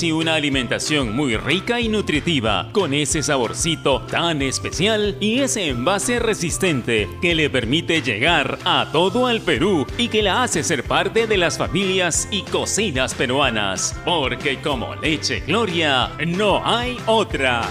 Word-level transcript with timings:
así 0.00 0.12
una 0.12 0.34
alimentación 0.34 1.14
muy 1.14 1.36
rica 1.36 1.78
y 1.78 1.90
nutritiva, 1.90 2.70
con 2.72 2.94
ese 2.94 3.22
saborcito 3.22 4.00
tan 4.00 4.40
especial 4.40 5.14
y 5.20 5.40
ese 5.40 5.68
envase 5.68 6.18
resistente 6.18 7.06
que 7.20 7.34
le 7.34 7.50
permite 7.50 8.00
llegar 8.00 8.58
a 8.64 8.88
todo 8.92 9.28
el 9.28 9.42
Perú 9.42 9.86
y 9.98 10.08
que 10.08 10.22
la 10.22 10.42
hace 10.42 10.62
ser 10.62 10.84
parte 10.84 11.26
de 11.26 11.36
las 11.36 11.58
familias 11.58 12.28
y 12.30 12.40
cocinas 12.44 13.12
peruanas. 13.12 13.94
Porque 14.06 14.62
como 14.62 14.94
leche 14.94 15.40
Gloria, 15.40 16.12
no 16.26 16.66
hay 16.66 16.96
otra. 17.04 17.68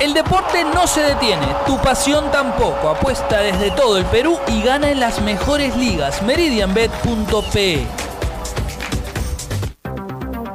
El 0.00 0.12
deporte 0.12 0.64
no 0.64 0.86
se 0.86 1.00
detiene, 1.00 1.46
tu 1.64 1.78
pasión 1.78 2.30
tampoco. 2.30 2.90
Apuesta 2.90 3.38
desde 3.38 3.70
todo 3.70 3.96
el 3.96 4.04
Perú 4.04 4.38
y 4.48 4.60
gana 4.60 4.90
en 4.90 5.00
las 5.00 5.22
mejores 5.22 5.74
ligas. 5.76 6.20
Meridianbet.pe 6.22 8.03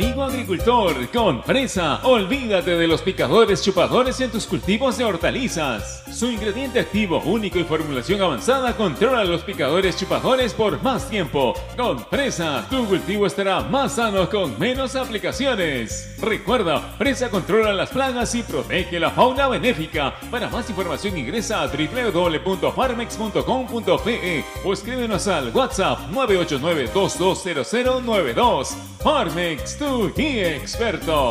Amigo 0.00 0.24
agricultor, 0.24 1.10
con 1.10 1.42
Presa, 1.42 2.00
olvídate 2.04 2.78
de 2.78 2.86
los 2.86 3.02
picadores 3.02 3.62
chupadores 3.62 4.18
en 4.22 4.30
tus 4.30 4.46
cultivos 4.46 4.96
de 4.96 5.04
hortalizas. 5.04 6.02
Su 6.10 6.30
ingrediente 6.30 6.80
activo 6.80 7.20
único 7.26 7.58
y 7.58 7.64
formulación 7.64 8.22
avanzada 8.22 8.74
controla 8.74 9.24
los 9.24 9.42
picadores 9.42 9.98
chupadores 9.98 10.54
por 10.54 10.82
más 10.82 11.10
tiempo. 11.10 11.52
Con 11.76 12.02
Presa, 12.04 12.66
tu 12.70 12.86
cultivo 12.86 13.26
estará 13.26 13.60
más 13.60 13.96
sano 13.96 14.30
con 14.30 14.58
menos 14.58 14.96
aplicaciones. 14.96 16.16
Recuerda, 16.18 16.96
Presa 16.96 17.28
controla 17.28 17.74
las 17.74 17.90
plagas 17.90 18.34
y 18.34 18.42
protege 18.42 18.98
la 18.98 19.10
fauna 19.10 19.48
benéfica. 19.48 20.14
Para 20.30 20.48
más 20.48 20.70
información 20.70 21.18
ingresa 21.18 21.60
a 21.60 21.66
www.farmex.com.pe 21.66 24.44
o 24.64 24.72
escríbenos 24.72 25.28
al 25.28 25.54
WhatsApp 25.54 26.08
989 26.10 26.90
220092. 26.94 28.78
Farmex, 29.02 29.78
guía 29.98 30.56
experto. 30.56 31.30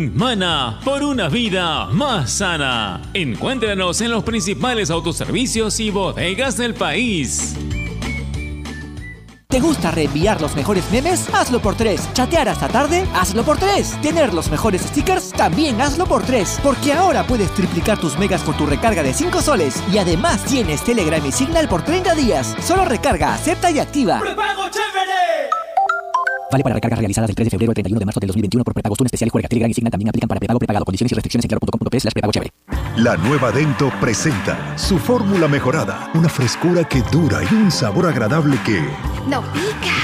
Mana 0.09 0.79
por 0.83 1.03
una 1.03 1.29
vida 1.29 1.85
más 1.87 2.31
sana. 2.31 3.01
Encuéntranos 3.13 4.01
en 4.01 4.11
los 4.11 4.23
principales 4.23 4.89
autoservicios 4.89 5.79
y 5.79 5.91
bodegas 5.91 6.57
del 6.57 6.73
país. 6.73 7.55
¿Te 9.47 9.59
gusta 9.59 9.91
reenviar 9.91 10.41
los 10.41 10.55
mejores 10.55 10.89
memes? 10.91 11.27
Hazlo 11.33 11.61
por 11.61 11.75
tres. 11.75 12.07
¿Chatear 12.13 12.47
hasta 12.47 12.69
tarde? 12.69 13.05
Hazlo 13.13 13.43
por 13.43 13.57
tres. 13.57 13.99
¿Tener 14.01 14.33
los 14.33 14.49
mejores 14.49 14.81
stickers? 14.81 15.33
También 15.33 15.81
hazlo 15.81 16.05
por 16.05 16.23
tres. 16.23 16.57
Porque 16.63 16.93
ahora 16.93 17.27
puedes 17.27 17.53
triplicar 17.53 17.99
tus 17.99 18.17
megas 18.17 18.43
con 18.43 18.55
tu 18.55 18.65
recarga 18.65 19.03
de 19.03 19.13
5 19.13 19.41
soles. 19.41 19.83
Y 19.91 19.97
además 19.97 20.43
tienes 20.45 20.81
Telegram 20.85 21.23
y 21.25 21.33
Signal 21.33 21.67
por 21.67 21.83
30 21.83 22.15
días. 22.15 22.55
Solo 22.61 22.85
recarga, 22.85 23.33
acepta 23.33 23.69
y 23.69 23.79
activa. 23.79 24.19
¡Prepago 24.21 24.69
chévere! 24.69 25.60
Vale 26.51 26.63
para 26.63 26.75
recargas 26.75 26.99
realizadas 26.99 27.27
del 27.27 27.35
3 27.35 27.45
de 27.45 27.49
febrero 27.49 27.71
al 27.71 27.75
31 27.75 27.99
de 27.99 28.05
marzo 28.05 28.19
del 28.19 28.27
2021 28.27 28.63
por 28.63 28.73
prepagos. 28.73 28.97
Tune 28.97 29.07
especial 29.07 29.27
y 29.27 29.31
juega 29.31 29.47
Telegram 29.47 29.71
y 29.71 29.73
Signal 29.73 29.91
también 29.91 30.09
aplican 30.09 30.27
para 30.27 30.39
prepagado 30.39 30.59
prepagado. 30.59 30.85
Condiciones 30.85 31.11
y 31.13 31.15
restricciones 31.15 31.45
en 31.45 31.49
claro.com.p 31.49 31.99
slash 31.99 32.13
prepago 32.13 32.31
chévere. 32.33 32.51
La 32.97 33.15
nueva 33.15 33.51
Dento 33.51 33.89
presenta 34.01 34.77
su 34.77 34.99
fórmula 34.99 35.47
mejorada. 35.47 36.11
Una 36.13 36.27
frescura 36.27 36.83
que 36.83 37.01
dura 37.03 37.39
y 37.49 37.53
un 37.53 37.71
sabor 37.71 38.05
agradable 38.05 38.57
que... 38.65 38.81
¡No 39.29 39.41
pica! 39.53 39.95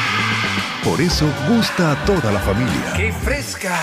Por 0.85 1.01
eso 1.01 1.29
gusta 1.49 1.91
a 1.91 2.05
toda 2.05 2.31
la 2.31 2.39
familia. 2.39 2.93
¡Qué 2.95 3.11
fresca! 3.11 3.75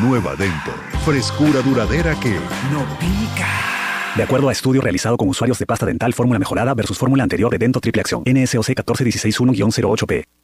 Nueva 0.00 0.34
Dento. 0.34 0.72
Frescura 1.04 1.60
duradera 1.60 2.18
que... 2.18 2.30
¡No 2.72 2.86
pica! 2.98 3.46
De 4.16 4.22
acuerdo 4.22 4.48
a 4.48 4.52
estudio 4.52 4.80
realizado 4.80 5.18
con 5.18 5.28
usuarios 5.28 5.58
de 5.58 5.66
pasta 5.66 5.84
dental 5.84 6.14
fórmula 6.14 6.38
mejorada 6.38 6.72
versus 6.72 6.96
fórmula 6.96 7.22
anterior 7.22 7.50
de 7.50 7.58
Dento 7.58 7.80
Triple 7.80 8.00
Acción, 8.00 8.22
NSOC 8.24 8.68
14161-08P. 8.68 10.37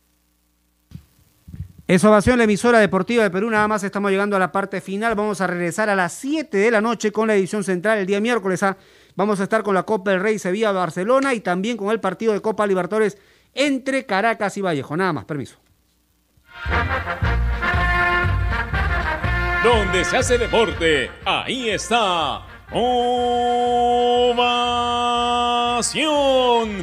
Es 1.87 2.03
ovación 2.03 2.39
la 2.39 2.45
emisora 2.45 2.79
deportiva 2.79 3.25
de 3.25 3.31
Perú, 3.31 3.51
nada 3.51 3.69
más 3.69 3.85
estamos 3.85 4.11
llegando 4.11 4.37
a 4.37 4.39
la 4.39 4.51
parte 4.51 4.81
final, 4.81 5.15
vamos 5.15 5.43
a 5.43 5.47
regresar 5.47 5.91
a 5.91 5.95
las 5.95 6.15
7 6.15 6.57
de 6.57 6.71
la 6.71 6.81
noche 6.81 7.13
con 7.13 7.29
la 7.29 7.35
edición 7.35 7.63
central 7.63 7.99
el 7.99 8.07
día 8.07 8.23
miércoles. 8.23 8.63
¿ah? 8.63 8.79
Vamos 9.17 9.39
a 9.39 9.43
estar 9.43 9.63
con 9.63 9.75
la 9.75 9.83
Copa 9.83 10.13
del 10.13 10.21
Rey 10.21 10.39
Sevilla-Barcelona 10.39 11.35
y 11.35 11.41
también 11.41 11.77
con 11.77 11.91
el 11.91 12.01
partido 12.01 12.33
de 12.33 12.41
Copa 12.41 12.67
Libertadores 12.67 13.19
entre 13.53 14.07
Caracas 14.07 14.57
y 14.57 14.63
Vallejo. 14.63 14.97
Nada 14.97 15.13
más, 15.13 15.27
permiso. 15.27 15.59
Donde 19.63 20.07
se 20.07 20.17
hace 20.17 20.39
deporte, 20.39 21.11
ahí 21.27 21.69
está. 21.69 22.47
Ovación. 22.73 23.29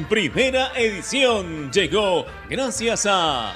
Primera 0.07 0.73
edición 0.75 1.72
llegó 1.72 2.28
gracias 2.47 3.07
a 3.09 3.56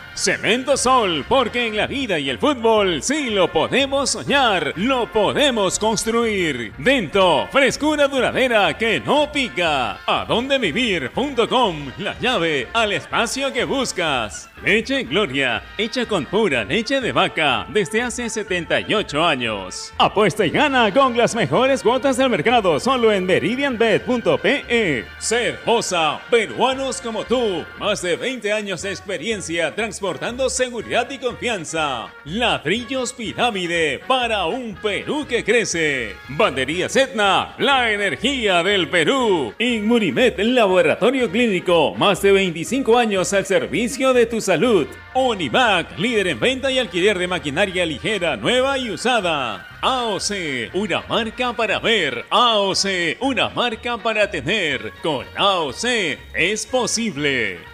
Cemento 0.13 0.75
Sol, 0.77 1.25
porque 1.27 1.67
en 1.67 1.77
la 1.77 1.87
vida 1.87 2.19
y 2.19 2.29
el 2.29 2.37
fútbol 2.37 3.01
sí 3.01 3.29
lo 3.29 3.51
podemos 3.51 4.11
soñar, 4.11 4.73
lo 4.75 5.11
podemos 5.11 5.79
construir. 5.79 6.73
Dento, 6.77 7.47
frescura 7.51 8.07
duradera 8.07 8.77
que 8.77 8.99
no 8.99 9.31
pica. 9.31 9.99
A 10.05 10.25
dónde 10.27 10.57
vivir.com, 10.57 11.91
la 11.97 12.17
llave 12.19 12.67
al 12.73 12.91
espacio 12.91 13.53
que 13.53 13.63
buscas. 13.63 14.49
Leche 14.63 15.05
Gloria, 15.05 15.63
hecha 15.75 16.05
con 16.05 16.25
pura 16.25 16.63
leche 16.63 17.01
de 17.01 17.11
vaca 17.11 17.65
desde 17.69 18.03
hace 18.03 18.29
78 18.29 19.25
años. 19.25 19.91
Apuesta 19.97 20.45
y 20.45 20.51
gana 20.51 20.93
con 20.93 21.17
las 21.17 21.33
mejores 21.33 21.81
cuotas 21.81 22.17
del 22.17 22.29
mercado 22.29 22.79
solo 22.79 23.11
en 23.11 23.25
meridianbet.pe. 23.25 25.05
Ser 25.17 25.59
Bosa, 25.65 26.19
peruanos 26.29 27.01
como 27.01 27.23
tú, 27.23 27.65
más 27.79 28.03
de 28.03 28.15
20 28.15 28.53
años 28.53 28.83
de 28.83 28.91
experiencia 28.91 29.73
transportando 30.01 30.49
seguridad 30.49 31.07
y 31.11 31.19
confianza. 31.19 32.11
Ladrillos 32.25 33.13
Pirámide 33.13 34.01
para 34.07 34.47
un 34.47 34.73
Perú 34.73 35.27
que 35.29 35.43
crece. 35.43 36.15
Bandería 36.29 36.87
Etna, 36.87 37.53
la 37.59 37.91
energía 37.91 38.63
del 38.63 38.89
Perú. 38.89 39.53
Inmunimed, 39.59 40.39
laboratorio 40.39 41.29
clínico, 41.29 41.93
más 41.93 42.19
de 42.23 42.31
25 42.31 42.97
años 42.97 43.31
al 43.33 43.45
servicio 43.45 44.11
de 44.11 44.25
tu 44.25 44.41
salud. 44.41 44.87
Univac, 45.13 45.95
líder 45.99 46.29
en 46.29 46.39
venta 46.39 46.71
y 46.71 46.79
alquiler 46.79 47.19
de 47.19 47.27
maquinaria 47.27 47.85
ligera, 47.85 48.35
nueva 48.37 48.79
y 48.79 48.89
usada. 48.89 49.67
AOC, 49.81 50.73
una 50.73 51.01
marca 51.07 51.53
para 51.53 51.77
ver. 51.77 52.25
AOC, 52.31 53.19
una 53.19 53.49
marca 53.49 53.99
para 53.99 54.31
tener. 54.31 54.93
Con 55.03 55.27
AOC 55.35 55.85
es 56.33 56.65
posible. 56.65 57.70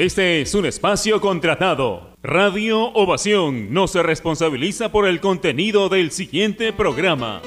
Este 0.00 0.40
es 0.40 0.54
un 0.54 0.64
espacio 0.64 1.20
contratado. 1.20 2.14
Radio 2.22 2.86
Ovación 2.94 3.70
no 3.70 3.86
se 3.86 4.02
responsabiliza 4.02 4.90
por 4.90 5.06
el 5.06 5.20
contenido 5.20 5.90
del 5.90 6.10
siguiente 6.10 6.72
programa. 6.72 7.42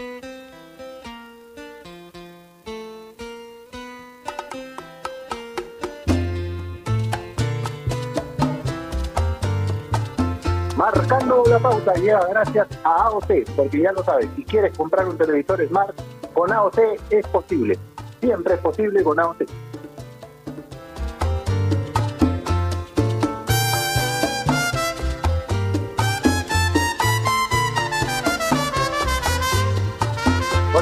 Marcando 10.77 11.43
la 11.49 11.57
pauta 11.57 11.95
llega 11.95 12.23
gracias 12.29 12.67
a 12.83 13.05
AOC, 13.05 13.49
porque 13.55 13.81
ya 13.81 13.91
lo 13.93 14.03
sabes, 14.03 14.29
si 14.35 14.43
quieres 14.43 14.77
comprar 14.77 15.07
un 15.07 15.17
televisor 15.17 15.67
Smart, 15.67 15.99
con 16.35 16.51
AOC 16.51 16.77
es 17.09 17.25
posible. 17.29 17.79
Siempre 18.21 18.53
es 18.53 18.59
posible 18.59 19.03
con 19.03 19.19
AOC. 19.19 19.43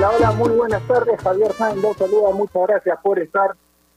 Hola, 0.02 0.16
hola, 0.18 0.32
muy 0.32 0.50
buenas 0.50 0.82
tardes. 0.88 1.22
Javier 1.22 1.52
Sáenz 1.52 1.80
los 1.80 1.96
saluda. 1.96 2.32
Muchas 2.34 2.68
gracias 2.68 2.98
por 3.04 3.20
estar 3.20 3.52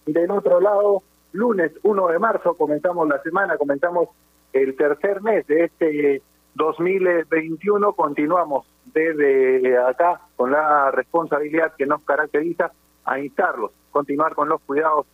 del 0.05 0.31
otro 0.31 0.61
lado. 0.61 1.03
Lunes 1.33 1.73
1 1.83 2.09
de 2.09 2.19
marzo 2.19 2.53
comenzamos 2.59 3.09
la 3.09 3.23
semana, 3.23 3.57
comenzamos 3.57 4.11
el 4.53 4.77
tercer 4.77 5.23
mes 5.23 5.47
de 5.47 5.65
este 5.65 6.23
2021. 6.57 7.95
Continuamos 7.95 8.67
desde 8.93 9.79
acá 9.79 10.21
con 10.37 10.51
la 10.51 10.91
responsabilidad 10.91 11.73
que 11.75 11.87
nos 11.87 12.03
caracteriza 12.03 12.71
a 13.07 13.19
instarlos, 13.19 13.71
continuar 13.91 14.35
con 14.35 14.51
los 14.51 14.61
cuidados 14.61 15.07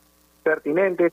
pertinentes, 0.43 1.13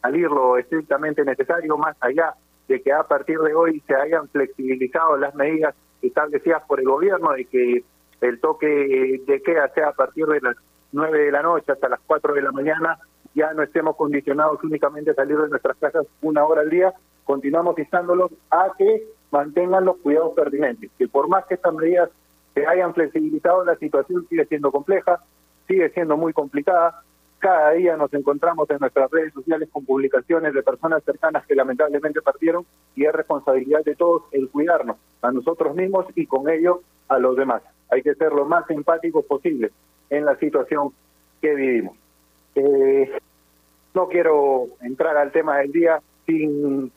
salir 0.00 0.30
lo 0.30 0.56
estrictamente 0.56 1.22
necesario, 1.26 1.76
más 1.76 1.98
allá 2.00 2.32
de 2.66 2.80
que 2.80 2.94
a 2.94 3.02
partir 3.02 3.38
de 3.40 3.54
hoy 3.54 3.82
se 3.86 3.94
hayan 3.94 4.26
flexibilizado 4.30 5.18
las 5.18 5.34
medidas 5.34 5.74
establecidas 6.00 6.62
por 6.66 6.80
el 6.80 6.86
gobierno, 6.86 7.32
de 7.32 7.44
que 7.44 7.84
el 8.20 8.40
toque 8.40 9.22
de 9.26 9.42
queda 9.42 9.68
sea 9.74 9.88
a 9.88 9.92
partir 9.92 10.26
de 10.26 10.40
las 10.40 10.56
9 10.92 11.18
de 11.18 11.32
la 11.32 11.42
noche 11.42 11.72
hasta 11.72 11.88
las 11.88 12.00
4 12.06 12.34
de 12.34 12.42
la 12.42 12.52
mañana, 12.52 12.98
ya 13.34 13.52
no 13.52 13.62
estemos 13.62 13.96
condicionados 13.96 14.62
únicamente 14.64 15.10
a 15.10 15.14
salir 15.14 15.38
de 15.38 15.48
nuestras 15.48 15.76
casas 15.76 16.06
una 16.22 16.44
hora 16.44 16.62
al 16.62 16.70
día, 16.70 16.92
continuamos 17.24 17.78
instándolos 17.78 18.30
a 18.50 18.72
que 18.76 19.06
mantengan 19.30 19.84
los 19.84 19.98
cuidados 19.98 20.34
pertinentes, 20.34 20.90
que 20.98 21.08
por 21.08 21.28
más 21.28 21.44
que 21.46 21.54
estas 21.54 21.74
medidas 21.74 22.10
se 22.54 22.66
hayan 22.66 22.94
flexibilizado, 22.94 23.64
la 23.64 23.76
situación 23.76 24.26
sigue 24.28 24.46
siendo 24.46 24.72
compleja, 24.72 25.22
sigue 25.66 25.90
siendo 25.90 26.16
muy 26.16 26.32
complicada. 26.32 27.02
Cada 27.38 27.70
día 27.72 27.96
nos 27.96 28.12
encontramos 28.14 28.68
en 28.70 28.78
nuestras 28.80 29.10
redes 29.10 29.32
sociales 29.32 29.68
con 29.70 29.84
publicaciones 29.84 30.52
de 30.52 30.62
personas 30.62 31.04
cercanas 31.04 31.46
que 31.46 31.54
lamentablemente 31.54 32.20
partieron 32.20 32.66
y 32.96 33.04
es 33.04 33.12
responsabilidad 33.12 33.84
de 33.84 33.94
todos 33.94 34.24
el 34.32 34.48
cuidarnos 34.48 34.96
a 35.22 35.30
nosotros 35.30 35.74
mismos 35.76 36.06
y 36.16 36.26
con 36.26 36.50
ello 36.50 36.82
a 37.08 37.18
los 37.18 37.36
demás. 37.36 37.62
Hay 37.90 38.02
que 38.02 38.14
ser 38.16 38.32
lo 38.32 38.44
más 38.44 38.68
empáticos 38.70 39.24
posible 39.24 39.70
en 40.10 40.24
la 40.24 40.36
situación 40.36 40.92
que 41.40 41.54
vivimos. 41.54 41.96
Eh, 42.56 43.18
no 43.94 44.08
quiero 44.08 44.66
entrar 44.82 45.16
al 45.16 45.30
tema 45.30 45.58
del 45.58 45.70
día 45.70 46.00
sin 46.26 46.90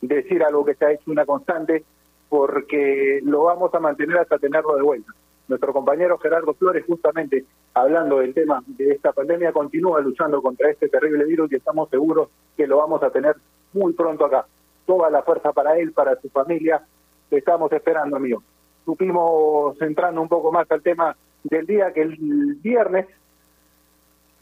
decir 0.00 0.42
algo 0.44 0.64
que 0.64 0.74
se 0.74 0.84
ha 0.84 0.92
hecho 0.92 1.10
una 1.10 1.26
constante, 1.26 1.84
porque 2.28 3.20
lo 3.24 3.44
vamos 3.44 3.74
a 3.74 3.80
mantener 3.80 4.18
hasta 4.18 4.38
tenerlo 4.38 4.76
de 4.76 4.82
vuelta. 4.82 5.12
Nuestro 5.48 5.72
compañero 5.72 6.18
Gerardo 6.18 6.52
Flores, 6.54 6.84
justamente 6.86 7.44
hablando 7.74 8.18
del 8.18 8.34
tema 8.34 8.62
de 8.66 8.92
esta 8.92 9.12
pandemia, 9.12 9.52
continúa 9.52 10.00
luchando 10.00 10.42
contra 10.42 10.70
este 10.70 10.88
terrible 10.88 11.24
virus 11.24 11.50
y 11.50 11.56
estamos 11.56 11.88
seguros 11.88 12.28
que 12.56 12.66
lo 12.66 12.76
vamos 12.76 13.02
a 13.02 13.10
tener 13.10 13.34
muy 13.72 13.94
pronto 13.94 14.26
acá. 14.26 14.46
Toda 14.86 15.08
la 15.10 15.22
fuerza 15.22 15.52
para 15.52 15.78
él, 15.78 15.92
para 15.92 16.20
su 16.20 16.28
familia, 16.28 16.82
estamos 17.30 17.72
esperando, 17.72 18.16
amigo. 18.16 18.42
Supimos 18.84 19.80
entrando 19.80 20.20
un 20.20 20.28
poco 20.28 20.52
más 20.52 20.70
al 20.70 20.82
tema 20.82 21.16
del 21.44 21.66
día 21.66 21.92
que 21.92 22.02
el 22.02 22.16
viernes 22.62 23.06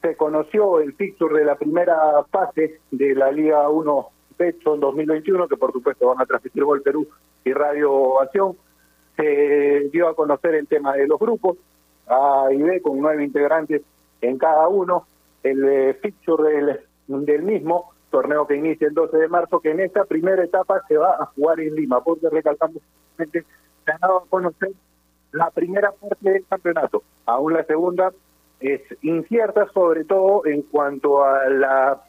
se 0.03 0.17
conoció 0.17 0.81
el 0.81 0.95
picture 0.95 1.39
de 1.39 1.45
la 1.45 1.57
primera 1.57 2.25
fase 2.31 2.81
de 2.91 3.15
la 3.15 3.31
Liga 3.31 3.69
1 3.69 4.09
Pecho 4.37 4.75
en 4.75 4.81
2021, 4.81 5.49
que 5.49 5.57
por 5.57 5.73
supuesto 5.73 6.09
van 6.09 6.21
a 6.21 6.27
transmitir 6.27 6.65
Gol 6.65 6.83
Perú 6.83 7.09
y 7.45 7.53
Radio 7.53 7.93
Ovación. 7.93 8.57
Se 9.17 9.89
dio 9.93 10.09
a 10.09 10.15
conocer 10.15 10.55
el 10.55 10.67
tema 10.67 10.95
de 10.95 11.07
los 11.07 11.19
grupos, 11.19 11.57
A 12.07 12.49
y 12.53 12.63
B, 12.63 12.81
con 12.83 13.01
nueve 13.01 13.25
integrantes 13.25 13.83
en 14.21 14.39
cada 14.39 14.69
uno. 14.69 15.07
El 15.43 15.65
eh, 15.65 15.95
picture 15.95 16.53
del, 16.53 16.81
del 17.25 17.43
mismo 17.43 17.93
torneo 18.11 18.47
que 18.47 18.57
inicia 18.57 18.89
el 18.89 18.95
12 18.95 19.17
de 19.17 19.29
marzo, 19.29 19.61
que 19.61 19.71
en 19.71 19.81
esta 19.81 20.05
primera 20.05 20.43
etapa 20.43 20.83
se 20.89 20.97
va 20.97 21.17
a 21.19 21.27
jugar 21.27 21.61
en 21.61 21.75
Lima, 21.75 22.03
porque 22.03 22.29
recalcamos 22.31 22.83
se 23.17 23.93
ha 23.93 23.99
dado 23.99 24.19
a 24.19 24.27
conocer 24.29 24.71
la 25.33 25.51
primera 25.51 25.93
parte 25.93 26.31
del 26.31 26.47
campeonato. 26.47 27.03
Aún 27.25 27.55
la 27.55 27.65
segunda 27.65 28.13
es 28.61 28.81
incierta, 29.03 29.69
sobre 29.73 30.05
todo 30.05 30.47
en 30.47 30.63
cuanto 30.63 31.25
a 31.25 31.49
la 31.49 32.03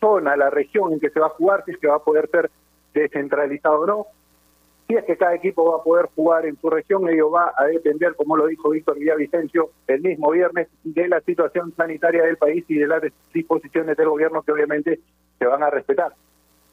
zona, 0.00 0.36
la 0.36 0.50
región 0.50 0.92
en 0.92 1.00
que 1.00 1.10
se 1.10 1.20
va 1.20 1.26
a 1.26 1.30
jugar, 1.30 1.64
si 1.64 1.72
es 1.72 1.78
que 1.78 1.88
va 1.88 1.96
a 1.96 2.04
poder 2.04 2.28
ser 2.30 2.50
descentralizado 2.92 3.80
o 3.80 3.86
no. 3.86 4.06
Si 4.86 4.94
es 4.94 5.04
que 5.04 5.16
cada 5.16 5.34
equipo 5.34 5.72
va 5.72 5.78
a 5.78 5.82
poder 5.82 6.06
jugar 6.14 6.44
en 6.44 6.56
su 6.60 6.68
región, 6.68 7.08
ello 7.08 7.30
va 7.30 7.54
a 7.56 7.64
depender, 7.64 8.14
como 8.16 8.36
lo 8.36 8.46
dijo 8.46 8.70
Víctor 8.70 8.98
Villavicencio 8.98 9.70
el 9.86 10.02
mismo 10.02 10.30
viernes, 10.30 10.68
de 10.82 11.08
la 11.08 11.20
situación 11.22 11.72
sanitaria 11.74 12.22
del 12.24 12.36
país 12.36 12.64
y 12.68 12.74
de 12.74 12.86
las 12.86 13.02
disposiciones 13.32 13.96
del 13.96 14.10
gobierno 14.10 14.42
que 14.42 14.52
obviamente 14.52 15.00
se 15.38 15.46
van 15.46 15.62
a 15.62 15.70
respetar. 15.70 16.12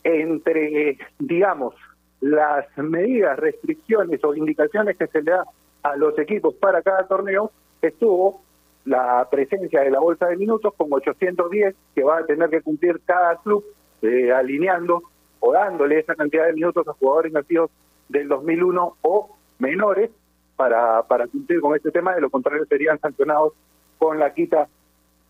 Entre, 0.03 0.97
digamos, 1.19 1.73
las 2.19 2.65
medidas, 2.77 3.39
restricciones 3.39 4.21
o 4.23 4.35
indicaciones 4.35 4.97
que 4.97 5.07
se 5.07 5.21
le 5.21 5.31
da 5.31 5.45
a 5.83 5.95
los 5.95 6.17
equipos 6.19 6.53
para 6.55 6.81
cada 6.81 7.07
torneo, 7.07 7.51
estuvo 7.81 8.41
la 8.85 9.27
presencia 9.29 9.81
de 9.81 9.91
la 9.91 9.99
bolsa 9.99 10.27
de 10.27 10.37
minutos 10.37 10.73
con 10.75 10.91
810 10.91 11.75
que 11.95 12.03
va 12.03 12.19
a 12.19 12.25
tener 12.25 12.49
que 12.49 12.61
cumplir 12.61 12.99
cada 13.05 13.37
club 13.37 13.63
eh, 14.01 14.31
alineando 14.31 15.03
o 15.39 15.53
dándole 15.53 15.99
esa 15.99 16.15
cantidad 16.15 16.47
de 16.47 16.53
minutos 16.53 16.87
a 16.87 16.93
jugadores 16.93 17.31
nacidos 17.31 17.69
del 18.11 18.27
2001 18.27 18.97
o 19.01 19.35
menores 19.59 20.11
para, 20.55 21.03
para 21.03 21.27
cumplir 21.27 21.61
con 21.61 21.75
este 21.75 21.91
tema, 21.91 22.13
de 22.13 22.21
lo 22.21 22.29
contrario 22.29 22.65
serían 22.65 22.99
sancionados 22.99 23.53
con 23.97 24.19
la 24.19 24.33
quita 24.33 24.67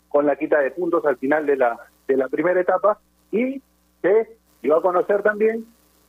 con 0.08 0.26
la 0.26 0.36
quita 0.36 0.60
de 0.60 0.70
puntos 0.70 1.06
al 1.06 1.16
final 1.16 1.46
de 1.46 1.56
la 1.56 1.78
de 2.06 2.16
la 2.16 2.28
primera 2.28 2.60
etapa 2.60 2.98
y 3.30 3.62
se 4.02 4.36
dio 4.62 4.76
a 4.76 4.82
conocer 4.82 5.22
también 5.22 5.64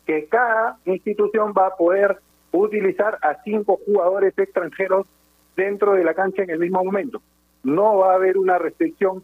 que 0.05 0.25
cada 0.25 0.77
institución 0.85 1.53
va 1.57 1.67
a 1.67 1.75
poder 1.77 2.19
utilizar 2.51 3.17
a 3.21 3.41
cinco 3.43 3.79
jugadores 3.85 4.37
extranjeros 4.37 5.07
dentro 5.55 5.93
de 5.93 6.03
la 6.03 6.13
cancha 6.13 6.43
en 6.43 6.49
el 6.49 6.59
mismo 6.59 6.83
momento. 6.83 7.21
No 7.63 7.97
va 7.97 8.11
a 8.11 8.15
haber 8.15 8.37
una 8.37 8.57
restricción 8.57 9.23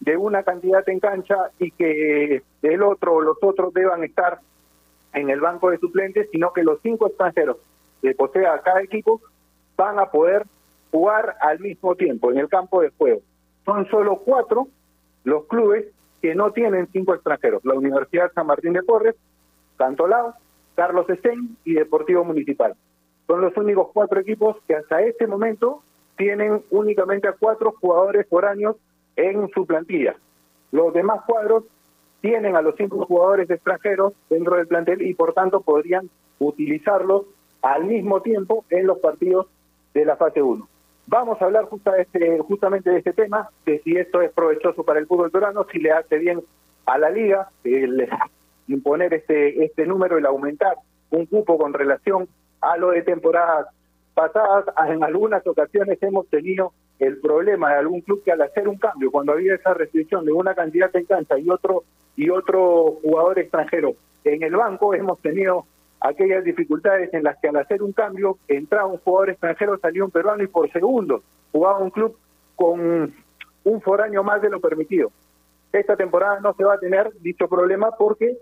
de 0.00 0.16
una 0.16 0.42
cantidad 0.42 0.86
en 0.88 0.98
cancha 0.98 1.50
y 1.58 1.70
que 1.70 2.42
el 2.62 2.82
otro 2.82 3.14
o 3.14 3.20
los 3.20 3.36
otros 3.42 3.72
deban 3.72 4.02
estar 4.02 4.40
en 5.12 5.30
el 5.30 5.40
banco 5.40 5.70
de 5.70 5.78
suplentes, 5.78 6.28
sino 6.30 6.52
que 6.52 6.62
los 6.62 6.80
cinco 6.82 7.08
extranjeros 7.08 7.56
que 8.02 8.14
posea 8.14 8.60
cada 8.62 8.82
equipo 8.82 9.20
van 9.76 9.98
a 9.98 10.10
poder 10.10 10.46
jugar 10.90 11.36
al 11.40 11.60
mismo 11.60 11.94
tiempo 11.94 12.30
en 12.30 12.38
el 12.38 12.48
campo 12.48 12.80
de 12.80 12.90
juego. 12.96 13.20
Son 13.64 13.88
solo 13.88 14.16
cuatro 14.24 14.68
los 15.24 15.44
clubes 15.46 15.86
que 16.22 16.34
no 16.34 16.52
tienen 16.52 16.88
cinco 16.92 17.14
extranjeros. 17.14 17.64
La 17.64 17.74
Universidad 17.74 18.32
San 18.34 18.46
Martín 18.46 18.72
de 18.72 18.82
Porres, 18.82 19.16
Cantolao, 19.76 20.34
Carlos 20.74 21.08
Estén 21.08 21.56
y 21.64 21.74
Deportivo 21.74 22.24
Municipal. 22.24 22.74
Son 23.26 23.40
los 23.40 23.56
únicos 23.56 23.88
cuatro 23.92 24.20
equipos 24.20 24.56
que 24.66 24.74
hasta 24.74 25.02
este 25.02 25.26
momento 25.26 25.82
tienen 26.16 26.62
únicamente 26.70 27.28
a 27.28 27.32
cuatro 27.32 27.74
jugadores 27.80 28.26
año 28.44 28.76
en 29.16 29.48
su 29.50 29.66
plantilla. 29.66 30.16
Los 30.72 30.92
demás 30.92 31.20
cuadros 31.26 31.64
tienen 32.20 32.56
a 32.56 32.62
los 32.62 32.74
cinco 32.76 33.04
jugadores 33.06 33.48
extranjeros 33.50 34.12
dentro 34.28 34.56
del 34.56 34.66
plantel 34.66 35.02
y 35.02 35.14
por 35.14 35.32
tanto 35.32 35.60
podrían 35.60 36.10
utilizarlos 36.38 37.24
al 37.62 37.84
mismo 37.84 38.20
tiempo 38.22 38.64
en 38.70 38.86
los 38.86 38.98
partidos 38.98 39.46
de 39.94 40.04
la 40.04 40.16
fase 40.16 40.42
1. 40.42 40.68
Vamos 41.06 41.40
a 41.40 41.46
hablar 41.46 41.68
este, 41.98 42.38
justamente 42.38 42.90
de 42.90 42.98
este 42.98 43.12
tema, 43.12 43.48
de 43.66 43.80
si 43.80 43.96
esto 43.96 44.22
es 44.22 44.32
provechoso 44.32 44.84
para 44.84 45.00
el 45.00 45.06
fútbol 45.06 45.30
peruano, 45.30 45.66
si 45.72 45.80
le 45.80 45.92
hace 45.92 46.18
bien 46.18 46.40
a 46.86 46.98
la 46.98 47.10
liga, 47.10 47.48
el 47.64 48.08
imponer 48.68 49.12
este, 49.14 49.64
este 49.64 49.86
número, 49.86 50.18
el 50.18 50.26
aumentar 50.26 50.76
un 51.10 51.26
cupo 51.26 51.58
con 51.58 51.72
relación 51.72 52.28
a 52.60 52.76
lo 52.76 52.90
de 52.90 53.02
temporadas 53.02 53.66
pasadas, 54.14 54.66
en 54.88 55.02
algunas 55.02 55.44
ocasiones 55.46 55.98
hemos 56.02 56.28
tenido 56.28 56.72
el 56.98 57.18
problema 57.18 57.70
de 57.70 57.78
algún 57.78 58.02
club 58.02 58.22
que 58.22 58.32
al 58.32 58.42
hacer 58.42 58.68
un 58.68 58.76
cambio, 58.76 59.10
cuando 59.10 59.32
había 59.32 59.54
esa 59.54 59.74
restricción 59.74 60.24
de 60.24 60.32
una 60.32 60.54
cantidad 60.54 60.94
en 60.94 61.06
cancha 61.06 61.38
y 61.38 61.48
otro 61.48 61.84
y 62.20 62.28
otro 62.28 62.98
jugador 63.02 63.38
extranjero 63.38 63.94
en 64.24 64.42
el 64.42 64.54
banco, 64.54 64.92
hemos 64.92 65.18
tenido 65.22 65.64
aquellas 66.02 66.44
dificultades 66.44 67.14
en 67.14 67.24
las 67.24 67.38
que 67.38 67.48
al 67.48 67.56
hacer 67.56 67.82
un 67.82 67.92
cambio 67.92 68.36
entraba 68.46 68.88
un 68.88 68.98
jugador 68.98 69.30
extranjero, 69.30 69.78
salió 69.78 70.04
un 70.04 70.10
peruano 70.10 70.42
y 70.42 70.46
por 70.46 70.70
segundo 70.70 71.22
jugaba 71.50 71.78
un 71.78 71.88
club 71.88 72.18
con 72.56 73.14
un 73.64 73.80
foráneo 73.80 74.22
más 74.22 74.42
de 74.42 74.50
lo 74.50 74.60
permitido. 74.60 75.10
Esta 75.72 75.96
temporada 75.96 76.40
no 76.40 76.52
se 76.52 76.62
va 76.62 76.74
a 76.74 76.78
tener 76.78 77.10
dicho 77.22 77.48
problema 77.48 77.92
porque 77.92 78.36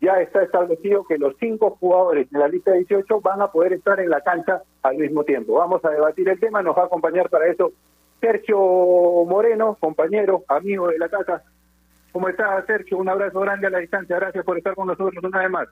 ya 0.00 0.20
está 0.20 0.44
establecido 0.44 1.04
que 1.04 1.18
los 1.18 1.34
cinco 1.40 1.76
jugadores 1.80 2.30
de 2.30 2.38
la 2.38 2.46
lista 2.46 2.70
18 2.70 3.20
van 3.20 3.42
a 3.42 3.50
poder 3.50 3.72
estar 3.72 3.98
en 3.98 4.10
la 4.10 4.20
cancha 4.20 4.62
al 4.84 4.96
mismo 4.96 5.24
tiempo. 5.24 5.54
Vamos 5.54 5.84
a 5.84 5.90
debatir 5.90 6.28
el 6.28 6.38
tema, 6.38 6.62
nos 6.62 6.78
va 6.78 6.82
a 6.82 6.86
acompañar 6.86 7.28
para 7.30 7.48
eso 7.48 7.72
Sergio 8.20 8.58
Moreno, 9.26 9.76
compañero, 9.80 10.44
amigo 10.46 10.86
de 10.86 10.98
la 10.98 11.08
casa. 11.08 11.42
¿Cómo 12.12 12.28
estás, 12.28 12.64
Sergio? 12.66 12.98
Un 12.98 13.08
abrazo 13.08 13.40
grande 13.40 13.66
a 13.66 13.70
la 13.70 13.78
distancia. 13.78 14.16
Gracias 14.16 14.44
por 14.44 14.56
estar 14.56 14.74
con 14.74 14.86
nosotros 14.86 15.22
una 15.22 15.40
vez 15.40 15.50
más. 15.50 15.68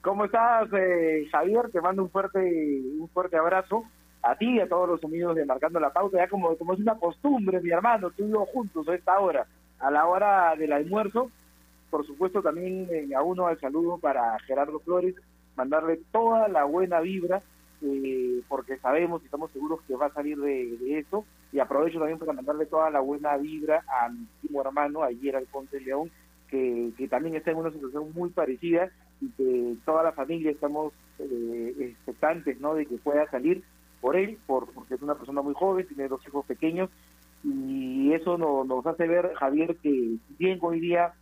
¿Cómo 0.00 0.24
estás, 0.24 0.68
eh, 0.72 1.28
Javier? 1.30 1.70
Te 1.70 1.80
mando 1.80 2.02
un 2.02 2.10
fuerte, 2.10 2.38
un 2.98 3.08
fuerte 3.08 3.36
abrazo 3.36 3.84
a 4.22 4.34
ti 4.36 4.56
y 4.56 4.60
a 4.60 4.68
todos 4.68 4.88
los 4.88 5.04
amigos 5.04 5.36
de 5.36 5.46
Marcando 5.46 5.78
la 5.78 5.92
Pauta. 5.92 6.18
Ya 6.18 6.28
como, 6.28 6.56
como 6.56 6.74
es 6.74 6.80
una 6.80 6.96
costumbre, 6.96 7.60
mi 7.60 7.70
hermano, 7.70 8.10
tú 8.10 8.32
juntos 8.52 8.88
a 8.88 8.94
esta 8.94 9.18
hora, 9.20 9.46
a 9.78 9.90
la 9.90 10.06
hora 10.06 10.56
del 10.56 10.72
almuerzo. 10.72 11.30
Por 11.88 12.04
supuesto, 12.04 12.42
también 12.42 12.88
eh, 12.90 13.14
a 13.14 13.22
uno 13.22 13.46
al 13.46 13.60
saludo 13.60 13.98
para 13.98 14.38
Gerardo 14.40 14.80
Flores, 14.80 15.14
mandarle 15.56 16.00
toda 16.10 16.48
la 16.48 16.64
buena 16.64 17.00
vibra 17.00 17.42
eh, 17.82 18.42
porque 18.48 18.78
sabemos 18.78 19.22
y 19.22 19.26
estamos 19.26 19.50
seguros 19.50 19.80
que 19.86 19.96
va 19.96 20.06
a 20.06 20.14
salir 20.14 20.38
de, 20.38 20.98
eso. 20.98 21.24
Y 21.52 21.58
aprovecho 21.58 21.98
también 21.98 22.18
para 22.18 22.32
mandarle 22.32 22.66
toda 22.66 22.90
la 22.90 23.00
buena 23.00 23.36
vibra 23.36 23.84
a 23.88 24.08
mi 24.08 24.26
primo 24.40 24.62
hermano, 24.62 25.02
ayer 25.02 25.36
Alfonso 25.36 25.76
León, 25.78 26.10
que, 26.48 26.92
que 26.96 27.08
también 27.08 27.34
está 27.34 27.50
en 27.50 27.58
una 27.58 27.70
situación 27.70 28.12
muy 28.14 28.30
parecida 28.30 28.90
y 29.20 29.28
que 29.30 29.76
toda 29.84 30.02
la 30.02 30.12
familia 30.12 30.50
estamos 30.50 30.92
eh, 31.18 31.74
expectantes 31.78 32.60
¿no? 32.60 32.74
de 32.74 32.86
que 32.86 32.96
pueda 32.96 33.30
salir 33.30 33.62
por 34.00 34.16
él, 34.16 34.38
por, 34.46 34.72
porque 34.72 34.94
es 34.94 35.02
una 35.02 35.14
persona 35.14 35.42
muy 35.42 35.54
joven, 35.54 35.86
tiene 35.86 36.08
dos 36.08 36.20
hijos 36.26 36.44
pequeños, 36.46 36.90
y 37.44 38.12
eso 38.12 38.36
no, 38.36 38.64
nos 38.64 38.84
hace 38.86 39.06
ver, 39.06 39.32
Javier, 39.34 39.76
que 39.76 40.16
bien 40.38 40.58
hoy 40.60 40.80
día 40.80 41.14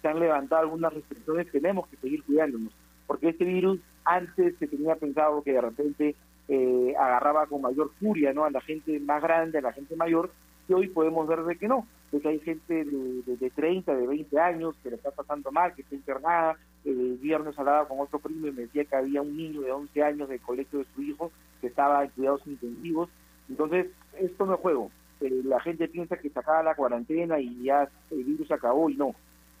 se 0.00 0.08
han 0.08 0.20
levantado 0.20 0.62
algunas 0.62 0.92
restricciones, 0.92 1.50
tenemos 1.50 1.88
que 1.88 1.96
seguir 1.96 2.22
cuidándonos, 2.22 2.72
porque 3.06 3.30
este 3.30 3.44
virus 3.44 3.80
antes 4.04 4.56
se 4.58 4.66
tenía 4.66 4.96
pensado 4.96 5.42
que 5.42 5.52
de 5.52 5.60
repente 5.60 6.14
eh, 6.48 6.94
agarraba 6.98 7.46
con 7.46 7.62
mayor 7.62 7.90
furia 8.00 8.32
¿no? 8.32 8.44
a 8.44 8.50
la 8.50 8.60
gente 8.60 8.98
más 9.00 9.22
grande, 9.22 9.58
a 9.58 9.62
la 9.62 9.72
gente 9.72 9.96
mayor, 9.96 10.30
y 10.68 10.72
hoy 10.72 10.88
podemos 10.88 11.26
ver 11.26 11.42
de 11.44 11.56
que 11.56 11.68
no, 11.68 11.86
de 12.12 12.28
hay 12.28 12.40
gente 12.40 12.84
de, 12.84 13.22
de, 13.24 13.36
de 13.36 13.50
30, 13.50 13.94
de 13.94 14.06
20 14.06 14.38
años 14.38 14.74
que 14.82 14.90
le 14.90 14.96
está 14.96 15.10
pasando 15.10 15.50
mal, 15.50 15.74
que 15.74 15.82
está 15.82 15.94
internada. 15.94 16.56
El 16.84 17.16
viernes 17.18 17.58
hablaba 17.58 17.88
con 17.88 18.00
otro 18.00 18.18
primo 18.18 18.48
y 18.48 18.52
me 18.52 18.62
decía 18.62 18.84
que 18.84 18.96
había 18.96 19.22
un 19.22 19.36
niño 19.36 19.62
de 19.62 19.72
11 19.72 20.02
años 20.02 20.28
del 20.28 20.40
colegio 20.40 20.80
de 20.80 20.86
su 20.94 21.02
hijo 21.02 21.32
que 21.60 21.68
estaba 21.68 22.04
en 22.04 22.10
cuidados 22.10 22.46
intensivos. 22.46 23.08
Entonces, 23.48 23.86
esto 24.18 24.46
no 24.46 24.54
es 24.54 24.60
juego. 24.60 24.90
Eh, 25.20 25.42
la 25.44 25.60
gente 25.60 25.88
piensa 25.88 26.16
que 26.16 26.28
se 26.28 26.38
acaba 26.38 26.62
la 26.62 26.74
cuarentena 26.74 27.40
y 27.40 27.64
ya 27.64 27.88
el 28.10 28.24
virus 28.24 28.50
acabó 28.50 28.90
y 28.90 28.96
no. 28.96 29.14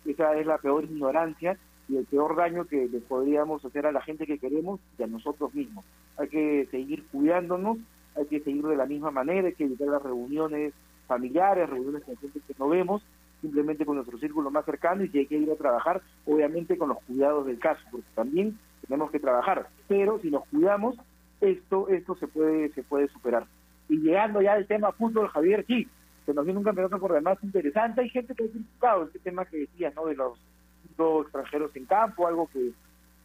Esa 0.04 0.36
es 0.36 0.46
la 0.46 0.58
peor 0.58 0.84
ignorancia 0.84 1.56
y 1.92 1.98
el 1.98 2.06
peor 2.06 2.34
daño 2.36 2.64
que 2.64 2.88
le 2.88 3.00
podríamos 3.00 3.62
hacer 3.64 3.86
a 3.86 3.92
la 3.92 4.00
gente 4.00 4.26
que 4.26 4.38
queremos 4.38 4.80
y 4.98 5.02
a 5.02 5.06
nosotros 5.06 5.54
mismos. 5.54 5.84
Hay 6.16 6.28
que 6.28 6.66
seguir 6.70 7.04
cuidándonos, 7.12 7.76
hay 8.16 8.24
que 8.26 8.40
seguir 8.40 8.64
de 8.64 8.76
la 8.76 8.86
misma 8.86 9.10
manera, 9.10 9.48
hay 9.48 9.54
que 9.54 9.64
evitar 9.64 9.88
las 9.88 10.02
reuniones 10.02 10.72
familiares, 11.06 11.68
reuniones 11.68 12.02
con 12.04 12.16
gente 12.16 12.40
que 12.46 12.54
no 12.58 12.68
vemos, 12.70 13.02
simplemente 13.42 13.84
con 13.84 13.96
nuestro 13.96 14.18
círculo 14.18 14.50
más 14.50 14.64
cercano 14.64 15.04
y 15.04 15.18
hay 15.18 15.26
que 15.26 15.36
ir 15.36 15.50
a 15.50 15.56
trabajar, 15.56 16.00
obviamente 16.24 16.78
con 16.78 16.88
los 16.88 16.98
cuidados 17.04 17.44
del 17.44 17.58
caso, 17.58 17.82
porque 17.90 18.06
también 18.14 18.58
tenemos 18.86 19.10
que 19.10 19.20
trabajar, 19.20 19.68
pero 19.86 20.18
si 20.20 20.30
nos 20.30 20.46
cuidamos, 20.48 20.96
esto 21.42 21.88
esto 21.88 22.14
se 22.16 22.26
puede 22.26 22.70
se 22.70 22.82
puede 22.82 23.08
superar. 23.08 23.46
Y 23.88 23.98
llegando 23.98 24.40
ya 24.40 24.54
al 24.54 24.66
tema 24.66 24.92
fútbol, 24.92 25.28
Javier, 25.28 25.66
sí, 25.66 25.86
se 26.24 26.32
nos 26.32 26.44
viene 26.44 26.58
un 26.58 26.64
campeonato 26.64 26.98
por 26.98 27.12
demás 27.12 27.36
interesante, 27.42 28.00
hay 28.00 28.08
gente 28.08 28.34
que 28.34 28.44
ha 28.44 28.48
criticado 28.48 29.04
este 29.04 29.18
tema 29.18 29.44
que 29.44 29.58
decía, 29.58 29.92
¿no?, 29.94 30.06
de 30.06 30.14
los 30.14 30.38
dos 30.96 31.24
extranjeros 31.24 31.74
en 31.76 31.86
campo, 31.86 32.26
algo 32.26 32.48
que 32.52 32.72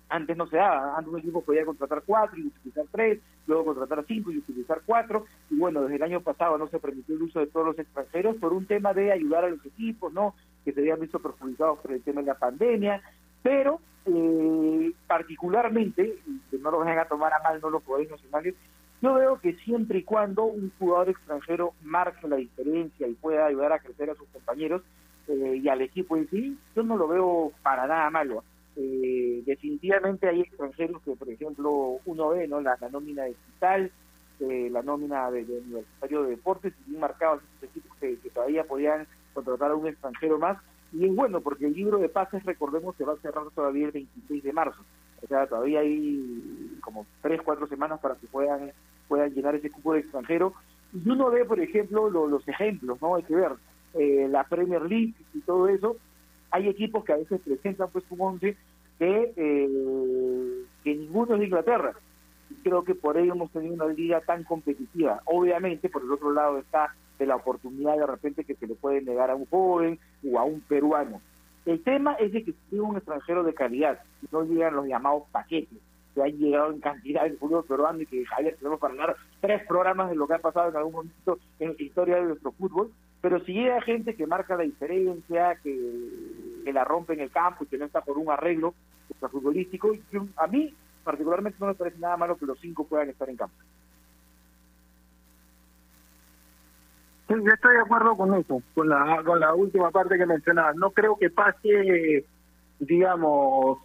antes 0.09 0.37
no 0.37 0.47
se 0.47 0.57
daba, 0.57 0.97
antes 0.97 1.13
un 1.13 1.19
equipo 1.19 1.41
podía 1.41 1.65
contratar 1.65 2.01
cuatro 2.05 2.37
y 2.37 2.47
utilizar 2.47 2.85
tres, 2.91 3.19
luego 3.45 3.65
contratar 3.65 4.05
cinco 4.07 4.31
y 4.31 4.37
utilizar 4.37 4.81
cuatro, 4.85 5.25
y 5.49 5.57
bueno, 5.57 5.81
desde 5.81 5.97
el 5.97 6.03
año 6.03 6.21
pasado 6.21 6.57
no 6.57 6.67
se 6.67 6.79
permitió 6.79 7.15
el 7.15 7.23
uso 7.23 7.39
de 7.39 7.47
todos 7.47 7.65
los 7.65 7.79
extranjeros 7.79 8.37
por 8.37 8.53
un 8.53 8.65
tema 8.65 8.93
de 8.93 9.11
ayudar 9.11 9.43
a 9.43 9.49
los 9.49 9.65
equipos, 9.65 10.13
¿no? 10.13 10.33
Que 10.63 10.71
se 10.71 10.79
habían 10.79 10.99
visto 10.99 11.19
perjudicados 11.19 11.79
por 11.79 11.91
el 11.91 12.01
tema 12.01 12.21
de 12.21 12.27
la 12.27 12.35
pandemia, 12.35 13.01
pero 13.43 13.79
eh, 14.05 14.93
particularmente, 15.07 16.17
que 16.49 16.57
no 16.57 16.71
lo 16.71 16.79
vayan 16.79 16.99
a 16.99 17.05
tomar 17.05 17.33
a 17.33 17.43
mal 17.43 17.59
no 17.61 17.69
los 17.69 17.83
jugadores 17.83 18.11
nacionales, 18.11 18.55
yo 19.01 19.13
veo 19.13 19.39
que 19.39 19.53
siempre 19.57 19.99
y 19.99 20.03
cuando 20.03 20.45
un 20.45 20.71
jugador 20.79 21.09
extranjero 21.09 21.73
marque 21.83 22.27
la 22.27 22.37
diferencia 22.37 23.07
y 23.07 23.13
pueda 23.13 23.45
ayudar 23.45 23.71
a 23.73 23.79
crecer 23.79 24.09
a 24.09 24.15
sus 24.15 24.27
compañeros 24.29 24.81
eh, 25.27 25.59
y 25.61 25.67
al 25.67 25.81
equipo 25.81 26.15
en 26.15 26.29
sí, 26.29 26.57
yo 26.75 26.83
no 26.83 26.95
lo 26.95 27.07
veo 27.07 27.51
para 27.61 27.85
nada 27.87 28.09
malo. 28.09 28.43
Eh, 28.75 29.41
definitivamente 29.45 30.27
hay 30.27 30.41
extranjeros 30.41 31.01
que, 31.01 31.15
por 31.15 31.29
ejemplo, 31.29 31.99
uno 32.05 32.29
ve 32.29 32.47
¿no? 32.47 32.61
la, 32.61 32.77
nómina 32.91 33.23
de 33.23 33.35
eh, 34.39 34.69
la 34.71 34.83
nómina 34.83 35.31
del 35.31 35.47
de 35.47 35.57
Universitario 35.59 36.23
de 36.23 36.29
Deportes, 36.29 36.73
y 36.85 36.91
bien 36.91 37.01
marcados 37.01 37.41
estos 37.43 37.69
equipos 37.69 37.97
que, 37.97 38.17
todavía 38.29 38.63
podían 38.65 39.07
contratar 39.33 39.71
a 39.71 39.75
un 39.75 39.87
extranjero 39.87 40.37
más. 40.37 40.57
Y 40.93 41.05
es 41.05 41.15
bueno, 41.15 41.41
porque 41.41 41.65
el 41.65 41.73
libro 41.73 41.97
de 41.97 42.07
pases, 42.07 42.45
recordemos, 42.45 42.95
se 42.95 43.03
va 43.03 43.13
a 43.13 43.17
cerrar 43.17 43.49
todavía 43.53 43.87
el 43.87 43.91
26 43.91 44.43
de 44.43 44.53
marzo. 44.53 44.81
O 45.23 45.27
sea, 45.27 45.47
todavía 45.47 45.79
hay 45.79 46.77
como 46.81 47.05
tres, 47.21 47.41
cuatro 47.43 47.67
semanas 47.67 47.99
para 47.99 48.15
que 48.15 48.27
puedan, 48.27 48.71
puedan 49.07 49.33
llenar 49.33 49.55
ese 49.55 49.71
cupo 49.71 49.93
de 49.93 50.01
extranjero. 50.01 50.53
Y 50.93 51.09
uno 51.09 51.31
ve, 51.31 51.43
por 51.43 51.59
ejemplo, 51.59 52.09
lo, 52.09 52.27
los 52.27 52.47
ejemplos, 52.47 53.01
¿no? 53.01 53.15
Hay 53.15 53.23
que 53.23 53.35
ver 53.35 53.53
eh, 53.93 54.27
la 54.29 54.43
Premier 54.43 54.81
League 54.81 55.13
y 55.33 55.39
todo 55.41 55.67
eso 55.67 55.97
hay 56.51 56.69
equipos 56.69 57.03
que 57.03 57.13
a 57.13 57.17
veces 57.17 57.41
presentan 57.41 57.89
pues 57.91 58.05
un 58.09 58.21
once 58.21 58.55
que, 58.97 59.33
eh, 59.35 60.65
que 60.83 60.95
ninguno 60.95 61.33
es 61.33 61.39
de 61.39 61.45
Inglaterra. 61.45 61.93
Creo 62.63 62.83
que 62.83 62.95
por 62.95 63.17
ello 63.17 63.33
hemos 63.33 63.51
tenido 63.51 63.73
una 63.73 63.93
liga 63.93 64.21
tan 64.21 64.43
competitiva. 64.43 65.21
Obviamente, 65.25 65.89
por 65.89 66.03
el 66.03 66.11
otro 66.11 66.31
lado 66.31 66.57
está 66.59 66.95
de 67.19 67.25
la 67.25 67.35
oportunidad 67.35 67.97
de 67.97 68.05
repente 68.05 68.43
que 68.43 68.55
se 68.55 68.67
le 68.67 68.75
puede 68.75 69.01
negar 69.01 69.29
a 69.29 69.35
un 69.35 69.45
joven 69.45 69.99
o 70.23 70.39
a 70.39 70.43
un 70.43 70.61
peruano. 70.61 71.21
El 71.65 71.83
tema 71.83 72.13
es 72.13 72.31
de 72.31 72.43
que 72.43 72.53
si 72.69 72.79
un 72.79 72.95
extranjero 72.95 73.43
de 73.43 73.53
calidad, 73.53 73.99
no 74.31 74.43
llegan 74.43 74.75
los 74.75 74.87
llamados 74.87 75.23
paquetes, 75.31 75.77
que 76.15 76.21
han 76.21 76.37
llegado 76.37 76.71
en 76.71 76.79
cantidad 76.79 77.23
del 77.23 77.37
fútbol 77.37 77.65
peruano 77.65 78.01
y 78.01 78.05
que 78.05 78.25
Javier 78.25 78.55
tenemos 78.55 78.79
para 78.79 78.93
hablar 78.93 79.15
tres 79.41 79.67
programas 79.67 80.09
de 80.09 80.15
lo 80.15 80.27
que 80.27 80.35
ha 80.35 80.39
pasado 80.39 80.69
en 80.69 80.77
algún 80.77 80.93
momento 80.93 81.39
en 81.59 81.75
la 81.77 81.83
historia 81.83 82.15
de 82.15 82.23
nuestro 82.23 82.51
fútbol, 82.53 82.91
pero 83.29 83.43
si 83.43 83.51
llega 83.51 83.81
gente 83.81 84.15
que 84.15 84.25
marca 84.25 84.55
la 84.55 84.63
diferencia, 84.63 85.55
que, 85.61 86.71
la 86.71 86.85
rompe 86.85 87.11
en 87.11 87.19
el 87.19 87.29
campo 87.29 87.65
y 87.65 87.67
que 87.67 87.77
no 87.77 87.83
está 87.83 87.99
por 87.99 88.17
un 88.17 88.31
arreglo 88.31 88.73
futbolístico, 89.19 89.93
yo, 90.13 90.25
a 90.37 90.47
mí 90.47 90.73
particularmente 91.03 91.57
no 91.59 91.67
me 91.67 91.73
parece 91.73 91.99
nada 91.99 92.15
malo 92.15 92.37
que 92.37 92.45
los 92.45 92.57
cinco 92.61 92.85
puedan 92.85 93.09
estar 93.09 93.29
en 93.29 93.35
campo. 93.35 93.55
Sí, 97.27 97.33
yo 97.33 97.53
estoy 97.53 97.75
de 97.75 97.81
acuerdo 97.81 98.15
con 98.15 98.33
eso, 98.33 98.61
con 98.73 98.87
la, 98.87 99.21
con 99.25 99.41
la 99.41 99.53
última 99.53 99.91
parte 99.91 100.17
que 100.17 100.25
mencionabas. 100.25 100.77
No 100.77 100.91
creo 100.91 101.17
que 101.17 101.29
pase, 101.29 102.25
digamos, 102.79 103.79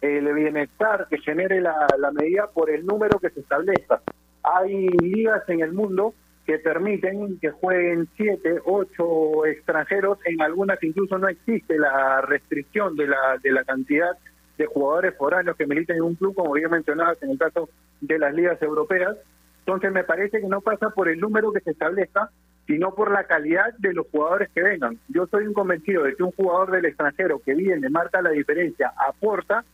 el 0.00 0.32
bienestar 0.32 1.08
que 1.10 1.18
genere 1.18 1.60
la, 1.60 1.86
la 1.98 2.10
medida 2.10 2.46
por 2.46 2.70
el 2.70 2.86
número 2.86 3.18
que 3.18 3.28
se 3.28 3.40
establezca. 3.40 4.00
Hay 4.42 4.88
ligas 4.88 5.46
en 5.50 5.60
el 5.60 5.74
mundo 5.74 6.14
que 6.48 6.58
permiten 6.58 7.38
que 7.40 7.50
jueguen 7.50 8.08
siete, 8.16 8.58
ocho 8.64 9.44
extranjeros, 9.44 10.18
en 10.24 10.40
algunas 10.40 10.82
incluso 10.82 11.18
no 11.18 11.28
existe 11.28 11.78
la 11.78 12.22
restricción 12.22 12.96
de 12.96 13.06
la, 13.06 13.36
de 13.42 13.52
la 13.52 13.64
cantidad 13.64 14.12
de 14.56 14.64
jugadores 14.64 15.14
foráneos 15.18 15.58
que 15.58 15.66
militan 15.66 15.98
en 15.98 16.04
un 16.04 16.14
club, 16.14 16.34
como 16.34 16.54
bien 16.54 16.70
mencionabas 16.70 17.22
en 17.22 17.32
el 17.32 17.38
caso 17.38 17.68
de 18.00 18.18
las 18.18 18.32
ligas 18.32 18.62
europeas. 18.62 19.14
Entonces 19.58 19.92
me 19.92 20.04
parece 20.04 20.40
que 20.40 20.48
no 20.48 20.62
pasa 20.62 20.88
por 20.88 21.10
el 21.10 21.20
número 21.20 21.52
que 21.52 21.60
se 21.60 21.72
establezca, 21.72 22.30
sino 22.66 22.94
por 22.94 23.12
la 23.12 23.24
calidad 23.24 23.74
de 23.76 23.92
los 23.92 24.06
jugadores 24.06 24.48
que 24.54 24.62
vengan. 24.62 24.98
Yo 25.08 25.26
soy 25.26 25.46
un 25.46 25.52
convencido 25.52 26.04
de 26.04 26.16
que 26.16 26.22
un 26.22 26.32
jugador 26.32 26.70
del 26.70 26.86
extranjero 26.86 27.42
que 27.44 27.54
viene, 27.54 27.90
marca 27.90 28.22
la 28.22 28.30
diferencia, 28.30 28.94
aporta, 29.06 29.66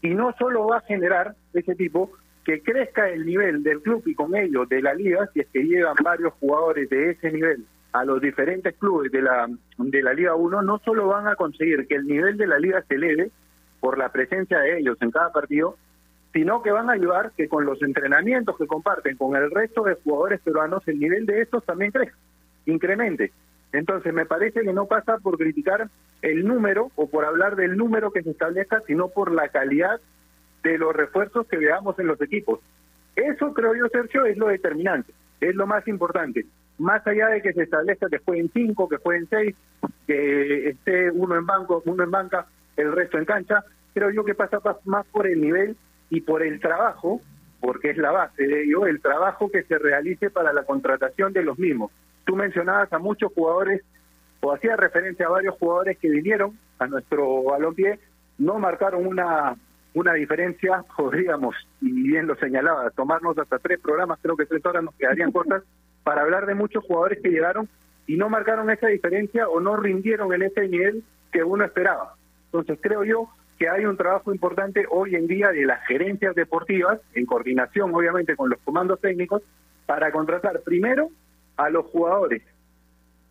y 0.00 0.10
no 0.14 0.32
solo 0.38 0.68
va 0.68 0.76
a 0.76 0.82
generar 0.82 1.34
ese 1.52 1.74
tipo, 1.74 2.12
que 2.44 2.62
crezca 2.62 3.08
el 3.08 3.24
nivel 3.24 3.62
del 3.62 3.80
club 3.82 4.02
y 4.06 4.14
con 4.14 4.34
ello 4.34 4.66
de 4.66 4.82
la 4.82 4.94
liga, 4.94 5.28
si 5.32 5.40
es 5.40 5.46
que 5.52 5.62
llegan 5.62 5.94
varios 6.02 6.32
jugadores 6.34 6.88
de 6.90 7.10
ese 7.10 7.30
nivel 7.30 7.64
a 7.92 8.04
los 8.04 8.20
diferentes 8.20 8.74
clubes 8.76 9.12
de 9.12 9.22
la, 9.22 9.48
de 9.78 10.02
la 10.02 10.14
Liga 10.14 10.34
1, 10.34 10.62
no 10.62 10.78
solo 10.78 11.08
van 11.08 11.28
a 11.28 11.36
conseguir 11.36 11.86
que 11.86 11.96
el 11.96 12.06
nivel 12.06 12.36
de 12.36 12.46
la 12.46 12.58
liga 12.58 12.82
se 12.88 12.94
eleve 12.94 13.30
por 13.80 13.98
la 13.98 14.10
presencia 14.10 14.60
de 14.60 14.78
ellos 14.78 14.96
en 15.00 15.10
cada 15.10 15.30
partido, 15.30 15.76
sino 16.32 16.62
que 16.62 16.70
van 16.70 16.88
a 16.88 16.94
ayudar 16.94 17.32
que 17.36 17.48
con 17.48 17.66
los 17.66 17.82
entrenamientos 17.82 18.56
que 18.56 18.66
comparten 18.66 19.16
con 19.16 19.36
el 19.36 19.50
resto 19.50 19.82
de 19.82 19.96
jugadores 19.96 20.40
peruanos, 20.40 20.82
el 20.88 20.98
nivel 20.98 21.26
de 21.26 21.42
estos 21.42 21.64
también 21.66 21.92
crezca, 21.92 22.16
incremente. 22.64 23.32
Entonces, 23.72 24.12
me 24.12 24.26
parece 24.26 24.62
que 24.62 24.72
no 24.72 24.86
pasa 24.86 25.18
por 25.18 25.36
criticar 25.36 25.88
el 26.22 26.46
número 26.46 26.90
o 26.94 27.08
por 27.08 27.24
hablar 27.24 27.56
del 27.56 27.76
número 27.76 28.10
que 28.10 28.22
se 28.22 28.30
establezca, 28.30 28.80
sino 28.86 29.08
por 29.08 29.32
la 29.32 29.48
calidad 29.48 30.00
de 30.62 30.78
los 30.78 30.94
refuerzos 30.94 31.46
que 31.46 31.56
veamos 31.56 31.98
en 31.98 32.06
los 32.06 32.20
equipos. 32.20 32.60
Eso 33.16 33.52
creo 33.52 33.74
yo, 33.74 33.88
Sergio, 33.88 34.24
es 34.24 34.36
lo 34.36 34.48
determinante, 34.48 35.12
es 35.40 35.54
lo 35.54 35.66
más 35.66 35.86
importante. 35.88 36.46
Más 36.78 37.06
allá 37.06 37.28
de 37.28 37.42
que 37.42 37.52
se 37.52 37.64
establezca 37.64 38.08
que 38.08 38.18
jueguen 38.18 38.50
cinco, 38.52 38.88
que 38.88 38.96
jueguen 38.96 39.26
seis, 39.28 39.54
que 40.06 40.70
esté 40.70 41.10
uno 41.10 41.36
en 41.36 41.46
banco, 41.46 41.82
uno 41.84 42.04
en 42.04 42.10
banca, 42.10 42.46
el 42.76 42.92
resto 42.92 43.18
en 43.18 43.24
cancha. 43.24 43.64
Creo 43.94 44.10
yo 44.10 44.24
que 44.24 44.34
pasa 44.34 44.58
más 44.84 45.06
por 45.06 45.26
el 45.26 45.40
nivel 45.40 45.76
y 46.08 46.22
por 46.22 46.42
el 46.42 46.60
trabajo, 46.60 47.20
porque 47.60 47.90
es 47.90 47.98
la 47.98 48.10
base 48.10 48.46
de 48.46 48.64
ello, 48.64 48.86
el 48.86 49.00
trabajo 49.00 49.50
que 49.50 49.62
se 49.64 49.78
realice 49.78 50.30
para 50.30 50.52
la 50.52 50.64
contratación 50.64 51.32
de 51.32 51.44
los 51.44 51.58
mismos. 51.58 51.92
Tú 52.24 52.34
mencionabas 52.34 52.92
a 52.92 52.98
muchos 52.98 53.32
jugadores, 53.32 53.82
o 54.40 54.52
hacías 54.52 54.78
referencia 54.78 55.26
a 55.26 55.30
varios 55.30 55.54
jugadores 55.58 55.98
que 55.98 56.08
vinieron 56.08 56.58
a 56.78 56.86
nuestro 56.86 57.44
balompié, 57.44 58.00
no 58.38 58.58
marcaron 58.58 59.06
una 59.06 59.56
una 59.94 60.14
diferencia, 60.14 60.84
podríamos, 60.96 61.54
y 61.80 61.90
bien 61.90 62.26
lo 62.26 62.36
señalaba, 62.36 62.90
tomarnos 62.90 63.38
hasta 63.38 63.58
tres 63.58 63.80
programas, 63.80 64.18
creo 64.22 64.36
que 64.36 64.46
tres 64.46 64.64
horas 64.64 64.82
nos 64.82 64.94
quedarían 64.94 65.32
cortas, 65.32 65.62
para 66.04 66.22
hablar 66.22 66.46
de 66.46 66.54
muchos 66.54 66.84
jugadores 66.84 67.20
que 67.22 67.30
llegaron 67.30 67.68
y 68.06 68.16
no 68.16 68.28
marcaron 68.28 68.70
esa 68.70 68.88
diferencia 68.88 69.48
o 69.48 69.60
no 69.60 69.76
rindieron 69.76 70.32
en 70.32 70.42
ese 70.42 70.68
nivel 70.68 71.04
que 71.30 71.44
uno 71.44 71.64
esperaba. 71.64 72.14
Entonces 72.46 72.78
creo 72.82 73.04
yo 73.04 73.28
que 73.58 73.68
hay 73.68 73.84
un 73.84 73.96
trabajo 73.96 74.32
importante 74.32 74.84
hoy 74.90 75.14
en 75.14 75.28
día 75.28 75.50
de 75.50 75.64
las 75.64 75.86
gerencias 75.86 76.34
deportivas, 76.34 77.00
en 77.14 77.26
coordinación 77.26 77.94
obviamente 77.94 78.34
con 78.34 78.50
los 78.50 78.58
comandos 78.60 79.00
técnicos, 79.00 79.42
para 79.86 80.10
contratar 80.10 80.60
primero 80.62 81.08
a 81.56 81.70
los 81.70 81.86
jugadores 81.86 82.42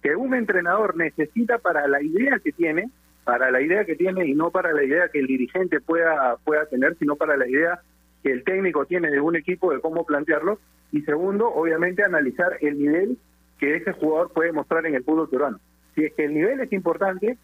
que 0.01 0.15
un 0.15 0.33
entrenador 0.33 0.95
necesita 0.95 1.59
para 1.59 1.87
la 1.87 2.01
idea 2.01 2.39
que 2.43 2.51
tiene, 2.51 2.89
para 3.23 3.51
la 3.51 3.61
idea 3.61 3.85
que 3.85 3.95
tiene 3.95 4.25
y 4.25 4.33
no 4.33 4.51
para 4.51 4.73
la 4.73 4.83
idea 4.83 5.09
que 5.09 5.19
el 5.19 5.27
dirigente 5.27 5.79
pueda, 5.79 6.37
pueda 6.43 6.65
tener, 6.65 6.97
sino 6.97 7.15
para 7.15 7.37
la 7.37 7.47
idea 7.47 7.79
que 8.23 8.31
el 8.31 8.43
técnico 8.43 8.85
tiene 8.85 9.09
de 9.09 9.19
un 9.19 9.35
equipo 9.35 9.73
de 9.73 9.79
cómo 9.79 10.05
plantearlo. 10.05 10.59
Y 10.91 11.01
segundo, 11.01 11.47
obviamente, 11.47 12.03
analizar 12.03 12.57
el 12.61 12.77
nivel 12.77 13.17
que 13.59 13.75
ese 13.75 13.93
jugador 13.93 14.31
puede 14.33 14.51
mostrar 14.51 14.85
en 14.85 14.95
el 14.95 15.03
fútbol 15.03 15.29
peruano. 15.29 15.59
Si 15.95 16.03
es 16.03 16.13
que 16.13 16.25
el 16.25 16.33
nivel 16.33 16.59
es 16.59 16.73
importante, 16.73 17.37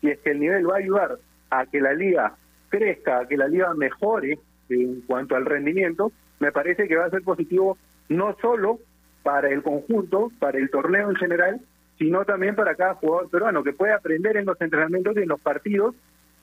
si 0.00 0.10
es 0.10 0.18
que 0.20 0.30
el 0.30 0.40
nivel 0.40 0.68
va 0.68 0.74
a 0.74 0.78
ayudar 0.78 1.18
a 1.50 1.66
que 1.66 1.80
la 1.80 1.92
liga 1.92 2.36
crezca, 2.68 3.20
a 3.20 3.28
que 3.28 3.36
la 3.36 3.48
liga 3.48 3.74
mejore 3.74 4.38
en 4.68 5.02
cuanto 5.02 5.36
al 5.36 5.44
rendimiento, 5.44 6.12
me 6.40 6.52
parece 6.52 6.88
que 6.88 6.96
va 6.96 7.06
a 7.06 7.10
ser 7.10 7.22
positivo 7.22 7.76
no 8.08 8.36
solo 8.40 8.78
para 9.22 9.48
el 9.48 9.62
conjunto, 9.62 10.30
para 10.38 10.58
el 10.58 10.70
torneo 10.70 11.10
en 11.10 11.16
general, 11.16 11.60
sino 11.98 12.24
también 12.24 12.54
para 12.54 12.74
cada 12.74 12.94
jugador 12.94 13.30
peruano, 13.30 13.62
que 13.62 13.72
puede 13.72 13.92
aprender 13.92 14.36
en 14.36 14.46
los 14.46 14.60
entrenamientos 14.60 15.16
y 15.16 15.20
en 15.20 15.28
los 15.28 15.40
partidos 15.40 15.94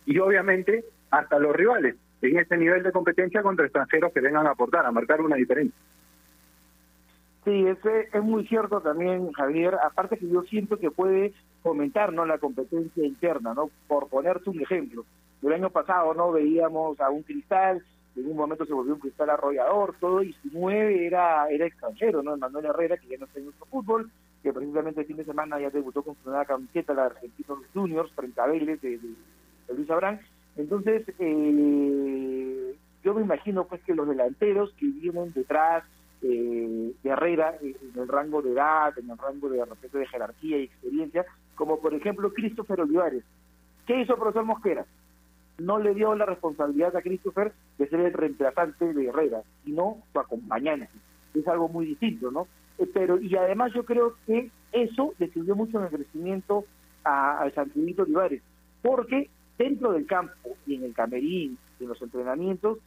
y 0.05 0.17
obviamente 0.19 0.85
hasta 1.09 1.39
los 1.39 1.55
rivales 1.55 1.95
en 2.21 2.37
ese 2.37 2.57
nivel 2.57 2.83
de 2.83 2.91
competencia 2.91 3.41
contra 3.41 3.65
extranjeros 3.65 4.13
que 4.13 4.21
vengan 4.21 4.47
a 4.47 4.51
aportar, 4.51 4.85
a 4.85 4.91
marcar 4.91 5.21
una 5.21 5.35
diferencia. 5.35 5.79
Sí, 7.43 7.65
ese 7.65 8.09
es 8.13 8.23
muy 8.23 8.45
cierto 8.47 8.81
también, 8.81 9.31
Javier. 9.31 9.75
Aparte 9.83 10.17
que 10.17 10.29
yo 10.29 10.43
siento 10.43 10.77
que 10.77 10.91
puede 10.91 11.33
fomentar 11.63 12.13
no 12.13 12.25
la 12.25 12.37
competencia 12.37 13.03
interna, 13.03 13.55
no 13.55 13.71
por 13.87 14.07
ponerte 14.09 14.51
un 14.51 14.61
ejemplo. 14.61 15.05
El 15.41 15.53
año 15.53 15.71
pasado 15.71 16.13
no 16.13 16.31
veíamos 16.31 16.99
a 16.99 17.09
un 17.09 17.23
cristal, 17.23 17.83
en 18.15 18.29
un 18.29 18.37
momento 18.37 18.65
se 18.65 18.73
volvió 18.73 18.93
un 18.93 18.99
cristal 18.99 19.31
arrollador, 19.31 19.95
todo, 19.99 20.21
y 20.21 20.33
su 20.33 20.49
nueve 20.51 21.07
era, 21.07 21.47
era 21.49 21.65
extranjero, 21.65 22.21
¿no? 22.21 22.37
Manuel 22.37 22.65
Herrera, 22.65 22.97
que 22.97 23.07
ya 23.07 23.17
no 23.17 23.25
está 23.25 23.39
en 23.39 23.45
nuestro 23.45 23.65
fútbol, 23.65 24.11
que 24.43 24.53
precisamente 24.53 25.01
el 25.01 25.07
fin 25.07 25.17
de 25.17 25.25
semana 25.25 25.59
ya 25.59 25.69
debutó 25.69 26.03
con 26.03 26.15
su 26.15 26.29
nueva 26.29 26.45
camiseta, 26.45 26.93
la 26.93 27.05
Argentinos 27.05 27.59
Juniors, 27.73 28.11
frente 28.13 28.41
a 28.41 28.47
Vélez 28.47 28.81
de, 28.81 28.99
Luis 29.75 29.89
Abrán. 29.89 30.19
Entonces, 30.57 31.03
eh, 31.19 32.75
yo 33.03 33.13
me 33.13 33.21
imagino 33.21 33.65
pues 33.65 33.81
que 33.83 33.95
los 33.95 34.07
delanteros 34.07 34.73
que 34.73 34.87
vienen 34.87 35.31
detrás 35.33 35.83
eh, 36.21 36.93
de 37.01 37.09
Herrera 37.09 37.55
eh, 37.61 37.75
en 37.81 37.99
el 37.99 38.07
rango 38.07 38.41
de 38.41 38.51
edad, 38.51 38.97
en 38.97 39.09
el 39.09 39.17
rango 39.17 39.49
de 39.49 39.63
respeto 39.65 39.97
de 39.97 40.07
jerarquía 40.07 40.57
y 40.57 40.63
experiencia, 40.63 41.25
como 41.55 41.79
por 41.79 41.93
ejemplo 41.93 42.33
Christopher 42.33 42.81
Olivares. 42.81 43.23
¿Qué 43.85 44.01
hizo 44.01 44.15
profesor 44.15 44.45
Mosquera? 44.45 44.85
No 45.57 45.79
le 45.79 45.93
dio 45.93 46.15
la 46.15 46.25
responsabilidad 46.25 46.95
a 46.95 47.01
Christopher 47.01 47.53
de 47.77 47.87
ser 47.87 47.99
el 48.01 48.13
reemplazante 48.13 48.93
de 48.93 49.07
Herrera, 49.07 49.41
sino 49.63 49.97
su 50.11 50.19
acompañante. 50.19 50.89
Es 51.33 51.47
algo 51.47 51.69
muy 51.69 51.85
distinto, 51.85 52.31
¿no? 52.31 52.47
Eh, 52.77 52.89
pero 52.93 53.19
y 53.19 53.35
además 53.35 53.73
yo 53.73 53.85
creo 53.85 54.15
que 54.25 54.49
eso 54.71 55.13
le 55.19 55.29
sirvió 55.29 55.55
mucho 55.55 55.79
en 55.79 55.85
el 55.85 55.91
crecimiento 55.91 56.65
a, 57.03 57.43
a 57.43 57.65
Olivares, 57.97 58.41
porque 58.81 59.29
dentro 59.57 59.91
del 59.91 60.05
campo 60.05 60.55
y 60.65 60.75
en 60.75 60.83
el 60.83 60.93
camerín, 60.93 61.57
en 61.79 61.87
los 61.87 62.01
entrenamientos, 62.01 62.79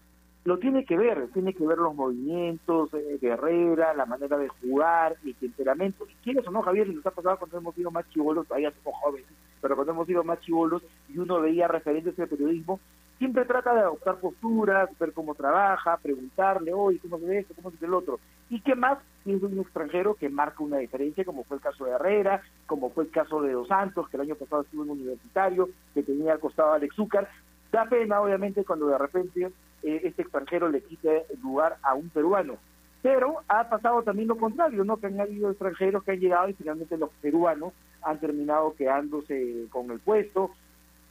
lo 0.44 0.58
tiene 0.58 0.84
que 0.84 0.96
ver, 0.96 1.28
tiene 1.32 1.54
que 1.54 1.66
ver 1.66 1.78
los 1.78 1.94
movimientos 1.94 2.92
eh, 2.92 3.18
de 3.20 3.28
Herrera, 3.28 3.94
la 3.94 4.04
manera 4.04 4.36
de 4.36 4.48
jugar, 4.48 5.16
el 5.24 5.34
temperamento. 5.36 6.06
Y 6.06 6.14
quieres 6.22 6.46
o 6.46 6.50
no, 6.50 6.60
Javier, 6.60 6.88
nos 6.88 7.06
ha 7.06 7.10
pasado 7.10 7.38
cuando 7.38 7.58
hemos 7.58 7.74
sido 7.74 7.90
más 7.90 8.08
chivolos, 8.10 8.46
todavía 8.46 8.70
somos 8.82 9.00
jóvenes, 9.00 9.26
pero 9.62 9.74
cuando 9.74 9.92
hemos 9.92 10.06
sido 10.06 10.22
más 10.22 10.40
chivolos 10.40 10.82
y 11.08 11.18
uno 11.18 11.40
veía 11.40 11.66
referentes 11.66 12.14
de 12.16 12.26
periodismo, 12.26 12.78
siempre 13.18 13.44
trata 13.44 13.74
de 13.74 13.80
adoptar 13.80 14.16
posturas, 14.16 14.90
ver 14.98 15.12
cómo 15.12 15.34
trabaja, 15.34 15.96
preguntarle, 15.98 16.72
oye, 16.72 16.98
¿cómo 16.98 17.18
se 17.18 17.26
ve 17.26 17.38
esto? 17.38 17.54
¿Cómo 17.54 17.70
se 17.70 17.78
ve 17.78 17.86
el 17.86 17.94
otro? 17.94 18.18
¿Y 18.50 18.60
qué 18.60 18.74
más 18.74 18.98
siendo 19.22 19.46
un 19.46 19.60
extranjero 19.60 20.14
que 20.14 20.28
marca 20.28 20.62
una 20.62 20.78
diferencia, 20.78 21.24
como 21.24 21.44
fue 21.44 21.56
el 21.56 21.62
caso 21.62 21.84
de 21.84 21.92
Herrera, 21.92 22.42
como 22.66 22.90
fue 22.90 23.04
el 23.04 23.10
caso 23.10 23.40
de 23.40 23.52
Dos 23.52 23.68
Santos, 23.68 24.08
que 24.08 24.16
el 24.16 24.22
año 24.22 24.34
pasado 24.34 24.62
estuvo 24.62 24.84
en 24.84 24.90
universitario, 24.90 25.68
que 25.94 26.02
tenía 26.02 26.32
al 26.32 26.40
costado 26.40 26.72
Alex 26.72 26.94
Zúcar? 26.94 27.28
Da 27.72 27.86
pena, 27.86 28.20
obviamente, 28.20 28.64
cuando 28.64 28.86
de 28.86 28.98
repente 28.98 29.50
eh, 29.82 30.00
este 30.04 30.22
extranjero 30.22 30.68
le 30.68 30.82
quite 30.82 31.26
lugar 31.42 31.78
a 31.82 31.94
un 31.94 32.08
peruano. 32.10 32.56
Pero 33.02 33.40
ha 33.48 33.68
pasado 33.68 34.02
también 34.02 34.28
lo 34.28 34.36
contrario, 34.36 34.84
¿no? 34.84 34.96
Que 34.96 35.08
han 35.08 35.20
habido 35.20 35.50
extranjeros 35.50 36.04
que 36.04 36.12
han 36.12 36.20
llegado 36.20 36.48
y 36.48 36.54
finalmente 36.54 36.96
los 36.96 37.10
peruanos 37.20 37.72
han 38.02 38.18
terminado 38.18 38.74
quedándose 38.74 39.66
con 39.70 39.90
el 39.90 40.00
puesto. 40.00 40.50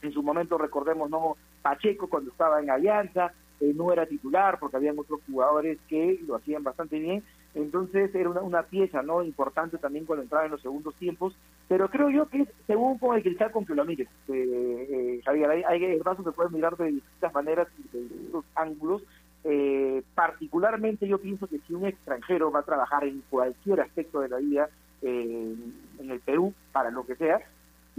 En 0.03 0.11
su 0.11 0.21
momento, 0.21 0.57
recordemos, 0.57 1.09
¿no? 1.09 1.37
Pacheco 1.61 2.07
cuando 2.07 2.29
estaba 2.29 2.61
en 2.61 2.69
Alianza, 2.69 3.33
eh, 3.59 3.73
no 3.73 3.91
era 3.91 4.05
titular 4.05 4.59
porque 4.59 4.77
habían 4.77 4.99
otros 4.99 5.21
jugadores 5.25 5.79
que 5.87 6.19
lo 6.27 6.35
hacían 6.35 6.63
bastante 6.63 6.99
bien. 6.99 7.23
Entonces 7.55 8.13
era 8.15 8.29
una, 8.29 8.63
pieza 8.63 9.03
no 9.03 9.21
importante 9.23 9.77
también 9.77 10.05
cuando 10.05 10.23
entraba 10.23 10.45
en 10.45 10.51
los 10.51 10.61
segundos 10.61 10.95
tiempos. 10.95 11.35
Pero 11.67 11.89
creo 11.89 12.09
yo 12.09 12.27
que 12.27 12.47
según 12.67 12.97
con 12.97 13.15
el 13.15 13.23
cristal 13.23 13.51
con 13.51 13.65
que 13.65 13.75
lo 13.75 13.85
mires, 13.85 14.07
eh, 14.27 14.87
eh, 14.89 15.21
Javier. 15.23 15.49
Hay, 15.49 15.63
hay, 15.63 15.85
el 15.85 16.03
vaso 16.03 16.23
se 16.23 16.31
puede 16.31 16.49
mirar 16.49 16.75
de 16.77 16.91
distintas 16.91 17.33
maneras 17.33 17.67
y 17.77 17.97
de 17.97 18.03
distintos 18.03 18.45
ángulos. 18.55 19.03
Eh, 19.45 20.03
particularmente 20.15 21.07
yo 21.07 21.17
pienso 21.17 21.47
que 21.47 21.59
si 21.59 21.73
un 21.73 21.85
extranjero 21.85 22.51
va 22.51 22.59
a 22.59 22.63
trabajar 22.63 23.03
en 23.03 23.21
cualquier 23.29 23.81
aspecto 23.81 24.21
de 24.21 24.29
la 24.29 24.37
vida 24.37 24.69
en 25.01 25.73
el 25.99 26.21
Perú, 26.21 26.53
para 26.71 26.89
lo 26.89 27.05
que 27.05 27.15
sea, 27.15 27.41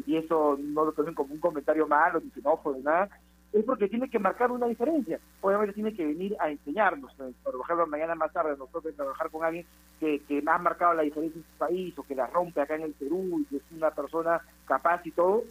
y 0.07 0.16
eso 0.16 0.59
no 0.61 0.85
lo 0.85 0.92
tomen 0.92 1.14
como 1.14 1.35
un 1.35 1.40
comentario 1.40 1.87
malo, 1.87 2.20
ni 2.20 2.30
xenófobo, 2.30 2.76
ni 2.76 2.83
nada, 2.83 3.09
es 3.52 3.64
porque 3.64 3.88
tiene 3.88 4.11
que 4.11 4.18
marcar 4.18 4.50
una 4.50 4.66
diferencia. 4.66 5.20
Obviamente 5.40 5.74
tiene 5.74 5.94
que 5.94 6.04
venir 6.04 6.37
a 6.40 6.50
enseñarnos. 6.50 7.14
Por 7.14 7.54
ejemplo, 7.54 7.87
mañana 7.87 8.16
más 8.16 8.33
tarde 8.33 8.57
nosotros 8.57 8.94
trabajar 8.96 9.30
con 9.30 9.44
alguien 9.44 9.64
que, 10.00 10.20
que 10.26 10.42
ha 10.44 10.59
marcado 10.59 10.94
la 10.94 11.02
diferencia 11.02 11.38
en 11.38 11.44
su 11.44 11.59
país 11.59 11.96
o 11.96 12.02
que 12.02 12.16
la 12.16 12.26
rompe 12.26 12.61
acá 12.61 12.74
en 12.74 12.83
el 12.83 12.94
Perú 12.94 13.40
y 13.40 13.44
que 13.44 13.57
es 13.59 13.62
una 13.70 13.92
persona 13.92 14.40
capaz 14.66 15.07
y 15.07 15.12
todo, 15.12 15.44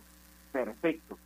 perfecto. 0.51 1.17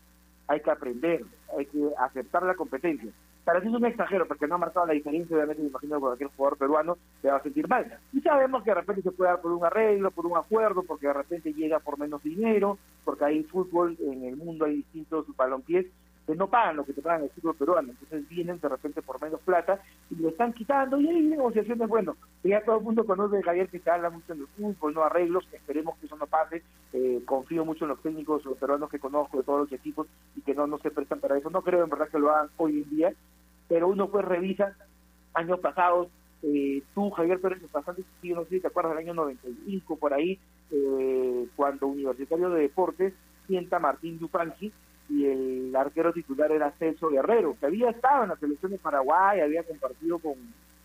Hay 0.47 0.61
que 0.61 0.69
aprender, 0.69 1.25
hay 1.57 1.65
que 1.65 1.89
aceptar 1.97 2.43
la 2.43 2.53
competencia. 2.53 3.11
Para 3.47 3.61
si 3.61 3.69
es 3.69 3.73
un 3.73 3.85
extranjero 3.85 4.27
porque 4.27 4.45
no 4.45 4.55
ha 4.55 4.57
marcado 4.57 4.87
la 4.87 4.91
diferencia, 4.91 5.33
obviamente 5.33 5.61
me 5.61 5.69
imagino 5.69 5.95
que 5.95 6.01
cualquier 6.01 6.29
jugador 6.35 6.57
peruano 6.57 6.97
se 7.21 7.29
va 7.29 7.37
a 7.37 7.41
sentir 7.41 7.65
mal. 7.65 7.97
Y 8.11 8.19
sabemos 8.19 8.61
que 8.61 8.71
de 8.71 8.75
repente 8.75 9.03
se 9.03 9.11
puede 9.11 9.31
dar 9.31 9.39
por 9.39 9.53
un 9.53 9.63
arreglo, 9.63 10.11
por 10.11 10.25
un 10.25 10.35
acuerdo, 10.35 10.83
porque 10.83 11.07
de 11.07 11.13
repente 11.13 11.53
llega 11.53 11.79
por 11.79 11.97
menos 11.97 12.21
dinero, 12.21 12.77
porque 13.05 13.23
hay 13.23 13.43
fútbol, 13.43 13.95
en 14.01 14.25
el 14.25 14.35
mundo 14.35 14.65
hay 14.65 14.75
distintos 14.75 15.25
balompiés 15.37 15.85
que 16.27 16.35
no 16.35 16.47
pagan 16.47 16.75
lo 16.75 16.83
que 16.83 16.91
te 16.91 17.01
pagan 17.01 17.23
el 17.23 17.29
fútbol 17.29 17.55
peruano, 17.55 17.89
entonces 17.91 18.27
vienen 18.27 18.59
de 18.59 18.67
repente 18.67 19.01
por 19.01 19.21
menos 19.21 19.39
plata 19.39 19.79
y 20.11 20.15
lo 20.15 20.27
están 20.27 20.51
quitando 20.51 20.99
y 20.99 21.07
hay 21.07 21.21
negociaciones, 21.21 21.87
bueno, 21.87 22.17
ya 22.43 22.61
todo 22.65 22.79
el 22.79 22.83
mundo 22.83 23.05
conoce 23.05 23.37
a 23.37 23.43
Javier 23.43 23.69
que 23.69 23.79
se 23.79 23.89
habla 23.89 24.09
mucho 24.09 24.33
en 24.33 24.41
el 24.41 24.47
fútbol, 24.47 24.93
no 24.93 25.03
arreglos, 25.03 25.47
esperemos 25.53 25.97
que 25.97 26.05
eso 26.05 26.17
no 26.17 26.27
pase, 26.27 26.63
eh, 26.91 27.21
confío 27.25 27.63
mucho 27.63 27.85
en 27.85 27.89
los 27.89 28.01
técnicos 28.01 28.43
los 28.43 28.57
peruanos 28.57 28.89
que 28.89 28.99
conozco 28.99 29.37
de 29.37 29.43
todos 29.43 29.61
los 29.61 29.71
equipos 29.71 30.07
y 30.35 30.41
que 30.41 30.53
no, 30.53 30.67
no 30.67 30.79
se 30.79 30.91
prestan 30.91 31.21
para 31.21 31.37
eso, 31.37 31.49
no 31.49 31.61
creo 31.61 31.85
en 31.85 31.89
verdad 31.89 32.09
que 32.09 32.19
lo 32.19 32.29
hagan 32.29 32.49
hoy 32.57 32.83
en 32.83 32.89
día, 32.89 33.13
pero 33.67 33.87
uno 33.87 34.09
pues 34.09 34.25
revisa 34.25 34.75
años 35.33 35.59
pasados, 35.59 36.07
eh, 36.43 36.81
tú 36.93 37.09
Javier 37.11 37.39
Pérez 37.39 37.71
bastante, 37.71 38.03
yo 38.23 38.35
no 38.35 38.43
sé 38.43 38.49
si 38.51 38.59
te 38.59 38.67
acuerdas 38.67 38.93
del 38.93 39.05
año 39.05 39.13
95 39.13 39.95
por 39.97 40.13
ahí, 40.13 40.39
eh, 40.71 41.47
cuando 41.55 41.87
Universitario 41.87 42.49
de 42.49 42.61
Deportes 42.61 43.13
sienta 43.47 43.79
Martín 43.79 44.19
Yupanqui 44.19 44.71
y 45.09 45.25
el 45.25 45.75
arquero 45.75 46.11
titular 46.11 46.51
era 46.51 46.71
Celso 46.71 47.09
Guerrero, 47.09 47.55
que 47.59 47.65
había 47.65 47.89
estado 47.89 48.23
en 48.23 48.29
la 48.29 48.35
selección 48.37 48.71
de 48.71 48.77
Paraguay, 48.77 49.39
había 49.39 49.63
compartido 49.63 50.19
con, 50.19 50.35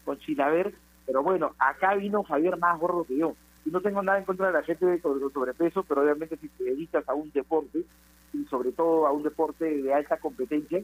con 0.04 0.18
Chilaver, 0.18 0.74
pero 1.06 1.22
bueno, 1.22 1.52
acá 1.58 1.94
vino 1.94 2.22
Javier 2.22 2.56
más 2.58 2.78
gordo 2.78 3.04
que 3.04 3.16
yo. 3.16 3.34
Y 3.64 3.70
no 3.70 3.80
tengo 3.80 4.02
nada 4.02 4.18
en 4.18 4.24
contra 4.24 4.48
de 4.48 4.52
la 4.52 4.62
gente 4.62 4.86
de 4.86 5.00
sobrepeso, 5.00 5.84
pero 5.84 6.02
obviamente 6.02 6.36
si 6.36 6.48
te 6.48 6.64
dedicas 6.64 7.08
a 7.08 7.14
un 7.14 7.30
deporte, 7.32 7.84
y 8.32 8.44
sobre 8.46 8.72
todo 8.72 9.06
a 9.06 9.12
un 9.12 9.22
deporte 9.22 9.64
de 9.64 9.92
alta 9.92 10.16
competencia, 10.18 10.82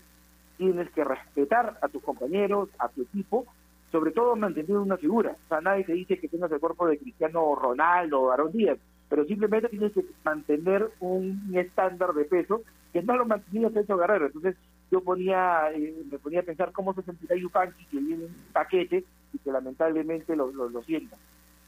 tienes 0.58 0.90
que 0.90 1.04
respetar 1.04 1.78
a 1.80 1.88
tus 1.88 2.02
compañeros, 2.02 2.68
a 2.78 2.88
tu 2.88 3.02
equipo, 3.02 3.46
sobre 3.90 4.10
todo 4.10 4.36
manteniendo 4.36 4.82
una 4.82 4.98
figura. 4.98 5.36
O 5.46 5.48
sea, 5.48 5.60
nadie 5.60 5.84
te 5.84 5.94
dice 5.94 6.18
que 6.18 6.28
tengas 6.28 6.52
el 6.52 6.60
cuerpo 6.60 6.86
de 6.86 6.98
Cristiano 6.98 7.54
Ronaldo 7.54 8.20
o 8.20 8.30
Aaron 8.30 8.52
Díaz, 8.52 8.78
pero 9.08 9.24
simplemente 9.24 9.68
tienes 9.68 9.92
que 9.92 10.04
mantener 10.24 10.90
un 11.00 11.50
estándar 11.54 12.12
de 12.12 12.24
peso 12.24 12.62
que 12.92 13.02
no 13.02 13.16
lo 13.16 13.24
mantenía 13.24 13.70
Celso 13.70 13.96
Guerrero. 13.96 14.26
Entonces 14.26 14.56
yo 14.90 15.00
ponía, 15.02 15.70
eh, 15.72 15.94
me 16.10 16.18
ponía 16.18 16.40
a 16.40 16.44
pensar 16.44 16.72
cómo 16.72 16.92
se 16.94 17.02
sentirá 17.02 17.36
Yupanqui 17.36 17.86
que 17.86 17.98
viene 17.98 18.24
un 18.24 18.36
paquete 18.52 19.04
y 19.32 19.38
que 19.38 19.52
lamentablemente 19.52 20.36
lo, 20.36 20.50
lo, 20.50 20.68
lo. 20.68 20.82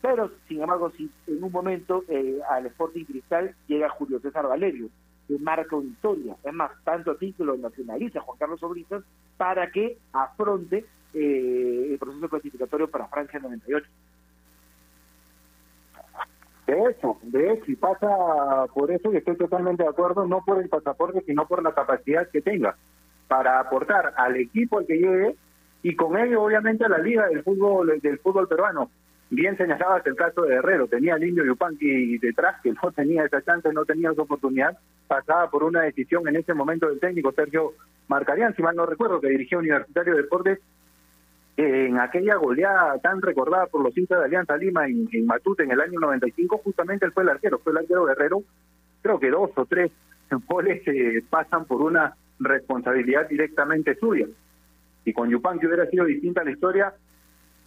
Pero, 0.02 0.30
sin 0.48 0.62
embargo, 0.62 0.90
si 0.96 1.10
en 1.26 1.44
un 1.44 1.52
momento 1.52 2.04
eh, 2.08 2.38
al 2.48 2.66
Sporting 2.66 3.04
Cristal 3.04 3.54
llega 3.66 3.90
Julio 3.90 4.18
César 4.20 4.46
Valerio, 4.46 4.88
que 5.30 5.38
marca 5.38 5.76
una 5.76 5.88
historia, 5.88 6.36
es 6.42 6.52
más, 6.52 6.72
tanto 6.82 7.12
así 7.12 7.32
que 7.32 7.44
lo 7.44 7.56
nacionaliza 7.56 8.20
Juan 8.20 8.36
Carlos 8.36 8.62
Obrizas 8.64 9.04
para 9.36 9.70
que 9.70 9.96
afronte 10.12 10.84
eh, 11.14 11.88
el 11.92 11.98
proceso 11.98 12.28
clasificatorio 12.28 12.90
para 12.90 13.06
Francia 13.06 13.38
98. 13.38 13.88
De 16.66 16.90
hecho, 16.90 17.18
de 17.22 17.52
hecho, 17.52 17.70
y 17.70 17.76
pasa 17.76 18.66
por 18.74 18.90
eso 18.90 19.12
y 19.12 19.18
estoy 19.18 19.36
totalmente 19.36 19.84
de 19.84 19.88
acuerdo, 19.88 20.26
no 20.26 20.42
por 20.44 20.60
el 20.60 20.68
pasaporte, 20.68 21.22
sino 21.22 21.46
por 21.46 21.62
la 21.62 21.74
capacidad 21.74 22.28
que 22.28 22.42
tenga 22.42 22.76
para 23.28 23.60
aportar 23.60 24.12
al 24.16 24.36
equipo 24.36 24.78
al 24.78 24.86
que 24.86 24.98
llegue 24.98 25.36
y 25.84 25.94
con 25.94 26.18
ello 26.18 26.42
obviamente 26.42 26.84
a 26.84 26.88
la 26.88 26.98
liga 26.98 27.28
del 27.28 27.44
fútbol 27.44 28.00
del 28.00 28.18
fútbol 28.18 28.48
peruano. 28.48 28.90
Bien 29.30 29.56
señalabas 29.56 30.04
el 30.06 30.16
caso 30.16 30.42
de 30.42 30.56
Herrero, 30.56 30.88
tenía 30.88 31.14
al 31.14 31.22
indio 31.22 31.44
Yupanqui 31.44 32.18
detrás 32.18 32.60
que 32.62 32.72
no 32.72 32.90
tenía 32.90 33.24
esa 33.24 33.40
chance, 33.42 33.72
no 33.72 33.84
tenía 33.84 34.10
esa 34.10 34.22
oportunidad, 34.22 34.76
pasaba 35.06 35.48
por 35.48 35.62
una 35.62 35.82
decisión 35.82 36.26
en 36.26 36.34
ese 36.34 36.52
momento 36.52 36.88
del 36.88 36.98
técnico 36.98 37.30
Sergio 37.30 37.74
Marcarian, 38.08 38.56
si 38.56 38.62
mal 38.62 38.74
no 38.74 38.86
recuerdo, 38.86 39.20
que 39.20 39.28
dirigió 39.28 39.60
Universitario 39.60 40.16
de 40.16 40.22
Deportes 40.22 40.58
en 41.56 41.98
aquella 41.98 42.36
goleada 42.36 42.98
tan 42.98 43.22
recordada 43.22 43.66
por 43.66 43.82
los 43.82 43.96
hinchas 43.96 44.18
de 44.18 44.24
Alianza 44.24 44.56
Lima 44.56 44.86
en, 44.86 45.08
en, 45.12 45.26
Matute 45.26 45.62
en 45.62 45.70
el 45.70 45.80
año 45.80 46.00
95, 46.00 46.58
justamente 46.64 47.06
él 47.06 47.12
fue 47.12 47.22
el 47.22 47.28
arquero, 47.28 47.58
fue 47.58 47.70
el 47.70 47.78
arquero 47.78 48.06
Guerrero, 48.06 48.42
creo 49.00 49.20
que 49.20 49.30
dos 49.30 49.50
o 49.54 49.64
tres 49.64 49.92
goles 50.48 50.82
eh, 50.86 51.22
pasan 51.30 51.66
por 51.66 51.82
una 51.82 52.16
responsabilidad 52.40 53.28
directamente 53.28 53.94
suya. 53.94 54.26
Y 55.04 55.12
con 55.12 55.30
Yupan 55.30 55.58
que 55.58 55.66
hubiera 55.66 55.86
sido 55.86 56.04
distinta 56.04 56.42
la 56.42 56.50
historia, 56.50 56.94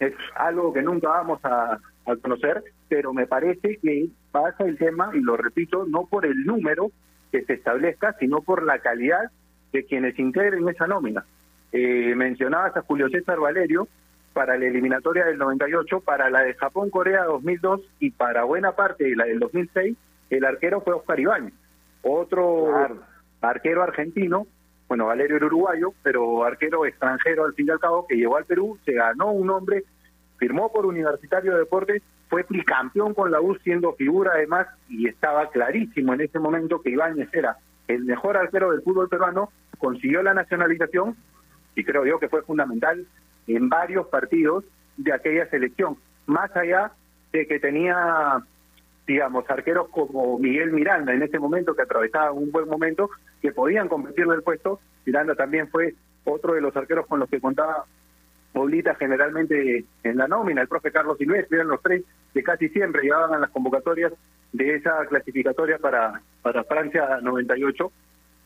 es 0.00 0.14
algo 0.34 0.72
que 0.72 0.82
nunca 0.82 1.08
vamos 1.08 1.40
a, 1.44 1.78
a 2.06 2.16
conocer, 2.16 2.62
pero 2.88 3.12
me 3.12 3.26
parece 3.26 3.78
que 3.78 4.08
pasa 4.30 4.64
el 4.64 4.78
tema, 4.78 5.10
y 5.14 5.20
lo 5.20 5.36
repito, 5.36 5.86
no 5.86 6.06
por 6.06 6.26
el 6.26 6.44
número 6.44 6.90
que 7.30 7.44
se 7.44 7.54
establezca, 7.54 8.14
sino 8.18 8.42
por 8.42 8.62
la 8.62 8.78
calidad 8.78 9.30
de 9.72 9.84
quienes 9.84 10.18
integren 10.18 10.68
esa 10.68 10.86
nómina. 10.86 11.24
Eh, 11.72 12.14
mencionabas 12.14 12.76
a 12.76 12.82
Julio 12.82 13.08
César 13.08 13.40
Valerio 13.40 13.88
para 14.32 14.56
la 14.56 14.66
eliminatoria 14.66 15.24
del 15.24 15.38
98, 15.38 16.00
para 16.00 16.30
la 16.30 16.42
de 16.42 16.54
Japón-Corea 16.54 17.24
2002 17.24 17.80
y 17.98 18.10
para 18.10 18.44
buena 18.44 18.72
parte 18.72 19.04
de 19.04 19.16
la 19.16 19.24
del 19.24 19.40
2006, 19.40 19.96
el 20.30 20.44
arquero 20.44 20.80
fue 20.80 20.94
Oscar 20.94 21.18
Ibáñez. 21.18 21.54
Otro 22.02 22.66
claro. 22.68 23.02
arquero 23.40 23.82
argentino, 23.82 24.46
bueno, 24.88 25.06
Valerio 25.06 25.36
era 25.36 25.46
uruguayo, 25.46 25.94
pero 26.02 26.44
arquero 26.44 26.84
extranjero 26.86 27.44
al 27.44 27.54
fin 27.54 27.66
y 27.68 27.70
al 27.70 27.80
cabo, 27.80 28.06
que 28.06 28.16
llegó 28.16 28.36
al 28.36 28.44
Perú, 28.44 28.78
se 28.84 28.92
ganó 28.92 29.32
un 29.32 29.46
nombre, 29.46 29.84
firmó 30.38 30.70
por 30.70 30.86
Universitario 30.86 31.52
de 31.52 31.60
Deportes, 31.60 32.02
fue 32.28 32.44
tricampeón 32.44 33.14
con 33.14 33.30
la 33.30 33.40
U 33.40 33.54
siendo 33.56 33.92
figura 33.94 34.32
además 34.34 34.66
y 34.88 35.08
estaba 35.08 35.50
clarísimo 35.50 36.14
en 36.14 36.22
ese 36.22 36.38
momento 36.38 36.82
que 36.82 36.90
Ibáñez 36.90 37.28
era 37.32 37.58
el 37.88 38.04
mejor 38.04 38.36
arquero 38.36 38.72
del 38.72 38.82
fútbol 38.82 39.08
peruano, 39.08 39.50
consiguió 39.78 40.22
la 40.22 40.34
nacionalización 40.34 41.16
y 41.74 41.84
creo 41.84 42.04
yo 42.06 42.18
que 42.18 42.28
fue 42.28 42.42
fundamental 42.42 43.06
en 43.46 43.68
varios 43.68 44.06
partidos 44.08 44.64
de 44.96 45.12
aquella 45.12 45.48
selección, 45.50 45.96
más 46.26 46.54
allá 46.56 46.92
de 47.32 47.46
que 47.46 47.58
tenía, 47.58 48.42
digamos, 49.06 49.48
arqueros 49.50 49.88
como 49.90 50.38
Miguel 50.38 50.72
Miranda 50.72 51.12
en 51.12 51.22
ese 51.22 51.38
momento 51.38 51.74
que 51.74 51.82
atravesaba 51.82 52.32
un 52.32 52.50
buen 52.50 52.68
momento, 52.68 53.10
que 53.44 53.52
podían 53.52 53.88
competir 53.88 54.26
del 54.26 54.42
puesto, 54.42 54.80
Miranda 55.04 55.34
también 55.34 55.68
fue 55.68 55.94
otro 56.24 56.54
de 56.54 56.62
los 56.62 56.74
arqueros 56.74 57.06
con 57.06 57.20
los 57.20 57.28
que 57.28 57.42
contaba 57.42 57.84
Paulita 58.54 58.94
generalmente 58.94 59.84
en 60.02 60.16
la 60.16 60.26
nómina, 60.26 60.62
el 60.62 60.68
profe 60.68 60.90
Carlos 60.90 61.18
Silvestre, 61.18 61.58
eran 61.58 61.68
los 61.68 61.82
tres 61.82 62.04
que 62.32 62.42
casi 62.42 62.70
siempre 62.70 63.02
llevaban 63.02 63.34
a 63.34 63.38
las 63.38 63.50
convocatorias 63.50 64.14
de 64.50 64.76
esa 64.76 65.04
clasificatoria 65.10 65.76
para, 65.76 66.22
para 66.40 66.64
Francia 66.64 67.18
98 67.20 67.92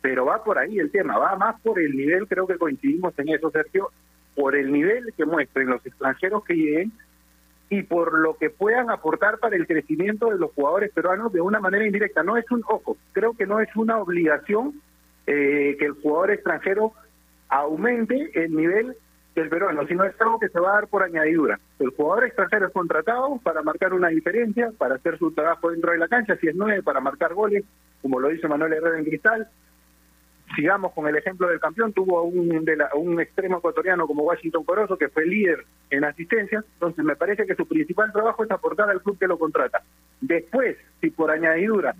pero 0.00 0.24
va 0.24 0.42
por 0.42 0.58
ahí 0.58 0.80
el 0.80 0.90
tema, 0.90 1.16
va 1.16 1.36
más 1.36 1.60
por 1.60 1.78
el 1.78 1.96
nivel, 1.96 2.26
creo 2.26 2.48
que 2.48 2.58
coincidimos 2.58 3.16
en 3.20 3.28
eso, 3.28 3.52
Sergio, 3.52 3.90
por 4.34 4.56
el 4.56 4.72
nivel 4.72 5.12
que 5.16 5.26
muestren 5.26 5.68
los 5.68 5.86
extranjeros 5.86 6.44
que 6.44 6.54
lleguen 6.54 6.90
y 7.70 7.82
por 7.82 8.18
lo 8.18 8.36
que 8.36 8.50
puedan 8.50 8.90
aportar 8.90 9.38
para 9.38 9.56
el 9.56 9.66
crecimiento 9.66 10.30
de 10.30 10.38
los 10.38 10.52
jugadores 10.52 10.90
peruanos 10.92 11.32
de 11.32 11.40
una 11.40 11.60
manera 11.60 11.86
indirecta. 11.86 12.22
No 12.22 12.36
es 12.36 12.50
un 12.50 12.62
ojo, 12.66 12.96
creo 13.12 13.34
que 13.34 13.46
no 13.46 13.60
es 13.60 13.68
una 13.76 13.98
obligación 13.98 14.80
eh, 15.26 15.76
que 15.78 15.84
el 15.84 15.92
jugador 15.92 16.30
extranjero 16.30 16.92
aumente 17.48 18.30
el 18.34 18.54
nivel 18.54 18.96
del 19.34 19.48
peruano, 19.48 19.86
sino 19.86 20.04
es 20.04 20.20
algo 20.20 20.38
que 20.38 20.48
se 20.48 20.58
va 20.58 20.70
a 20.70 20.74
dar 20.74 20.88
por 20.88 21.02
añadidura. 21.02 21.60
El 21.78 21.90
jugador 21.90 22.24
extranjero 22.24 22.66
es 22.66 22.72
contratado 22.72 23.38
para 23.42 23.62
marcar 23.62 23.92
una 23.92 24.08
diferencia, 24.08 24.72
para 24.76 24.96
hacer 24.96 25.18
su 25.18 25.32
trabajo 25.32 25.70
dentro 25.70 25.92
de 25.92 25.98
la 25.98 26.08
cancha, 26.08 26.36
si 26.36 26.48
es 26.48 26.56
nueve, 26.56 26.82
para 26.82 27.00
marcar 27.00 27.34
goles, 27.34 27.64
como 28.02 28.20
lo 28.20 28.28
dice 28.28 28.48
Manuel 28.48 28.72
Herrera 28.72 28.98
en 28.98 29.04
Cristal, 29.04 29.48
sigamos 30.54 30.92
con 30.92 31.06
el 31.06 31.16
ejemplo 31.16 31.48
del 31.48 31.60
campeón, 31.60 31.92
tuvo 31.92 32.22
un, 32.22 32.64
de 32.64 32.76
la, 32.76 32.90
un 32.94 33.20
extremo 33.20 33.58
ecuatoriano 33.58 34.06
como 34.06 34.24
Washington 34.24 34.64
Corozo, 34.64 34.96
que 34.96 35.08
fue 35.08 35.26
líder 35.26 35.64
en 35.90 36.04
asistencia, 36.04 36.64
entonces 36.74 37.04
me 37.04 37.16
parece 37.16 37.46
que 37.46 37.54
su 37.54 37.66
principal 37.66 38.12
trabajo 38.12 38.44
es 38.44 38.50
aportar 38.50 38.90
al 38.90 39.02
club 39.02 39.18
que 39.18 39.26
lo 39.26 39.38
contrata. 39.38 39.82
Después, 40.20 40.76
si 41.00 41.10
por 41.10 41.30
añadidura 41.30 41.94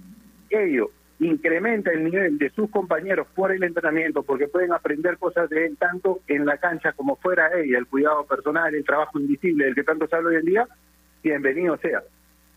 ello 0.51 0.91
incrementa 1.21 1.91
el 1.91 2.05
nivel 2.05 2.39
de 2.39 2.51
sus 2.51 2.71
compañeros 2.71 3.27
por 3.35 3.51
el 3.51 3.63
entrenamiento, 3.63 4.23
porque 4.23 4.49
pueden 4.49 4.73
aprender 4.73 5.19
cosas 5.19 5.51
de 5.51 5.67
él 5.67 5.77
tanto 5.77 6.21
en 6.29 6.47
la 6.47 6.59
cancha 6.59 6.93
como 6.93 7.17
fuera 7.17 7.49
de 7.49 7.65
ella, 7.65 7.79
el 7.79 7.87
cuidado 7.87 8.25
personal, 8.27 8.75
el 8.75 8.85
trabajo 8.85 9.19
invisible 9.19 9.67
del 9.67 9.75
que 9.75 9.85
tanto 9.85 10.07
se 10.07 10.17
habla 10.17 10.31
hoy 10.31 10.37
en 10.37 10.45
día, 10.45 10.69
bienvenido 11.23 11.77
sea. 11.79 12.03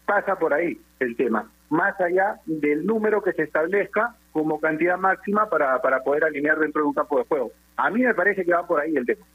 Pasa 0.06 0.38
por 0.38 0.54
ahí 0.54 0.80
el 1.00 1.16
tema, 1.16 1.50
más 1.70 2.00
allá 2.00 2.36
del 2.46 2.86
número 2.86 3.22
que 3.22 3.34
se 3.34 3.44
establezca 3.44 4.16
como 4.32 4.60
cantidad 4.60 4.98
máxima 4.98 5.50
para, 5.50 5.82
para 5.82 6.04
poder 6.04 6.24
alinear 6.24 6.60
dentro 6.60 6.82
de 6.82 6.88
un 6.88 6.94
campo 6.94 7.17
de 7.17 7.26
juego. 7.26 7.52
A 7.76 7.89
mí 7.89 8.02
me 8.02 8.13
parece 8.13 8.46
que 8.46 8.54
va 8.54 8.65
por 8.65 8.80
ahí 8.80 8.96
el 8.96 9.06
tema. 9.06 9.26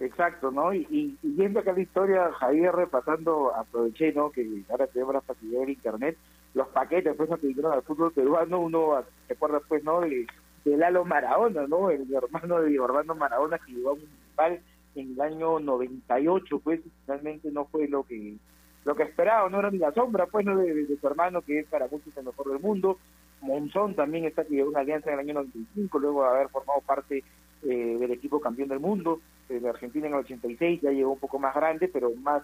Exacto, 0.00 0.50
¿no? 0.50 0.74
Y, 0.74 0.86
y, 0.90 1.16
viendo 1.22 1.60
acá 1.60 1.72
la 1.72 1.80
historia, 1.80 2.32
Javier, 2.32 2.74
repasando, 2.74 3.54
aproveché, 3.54 4.12
¿no? 4.12 4.30
Que 4.30 4.46
ahora 4.68 4.86
tenemos 4.88 5.14
la 5.14 5.20
facilidad 5.20 5.60
del 5.60 5.70
Internet, 5.70 6.16
los 6.52 6.68
paquetes, 6.68 7.14
pues, 7.16 7.30
que 7.40 7.46
vinieron 7.46 7.72
al 7.72 7.82
fútbol 7.82 8.12
peruano, 8.12 8.60
uno 8.60 9.02
se 9.26 9.34
acuerda, 9.34 9.60
pues, 9.66 9.84
¿no? 9.84 10.00
De, 10.00 10.26
de 10.64 10.76
Lalo 10.76 11.04
Maradona, 11.04 11.66
¿no? 11.66 11.90
El 11.90 12.12
hermano 12.12 12.60
de 12.60 12.78
Orlando 12.78 13.14
Maradona 13.14 13.58
que 13.58 13.72
llegó 13.72 13.90
a 13.90 13.92
un 13.92 14.00
municipal 14.00 14.60
en 14.96 15.12
el 15.12 15.20
año 15.20 15.60
98, 15.60 16.58
pues, 16.58 16.80
finalmente 17.04 17.50
no 17.50 17.66
fue 17.66 17.88
lo 17.88 18.02
que 18.04 18.36
lo 18.84 18.94
que 18.94 19.04
esperaba, 19.04 19.48
no 19.48 19.60
era 19.60 19.70
ni 19.70 19.78
la 19.78 19.92
sombra, 19.92 20.26
pues, 20.26 20.44
¿no? 20.44 20.58
De 20.58 20.98
su 21.00 21.06
hermano, 21.06 21.40
que 21.40 21.60
es 21.60 21.66
para 21.68 21.88
muchos 21.88 22.14
el 22.16 22.24
mejor 22.24 22.50
del 22.50 22.60
mundo, 22.60 22.98
Monzón 23.44 23.94
también 23.94 24.24
está 24.24 24.44
que 24.44 24.62
una 24.62 24.80
alianza 24.80 25.10
en 25.10 25.14
el 25.14 25.20
año 25.20 25.34
95, 25.34 25.98
luego 25.98 26.22
de 26.22 26.28
haber 26.30 26.48
formado 26.48 26.80
parte 26.80 27.22
eh, 27.62 27.96
del 27.98 28.10
equipo 28.10 28.40
campeón 28.40 28.68
del 28.68 28.80
mundo, 28.80 29.20
eh, 29.48 29.60
de 29.60 29.68
Argentina 29.68 30.06
en 30.06 30.14
el 30.14 30.20
86, 30.20 30.80
ya 30.82 30.90
llegó 30.90 31.12
un 31.12 31.18
poco 31.18 31.38
más 31.38 31.54
grande, 31.54 31.88
pero 31.88 32.10
más... 32.16 32.42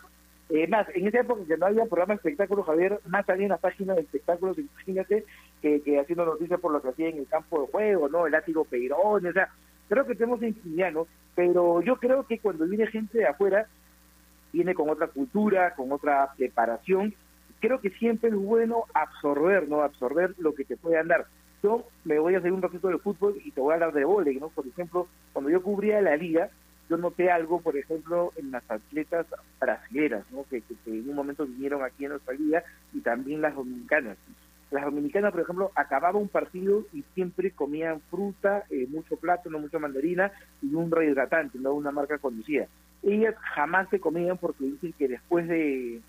Eh, 0.51 0.67
más, 0.67 0.89
en 0.95 1.07
esa 1.07 1.21
época 1.21 1.43
que 1.47 1.57
no 1.57 1.67
había 1.67 1.87
programa 1.87 2.15
de 2.15 2.17
espectáculos, 2.17 2.67
Javier, 2.67 3.01
más 3.07 3.25
salía 3.25 3.45
en 3.45 3.51
la 3.51 3.59
página 3.59 3.95
de 3.95 4.01
espectáculos, 4.01 4.59
imagínate, 4.59 5.25
que, 5.63 5.81
que 5.81 6.01
haciendo 6.01 6.25
noticias 6.25 6.59
por 6.59 6.73
lo 6.73 6.83
que 6.83 6.89
hacía 6.89 7.09
en 7.09 7.19
el 7.19 7.29
campo 7.29 7.61
de 7.61 7.69
juego, 7.69 8.09
¿no? 8.09 8.27
El 8.27 8.33
látigo 8.33 8.65
Peirón, 8.65 9.25
o 9.25 9.33
sea, 9.33 9.49
creo 9.89 10.05
que 10.07 10.17
tenemos 10.17 10.43
infinidad, 10.43 10.91
¿no? 10.91 11.07
Pero 11.37 11.81
yo 11.83 11.97
creo 11.97 12.27
que 12.27 12.41
cuando 12.41 12.67
viene 12.67 12.89
gente 12.89 13.19
de 13.19 13.27
afuera, 13.27 13.69
viene 14.53 14.75
con 14.75 14.91
otra 14.91 15.07
cultura, 15.07 15.75
con 15.77 15.93
otra 15.93 16.33
preparación, 16.37 17.15
creo 17.61 17.81
que 17.81 17.91
siempre 17.91 18.31
es 18.31 18.37
bueno 18.37 18.85
absorber, 18.95 19.69
¿no? 19.69 19.83
Absorber 19.83 20.35
lo 20.39 20.55
que 20.55 20.65
te 20.65 20.77
puede 20.77 21.03
dar. 21.05 21.27
Yo 21.63 21.85
me 22.05 22.19
voy 22.19 22.35
a 22.35 22.39
hacer 22.39 22.53
un 22.53 22.63
ratito 22.63 22.89
de 22.89 22.99
fútbol 22.99 23.41
y 23.45 23.51
te 23.51 23.61
voy 23.61 23.73
a 23.73 23.75
hablar 23.75 23.93
de 23.93 24.05
volei, 24.05 24.37
¿no? 24.37 24.49
Por 24.49 24.67
ejemplo, 24.67 25.07
cuando 25.33 25.51
yo 25.51 25.63
cubría 25.63 26.01
la 26.01 26.17
liga, 26.17 26.51
yo 26.89 26.97
noté 26.97 27.31
algo, 27.31 27.61
por 27.61 27.77
ejemplo, 27.77 28.33
en 28.37 28.51
las 28.51 28.69
atletas 28.69 29.27
brasileras, 29.61 30.25
¿no? 30.33 30.45
Que, 30.49 30.63
que, 30.63 30.75
en 30.87 31.09
un 31.09 31.15
momento 31.15 31.47
vinieron 31.47 31.85
aquí 31.85 32.05
en 32.05 32.13
nuestra 32.13 32.35
liga 32.35 32.65
y 32.93 33.01
también 33.01 33.43
las 33.43 33.55
dominicanas. 33.55 34.17
Las 34.71 34.85
dominicanas, 34.85 35.33
por 35.33 35.41
ejemplo, 35.41 35.73
acababa 35.75 36.19
un 36.19 36.29
partido 36.29 36.85
y 36.93 37.03
siempre 37.15 37.51
comían 37.51 38.01
fruta, 38.11 38.65
eh, 38.71 38.87
mucho 38.89 39.17
plátano, 39.17 39.59
mucha 39.59 39.79
mandarina 39.79 40.33
y 40.63 40.75
un 40.75 40.91
rehidratante, 40.91 41.59
no 41.59 41.75
una 41.75 41.91
marca 41.91 42.19
conducida. 42.19 42.67
Ellas 43.03 43.35
jamás 43.55 43.89
se 43.91 44.01
comían 44.01 44.39
porque 44.39 44.65
dicen 44.65 44.93
que 44.97 45.09
después 45.09 45.49
de, 45.49 46.01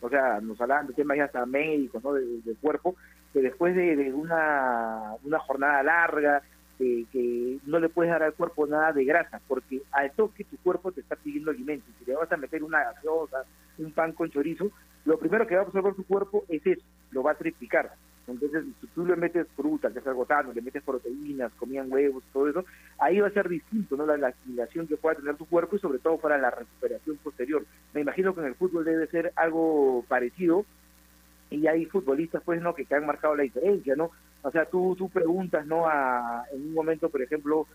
o 0.00 0.08
sea, 0.08 0.40
nos 0.40 0.60
hablaban 0.60 0.86
de 0.86 0.94
temas 0.94 1.16
ya 1.16 1.24
hasta 1.24 1.46
médicos, 1.46 2.02
¿no? 2.02 2.14
Del 2.14 2.42
de 2.42 2.54
cuerpo, 2.56 2.96
que 3.32 3.40
después 3.40 3.74
de, 3.74 4.12
una, 4.12 5.14
una 5.24 5.38
jornada 5.38 5.82
larga, 5.82 6.42
que 6.78 7.58
no 7.66 7.78
le 7.78 7.90
puedes 7.90 8.10
dar 8.10 8.22
al 8.22 8.32
cuerpo 8.32 8.66
nada 8.66 8.92
de 8.92 9.04
grasa, 9.04 9.40
porque 9.46 9.82
al 9.92 10.10
toque 10.12 10.44
tu 10.44 10.56
cuerpo 10.58 10.92
te 10.92 11.02
está 11.02 11.14
pidiendo 11.16 11.50
alimentos. 11.50 11.94
Si 11.98 12.04
le 12.06 12.16
vas 12.16 12.32
a 12.32 12.38
meter 12.38 12.62
una 12.62 12.82
gaseosa, 12.84 13.44
un 13.78 13.92
pan 13.92 14.12
con 14.12 14.30
chorizo, 14.30 14.70
lo 15.04 15.18
primero 15.18 15.46
que 15.46 15.56
va 15.56 15.62
a 15.62 15.64
absorber 15.64 15.94
tu 15.94 16.04
cuerpo 16.04 16.44
es 16.48 16.66
eso, 16.66 16.82
lo 17.10 17.22
va 17.22 17.32
a 17.32 17.38
triplicar. 17.38 17.92
Entonces, 18.32 18.64
si 18.80 18.86
tú 18.88 19.04
le 19.04 19.16
metes 19.16 19.46
fruta, 19.56 19.90
que 19.90 19.98
es 19.98 20.06
algo 20.06 20.26
sano, 20.26 20.52
le 20.52 20.62
metes 20.62 20.82
proteínas, 20.82 21.52
comían 21.54 21.90
huevos, 21.90 22.22
todo 22.32 22.48
eso, 22.48 22.64
ahí 22.98 23.20
va 23.20 23.28
a 23.28 23.32
ser 23.32 23.48
distinto, 23.48 23.96
¿no? 23.96 24.06
La, 24.06 24.16
la 24.16 24.32
que 24.32 24.96
pueda 24.96 25.16
tener 25.16 25.36
tu 25.36 25.46
cuerpo 25.46 25.76
y 25.76 25.78
sobre 25.78 25.98
todo 25.98 26.18
para 26.18 26.38
la 26.38 26.50
recuperación 26.50 27.16
posterior. 27.18 27.64
Me 27.94 28.00
imagino 28.00 28.34
que 28.34 28.40
en 28.40 28.46
el 28.46 28.54
fútbol 28.54 28.84
debe 28.84 29.06
ser 29.08 29.32
algo 29.36 30.04
parecido 30.08 30.64
y 31.50 31.66
hay 31.66 31.86
futbolistas, 31.86 32.42
pues, 32.44 32.60
¿no? 32.62 32.74
Que, 32.74 32.84
que 32.84 32.94
han 32.94 33.06
marcado 33.06 33.34
la 33.34 33.42
diferencia, 33.42 33.96
¿no? 33.96 34.10
O 34.42 34.50
sea, 34.50 34.64
tú, 34.64 34.94
tú 34.96 35.08
preguntas, 35.08 35.66
¿no? 35.66 35.86
A, 35.86 36.44
en 36.52 36.62
un 36.62 36.74
momento, 36.74 37.08
por 37.08 37.22
ejemplo, 37.22 37.66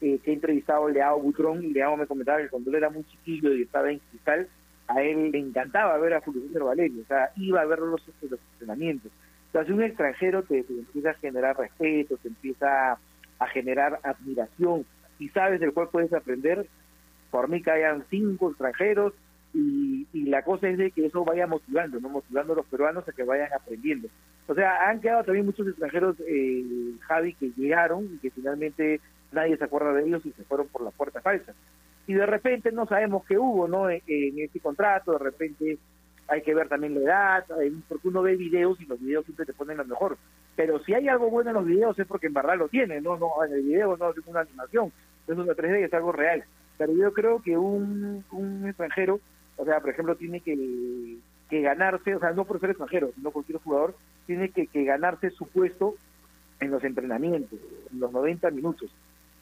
eh, 0.00 0.18
que 0.24 0.30
he 0.30 0.34
entrevistado 0.34 0.86
a 0.86 0.90
Leao 0.90 1.20
Butrón 1.20 1.62
y 1.62 1.72
Leao 1.72 1.96
me 1.96 2.06
comentaba 2.06 2.38
que 2.38 2.48
cuando 2.48 2.70
él 2.70 2.76
era 2.76 2.90
muy 2.90 3.04
chiquillo 3.04 3.52
y 3.52 3.62
estaba 3.62 3.90
en 3.90 4.00
cristal, 4.10 4.48
a 4.88 5.02
él 5.02 5.30
le 5.30 5.38
encantaba 5.38 5.96
ver 5.98 6.14
a 6.14 6.20
Julio 6.20 6.64
Valerio, 6.64 7.02
o 7.02 7.06
sea, 7.06 7.30
iba 7.36 7.60
a 7.60 7.66
ver 7.66 7.78
los, 7.78 8.02
los 8.22 8.40
entrenamientos. 8.52 9.12
Entonces 9.52 9.74
un 9.74 9.82
extranjero 9.82 10.44
te, 10.44 10.60
empieza 10.60 11.10
a 11.10 11.14
generar 11.14 11.58
respeto, 11.58 12.16
te 12.18 12.28
empieza 12.28 12.98
a 13.38 13.46
generar 13.48 13.98
admiración 14.04 14.86
y 15.18 15.28
sabes 15.30 15.58
del 15.58 15.72
cual 15.72 15.88
puedes 15.90 16.12
aprender. 16.12 16.66
Por 17.32 17.48
mí 17.48 17.60
que 17.60 17.72
cinco 18.10 18.50
extranjeros 18.50 19.12
y, 19.52 20.06
y 20.12 20.24
la 20.26 20.42
cosa 20.42 20.68
es 20.68 20.78
de 20.78 20.92
que 20.92 21.06
eso 21.06 21.24
vaya 21.24 21.48
motivando, 21.48 21.98
no 21.98 22.08
motivando 22.08 22.52
a 22.52 22.56
los 22.56 22.66
peruanos 22.66 23.08
a 23.08 23.12
que 23.12 23.24
vayan 23.24 23.52
aprendiendo. 23.52 24.08
O 24.46 24.54
sea, 24.54 24.88
han 24.88 25.00
quedado 25.00 25.24
también 25.24 25.46
muchos 25.46 25.66
extranjeros, 25.66 26.16
eh, 26.26 26.64
Javi, 27.00 27.34
que 27.34 27.50
llegaron 27.56 28.04
y 28.14 28.18
que 28.18 28.30
finalmente 28.30 29.00
nadie 29.32 29.56
se 29.56 29.64
acuerda 29.64 29.92
de 29.92 30.04
ellos 30.04 30.24
y 30.26 30.32
se 30.32 30.44
fueron 30.44 30.68
por 30.68 30.82
la 30.82 30.90
puerta 30.90 31.20
falsa. 31.20 31.54
Y 32.06 32.14
de 32.14 32.26
repente 32.26 32.70
no 32.70 32.86
sabemos 32.86 33.24
qué 33.26 33.36
hubo, 33.36 33.66
¿no? 33.66 33.90
En, 33.90 34.00
en 34.06 34.38
este 34.40 34.60
contrato, 34.60 35.12
de 35.12 35.18
repente 35.18 35.78
hay 36.30 36.42
que 36.42 36.54
ver 36.54 36.68
también 36.68 36.94
la 36.94 37.00
edad, 37.00 37.44
porque 37.88 38.08
uno 38.08 38.22
ve 38.22 38.36
videos 38.36 38.80
y 38.80 38.86
los 38.86 39.00
videos 39.00 39.24
siempre 39.24 39.44
te 39.44 39.52
ponen 39.52 39.78
lo 39.78 39.84
mejor. 39.84 40.16
Pero 40.54 40.78
si 40.84 40.94
hay 40.94 41.08
algo 41.08 41.28
bueno 41.28 41.50
en 41.50 41.56
los 41.56 41.66
videos 41.66 41.98
es 41.98 42.06
porque 42.06 42.28
en 42.28 42.34
verdad 42.34 42.56
lo 42.56 42.68
tiene, 42.68 43.00
no, 43.00 43.16
no, 43.16 43.32
en 43.44 43.52
el 43.52 43.62
video 43.62 43.96
no 43.96 44.10
es 44.10 44.16
una 44.26 44.40
animación, 44.40 44.92
es 45.26 45.36
una 45.36 45.52
3D, 45.52 45.84
es 45.84 45.92
algo 45.92 46.12
real. 46.12 46.44
Pero 46.78 46.92
yo 46.94 47.12
creo 47.12 47.42
que 47.42 47.58
un, 47.58 48.24
un 48.30 48.66
extranjero, 48.66 49.18
o 49.56 49.64
sea, 49.64 49.80
por 49.80 49.90
ejemplo, 49.90 50.14
tiene 50.14 50.40
que, 50.40 51.18
que 51.48 51.60
ganarse, 51.62 52.14
o 52.14 52.20
sea, 52.20 52.30
no 52.30 52.44
por 52.44 52.60
ser 52.60 52.70
extranjero, 52.70 53.10
sino 53.16 53.32
cualquier 53.32 53.58
jugador, 53.58 53.96
tiene 54.26 54.50
que, 54.50 54.68
que 54.68 54.84
ganarse 54.84 55.30
su 55.30 55.48
puesto 55.48 55.96
en 56.60 56.70
los 56.70 56.84
entrenamientos, 56.84 57.58
en 57.92 57.98
los 57.98 58.12
90 58.12 58.50
minutos. 58.52 58.88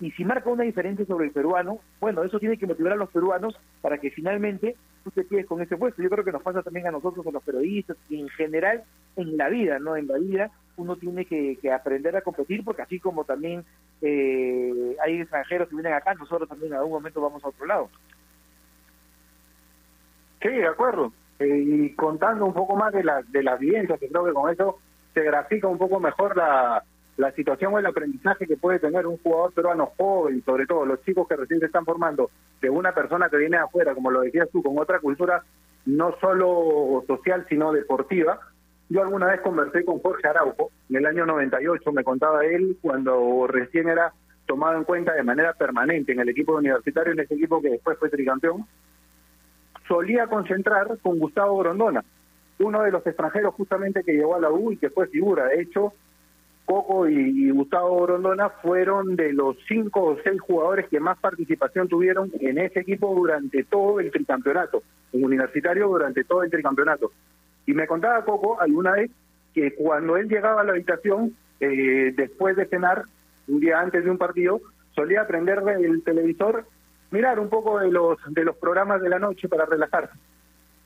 Y 0.00 0.12
si 0.12 0.24
marca 0.24 0.48
una 0.48 0.64
diferencia 0.64 1.04
sobre 1.04 1.26
el 1.26 1.32
peruano, 1.32 1.80
bueno, 2.00 2.22
eso 2.22 2.38
tiene 2.38 2.56
que 2.56 2.66
motivar 2.66 2.92
a 2.92 2.96
los 2.96 3.10
peruanos 3.10 3.58
para 3.82 3.98
que 3.98 4.10
finalmente 4.10 4.76
tú 5.10 5.22
te 5.22 5.26
quedes 5.26 5.46
con 5.46 5.60
ese 5.60 5.76
puesto. 5.76 6.02
Yo 6.02 6.10
creo 6.10 6.24
que 6.24 6.32
nos 6.32 6.42
pasa 6.42 6.62
también 6.62 6.86
a 6.86 6.90
nosotros, 6.90 7.26
a 7.26 7.30
los 7.30 7.42
periodistas, 7.42 7.96
y 8.08 8.20
en 8.20 8.28
general 8.30 8.82
en 9.16 9.36
la 9.36 9.48
vida, 9.48 9.78
¿no? 9.78 9.96
En 9.96 10.06
la 10.06 10.18
vida 10.18 10.50
uno 10.76 10.96
tiene 10.96 11.24
que, 11.24 11.58
que 11.60 11.72
aprender 11.72 12.16
a 12.16 12.22
competir 12.22 12.64
porque 12.64 12.82
así 12.82 13.00
como 13.00 13.24
también 13.24 13.64
eh, 14.00 14.96
hay 15.04 15.20
extranjeros 15.20 15.68
que 15.68 15.74
vienen 15.74 15.92
acá, 15.92 16.14
nosotros 16.14 16.48
también 16.48 16.72
en 16.72 16.78
algún 16.78 16.92
momento 16.92 17.20
vamos 17.20 17.44
a 17.44 17.48
otro 17.48 17.66
lado. 17.66 17.90
Sí, 20.40 20.48
de 20.48 20.68
acuerdo. 20.68 21.12
Eh, 21.40 21.64
y 21.66 21.94
contando 21.94 22.46
un 22.46 22.54
poco 22.54 22.76
más 22.76 22.92
de, 22.92 23.02
la, 23.02 23.22
de 23.22 23.42
las 23.42 23.58
vivencias, 23.58 23.98
que 23.98 24.08
creo 24.08 24.24
que 24.24 24.32
con 24.32 24.50
eso 24.50 24.78
se 25.14 25.22
grafica 25.22 25.66
un 25.66 25.78
poco 25.78 25.98
mejor 25.98 26.36
la, 26.36 26.84
la 27.18 27.32
situación 27.32 27.74
o 27.74 27.78
el 27.80 27.86
aprendizaje 27.86 28.46
que 28.46 28.56
puede 28.56 28.78
tener 28.78 29.04
un 29.04 29.18
jugador 29.18 29.52
peruano 29.52 29.86
joven, 29.96 30.42
sobre 30.44 30.66
todo 30.66 30.86
los 30.86 31.02
chicos 31.02 31.26
que 31.26 31.34
recién 31.34 31.58
se 31.58 31.66
están 31.66 31.84
formando, 31.84 32.30
de 32.62 32.70
una 32.70 32.92
persona 32.92 33.28
que 33.28 33.36
viene 33.36 33.56
de 33.56 33.64
afuera, 33.64 33.92
como 33.92 34.12
lo 34.12 34.20
decías 34.20 34.48
tú, 34.52 34.62
con 34.62 34.78
otra 34.78 35.00
cultura 35.00 35.42
no 35.84 36.14
solo 36.20 37.02
social, 37.08 37.44
sino 37.48 37.72
deportiva. 37.72 38.38
Yo 38.88 39.02
alguna 39.02 39.26
vez 39.26 39.40
conversé 39.40 39.84
con 39.84 39.98
Jorge 39.98 40.28
Araujo, 40.28 40.70
en 40.88 40.96
el 40.96 41.06
año 41.06 41.26
98, 41.26 41.90
me 41.90 42.04
contaba 42.04 42.46
él 42.46 42.78
cuando 42.80 43.48
recién 43.48 43.88
era 43.88 44.12
tomado 44.46 44.78
en 44.78 44.84
cuenta 44.84 45.12
de 45.12 45.24
manera 45.24 45.54
permanente 45.54 46.12
en 46.12 46.20
el 46.20 46.28
equipo 46.28 46.56
universitario, 46.56 47.12
en 47.12 47.20
ese 47.20 47.34
equipo 47.34 47.60
que 47.60 47.70
después 47.70 47.98
fue 47.98 48.10
tricampeón, 48.10 48.64
solía 49.88 50.28
concentrar 50.28 50.98
con 51.02 51.18
Gustavo 51.18 51.58
Grondona, 51.58 52.04
uno 52.60 52.82
de 52.82 52.92
los 52.92 53.04
extranjeros 53.04 53.54
justamente 53.54 54.04
que 54.04 54.12
llegó 54.12 54.36
a 54.36 54.40
la 54.40 54.50
U 54.50 54.70
y 54.70 54.76
que 54.76 54.90
fue 54.90 55.08
figura. 55.08 55.46
De 55.46 55.62
hecho, 55.62 55.94
Coco 56.68 57.08
y, 57.08 57.50
Gustavo 57.50 58.02
Grondona 58.02 58.50
fueron 58.50 59.16
de 59.16 59.32
los 59.32 59.56
cinco 59.66 60.04
o 60.04 60.18
seis 60.22 60.38
jugadores 60.38 60.86
que 60.88 61.00
más 61.00 61.18
participación 61.18 61.88
tuvieron 61.88 62.30
en 62.40 62.58
ese 62.58 62.80
equipo 62.80 63.14
durante 63.14 63.64
todo 63.64 64.00
el 64.00 64.10
tricampeonato, 64.10 64.82
en 65.14 65.24
universitario 65.24 65.88
durante 65.88 66.24
todo 66.24 66.42
el 66.42 66.50
tricampeonato. 66.50 67.10
Y 67.64 67.72
me 67.72 67.86
contaba 67.86 68.22
Coco 68.22 68.60
alguna 68.60 68.92
vez 68.92 69.10
que 69.54 69.74
cuando 69.76 70.18
él 70.18 70.28
llegaba 70.28 70.60
a 70.60 70.64
la 70.64 70.72
habitación, 70.72 71.34
eh, 71.58 72.12
después 72.14 72.54
de 72.54 72.66
cenar, 72.66 73.04
un 73.48 73.60
día 73.60 73.80
antes 73.80 74.04
de 74.04 74.10
un 74.10 74.18
partido, 74.18 74.60
solía 74.94 75.22
aprender 75.22 75.62
el 75.80 76.02
televisor, 76.02 76.66
mirar 77.10 77.40
un 77.40 77.48
poco 77.48 77.78
de 77.78 77.90
los, 77.90 78.18
de 78.28 78.44
los 78.44 78.56
programas 78.58 79.00
de 79.00 79.08
la 79.08 79.18
noche 79.18 79.48
para 79.48 79.64
relajarse. 79.64 80.12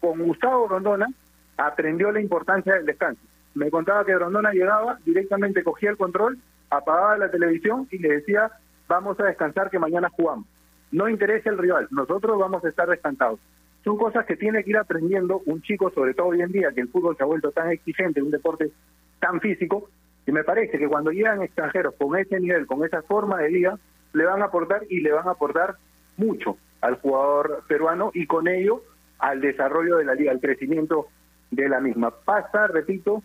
Con 0.00 0.20
Gustavo 0.20 0.68
Grondona 0.68 1.08
aprendió 1.56 2.12
la 2.12 2.20
importancia 2.20 2.74
del 2.74 2.86
descanso 2.86 3.31
me 3.54 3.70
contaba 3.70 4.04
que 4.04 4.16
Rondona 4.16 4.52
llegaba, 4.52 4.98
directamente 5.04 5.62
cogía 5.62 5.90
el 5.90 5.96
control, 5.96 6.38
apagaba 6.70 7.18
la 7.18 7.30
televisión 7.30 7.86
y 7.90 7.98
le 7.98 8.16
decía, 8.16 8.50
vamos 8.88 9.18
a 9.20 9.24
descansar 9.24 9.70
que 9.70 9.78
mañana 9.78 10.08
jugamos. 10.10 10.46
No 10.90 11.08
interesa 11.08 11.50
el 11.50 11.58
rival, 11.58 11.88
nosotros 11.90 12.38
vamos 12.38 12.64
a 12.64 12.68
estar 12.68 12.88
descansados. 12.88 13.40
Son 13.84 13.96
cosas 13.96 14.24
que 14.26 14.36
tiene 14.36 14.62
que 14.62 14.70
ir 14.70 14.76
aprendiendo 14.76 15.42
un 15.46 15.60
chico, 15.62 15.90
sobre 15.90 16.14
todo 16.14 16.28
hoy 16.28 16.40
en 16.40 16.52
día, 16.52 16.70
que 16.72 16.82
el 16.82 16.88
fútbol 16.88 17.16
se 17.16 17.24
ha 17.24 17.26
vuelto 17.26 17.50
tan 17.50 17.70
exigente, 17.70 18.22
un 18.22 18.30
deporte 18.30 18.70
tan 19.18 19.40
físico, 19.40 19.88
y 20.26 20.32
me 20.32 20.44
parece 20.44 20.78
que 20.78 20.88
cuando 20.88 21.10
llegan 21.10 21.42
extranjeros 21.42 21.94
con 21.98 22.16
ese 22.16 22.38
nivel, 22.38 22.66
con 22.66 22.84
esa 22.84 23.02
forma 23.02 23.38
de 23.38 23.50
liga, 23.50 23.78
le 24.12 24.24
van 24.24 24.42
a 24.42 24.46
aportar 24.46 24.82
y 24.88 25.00
le 25.00 25.12
van 25.12 25.26
a 25.26 25.32
aportar 25.32 25.76
mucho 26.16 26.56
al 26.80 26.96
jugador 26.96 27.64
peruano 27.66 28.10
y 28.14 28.26
con 28.26 28.46
ello 28.46 28.82
al 29.18 29.40
desarrollo 29.40 29.96
de 29.96 30.04
la 30.04 30.14
liga, 30.14 30.32
al 30.32 30.40
crecimiento 30.40 31.08
de 31.50 31.68
la 31.68 31.80
misma. 31.80 32.10
Pasa, 32.24 32.66
repito, 32.66 33.22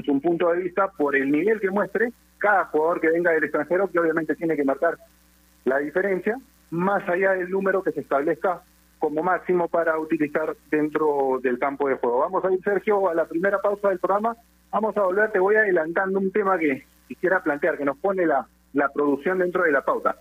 es 0.00 0.08
un 0.08 0.20
punto 0.20 0.50
de 0.50 0.62
vista 0.62 0.88
por 0.88 1.16
el 1.16 1.30
nivel 1.30 1.60
que 1.60 1.70
muestre 1.70 2.12
cada 2.38 2.66
jugador 2.66 3.00
que 3.00 3.10
venga 3.10 3.32
del 3.32 3.44
extranjero, 3.44 3.90
que 3.90 3.98
obviamente 3.98 4.34
tiene 4.36 4.56
que 4.56 4.64
marcar 4.64 4.96
la 5.64 5.78
diferencia, 5.78 6.38
más 6.70 7.06
allá 7.08 7.32
del 7.32 7.50
número 7.50 7.82
que 7.82 7.92
se 7.92 8.00
establezca 8.00 8.62
como 8.98 9.22
máximo 9.22 9.68
para 9.68 9.98
utilizar 9.98 10.56
dentro 10.70 11.38
del 11.42 11.58
campo 11.58 11.88
de 11.88 11.96
juego. 11.96 12.20
Vamos 12.20 12.44
a 12.44 12.52
ir, 12.52 12.60
Sergio, 12.62 13.08
a 13.08 13.14
la 13.14 13.26
primera 13.26 13.58
pausa 13.60 13.88
del 13.88 13.98
programa. 13.98 14.36
Vamos 14.70 14.96
a 14.96 15.02
volver, 15.02 15.30
te 15.30 15.38
voy 15.38 15.56
adelantando 15.56 16.18
un 16.18 16.30
tema 16.30 16.58
que 16.58 16.84
quisiera 17.06 17.42
plantear, 17.42 17.78
que 17.78 17.84
nos 17.84 17.98
pone 17.98 18.26
la, 18.26 18.46
la 18.72 18.88
producción 18.88 19.38
dentro 19.38 19.62
de 19.64 19.72
la 19.72 19.82
pauta. 19.82 20.16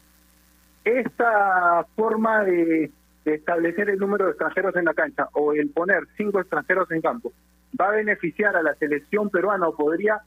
Esta 0.83 1.85
forma 1.95 2.43
de 2.43 2.91
establecer 3.25 3.89
el 3.89 3.99
número 3.99 4.25
de 4.25 4.31
extranjeros 4.31 4.75
en 4.75 4.85
la 4.85 4.93
cancha 4.93 5.27
o 5.33 5.53
el 5.53 5.69
poner 5.71 6.03
cinco 6.15 6.39
extranjeros 6.39 6.89
en 6.91 7.01
campo, 7.01 7.33
va 7.79 7.89
a 7.89 7.91
beneficiar 7.91 8.55
a 8.55 8.63
la 8.63 8.75
selección 8.75 9.29
peruana 9.29 9.67
o 9.67 9.75
podría 9.75 10.21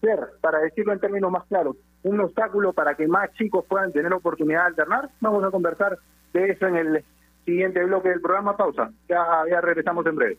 ser, 0.00 0.18
para 0.40 0.58
decirlo 0.60 0.92
en 0.92 1.00
términos 1.00 1.30
más 1.30 1.44
claros, 1.44 1.76
un 2.02 2.20
obstáculo 2.20 2.72
para 2.72 2.94
que 2.94 3.08
más 3.08 3.32
chicos 3.32 3.64
puedan 3.68 3.92
tener 3.92 4.12
oportunidad 4.12 4.62
de 4.62 4.66
alternar? 4.66 5.10
Vamos 5.20 5.42
a 5.44 5.50
conversar 5.50 5.98
de 6.32 6.50
eso 6.50 6.66
en 6.66 6.76
el 6.76 7.04
siguiente 7.44 7.82
bloque 7.84 8.10
del 8.10 8.20
programa. 8.20 8.56
Pausa. 8.56 8.90
Ya, 9.08 9.24
ya 9.50 9.60
regresamos 9.60 10.06
en 10.06 10.16
breve. 10.16 10.38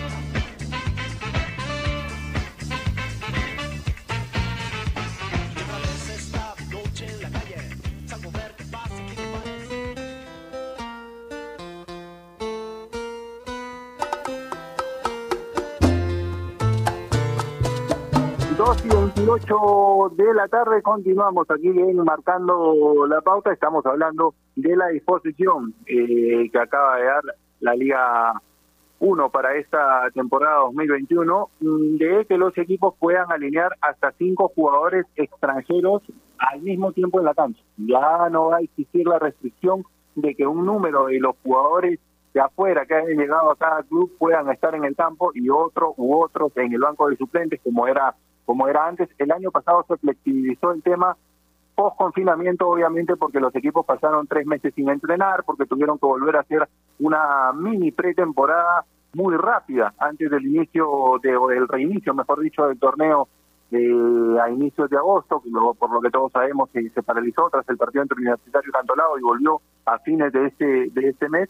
Dos 19.31 19.43
y 19.43 19.47
28 19.47 20.15
de 20.17 20.33
la 20.33 20.47
tarde 20.49 20.81
continuamos 20.81 21.49
aquí 21.49 21.69
en 21.69 21.95
marcando 22.03 23.07
la 23.07 23.21
pauta. 23.21 23.53
Estamos 23.53 23.85
hablando 23.85 24.35
de 24.57 24.75
la 24.75 24.89
disposición 24.89 25.73
eh, 25.85 26.49
que 26.51 26.59
acaba 26.59 26.97
de 26.97 27.05
dar 27.05 27.23
la 27.61 27.73
Liga 27.73 28.41
1 28.99 29.29
para 29.29 29.55
esta 29.55 30.11
temporada 30.13 30.57
2021, 30.57 31.49
mm, 31.61 31.95
de 31.95 32.25
que 32.25 32.37
los 32.37 32.57
equipos 32.57 32.93
puedan 32.99 33.31
alinear 33.31 33.71
hasta 33.79 34.11
cinco 34.17 34.51
jugadores 34.53 35.05
extranjeros 35.15 36.01
al 36.37 36.61
mismo 36.61 36.91
tiempo 36.91 37.19
en 37.19 37.25
la 37.27 37.33
cancha. 37.33 37.63
Ya 37.77 38.27
no 38.29 38.47
va 38.47 38.57
a 38.57 38.61
existir 38.61 39.07
la 39.07 39.17
restricción 39.17 39.85
de 40.15 40.35
que 40.35 40.45
un 40.45 40.65
número 40.65 41.05
de 41.05 41.21
los 41.21 41.37
jugadores 41.41 42.01
de 42.33 42.41
afuera 42.41 42.85
que 42.85 42.95
hayan 42.95 43.17
llegado 43.17 43.49
a 43.49 43.55
cada 43.55 43.83
club 43.83 44.11
puedan 44.19 44.49
estar 44.49 44.75
en 44.75 44.83
el 44.83 44.93
campo 44.93 45.31
y 45.33 45.49
otro 45.49 45.93
u 45.95 46.21
otros 46.21 46.51
en 46.57 46.73
el 46.73 46.81
banco 46.81 47.07
de 47.07 47.15
suplentes 47.15 47.61
como 47.63 47.87
era 47.87 48.13
como 48.45 48.67
era 48.67 48.87
antes. 48.87 49.09
El 49.17 49.31
año 49.31 49.51
pasado 49.51 49.85
se 49.87 49.97
flexibilizó 49.97 50.71
el 50.71 50.81
tema 50.83 51.15
post 51.75 51.97
confinamiento, 51.97 52.69
obviamente, 52.69 53.15
porque 53.15 53.39
los 53.39 53.55
equipos 53.55 53.85
pasaron 53.85 54.27
tres 54.27 54.45
meses 54.45 54.73
sin 54.75 54.89
entrenar, 54.89 55.43
porque 55.45 55.65
tuvieron 55.65 55.97
que 55.97 56.05
volver 56.05 56.35
a 56.35 56.41
hacer 56.41 56.67
una 56.99 57.51
mini 57.53 57.91
pretemporada 57.91 58.85
muy 59.13 59.35
rápida 59.35 59.93
antes 59.97 60.29
del 60.29 60.45
inicio 60.45 61.19
de, 61.21 61.35
o 61.35 61.47
del 61.47 61.67
reinicio, 61.67 62.13
mejor 62.13 62.39
dicho, 62.41 62.67
del 62.67 62.79
torneo 62.79 63.27
de, 63.69 64.37
a 64.41 64.49
inicios 64.49 64.89
de 64.89 64.97
agosto, 64.97 65.41
que 65.41 65.49
luego, 65.49 65.73
por 65.73 65.91
lo 65.91 66.01
que 66.01 66.09
todos 66.09 66.31
sabemos 66.31 66.69
se, 66.71 67.03
paralizó 67.03 67.49
tras 67.49 67.67
el 67.69 67.77
partido 67.77 68.03
entre 68.03 68.17
Universitario 68.17 68.69
y 68.69 68.71
Cantolao 68.71 69.17
y 69.17 69.21
volvió 69.21 69.61
a 69.85 69.97
fines 69.99 70.31
de 70.33 70.47
este 70.47 70.89
de 70.91 71.09
este 71.09 71.29
mes 71.29 71.49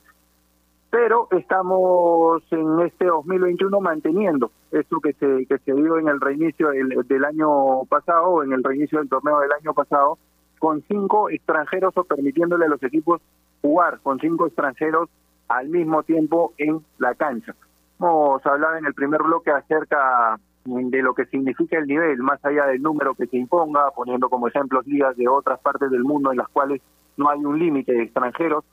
pero 0.92 1.30
estamos 1.32 2.44
en 2.52 2.82
este 2.82 3.06
2021 3.06 3.80
manteniendo 3.80 4.52
eso 4.72 5.00
que 5.00 5.14
se 5.14 5.46
que 5.48 5.58
se 5.60 5.74
dio 5.74 5.98
en 5.98 6.10
el 6.10 6.20
reinicio 6.20 6.70
del, 6.70 6.90
del 7.08 7.26
año 7.26 7.86
pasado, 7.86 8.44
en 8.44 8.52
el 8.52 8.64
reinicio 8.64 9.00
del 9.00 9.10
torneo 9.10 9.40
del 9.40 9.54
año 9.54 9.74
pasado, 9.74 10.20
con 10.60 10.84
cinco 10.88 11.30
extranjeros 11.30 11.98
o 11.98 12.04
permitiéndole 12.04 12.66
a 12.66 12.70
los 12.70 12.84
equipos 12.84 13.22
jugar 13.62 14.00
con 14.04 14.20
cinco 14.20 14.48
extranjeros 14.48 15.10
al 15.48 15.70
mismo 15.70 16.04
tiempo 16.04 16.54
en 16.58 16.86
la 16.98 17.16
cancha. 17.16 17.56
Hemos 17.98 18.46
hablado 18.46 18.76
en 18.76 18.86
el 18.86 18.94
primer 18.94 19.24
bloque 19.24 19.52
acerca 19.52 20.38
de 20.66 21.02
lo 21.02 21.14
que 21.14 21.26
significa 21.26 21.78
el 21.78 21.88
nivel, 21.88 22.18
más 22.20 22.44
allá 22.44 22.66
del 22.66 22.82
número 22.82 23.16
que 23.16 23.28
se 23.28 23.38
imponga, 23.38 23.92
poniendo 23.96 24.30
como 24.30 24.48
ejemplos 24.48 24.86
ligas 24.86 25.16
de 25.16 25.28
otras 25.28 25.60
partes 25.62 25.90
del 25.90 26.04
mundo 26.04 26.32
en 26.32 26.38
las 26.38 26.50
cuales 26.50 26.82
no 27.18 27.30
hay 27.30 27.40
un 27.40 27.58
límite 27.58 27.94
de 27.94 28.04
extranjeros, 28.04 28.66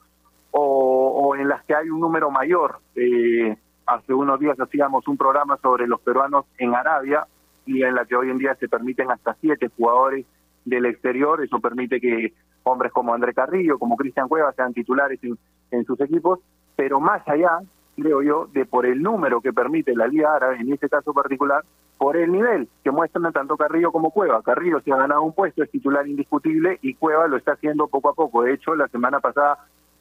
o, 0.50 1.34
en 1.36 1.48
las 1.48 1.64
que 1.64 1.74
hay 1.74 1.88
un 1.90 2.00
número 2.00 2.30
mayor. 2.30 2.78
Eh, 2.94 3.56
hace 3.86 4.12
unos 4.12 4.38
días 4.40 4.58
hacíamos 4.58 5.06
un 5.08 5.16
programa 5.16 5.56
sobre 5.58 5.86
los 5.86 6.00
peruanos 6.00 6.44
en 6.58 6.74
Arabia 6.74 7.26
y 7.66 7.82
en 7.82 7.94
la 7.94 8.04
que 8.04 8.16
hoy 8.16 8.30
en 8.30 8.38
día 8.38 8.54
se 8.56 8.68
permiten 8.68 9.10
hasta 9.10 9.34
siete 9.40 9.68
jugadores 9.76 10.26
del 10.64 10.86
exterior. 10.86 11.42
Eso 11.42 11.60
permite 11.60 12.00
que 12.00 12.32
hombres 12.64 12.92
como 12.92 13.14
André 13.14 13.34
Carrillo, 13.34 13.78
como 13.78 13.96
Cristian 13.96 14.28
Cuevas 14.28 14.54
sean 14.56 14.74
titulares 14.74 15.22
en, 15.22 15.38
en 15.70 15.84
sus 15.84 16.00
equipos, 16.00 16.40
pero 16.76 17.00
más 17.00 17.26
allá, 17.26 17.60
creo 17.96 18.22
yo, 18.22 18.46
de 18.52 18.64
por 18.66 18.86
el 18.86 19.02
número 19.02 19.40
que 19.40 19.52
permite 19.52 19.94
la 19.94 20.06
Liga 20.06 20.34
Árabe, 20.34 20.56
en 20.60 20.72
este 20.72 20.88
caso 20.88 21.12
particular, 21.12 21.64
por 21.98 22.16
el 22.16 22.30
nivel 22.30 22.68
que 22.84 22.90
muestran 22.90 23.32
tanto 23.32 23.56
Carrillo 23.56 23.90
como 23.90 24.10
Cueva. 24.10 24.42
Carrillo 24.42 24.80
se 24.80 24.92
ha 24.92 24.96
ganado 24.96 25.22
un 25.22 25.32
puesto, 25.32 25.62
es 25.62 25.70
titular 25.70 26.06
indiscutible 26.06 26.78
y 26.80 26.94
Cueva 26.94 27.26
lo 27.26 27.36
está 27.36 27.52
haciendo 27.52 27.88
poco 27.88 28.10
a 28.10 28.14
poco. 28.14 28.42
De 28.42 28.54
hecho, 28.54 28.76
la 28.76 28.86
semana 28.88 29.18
pasada 29.18 29.58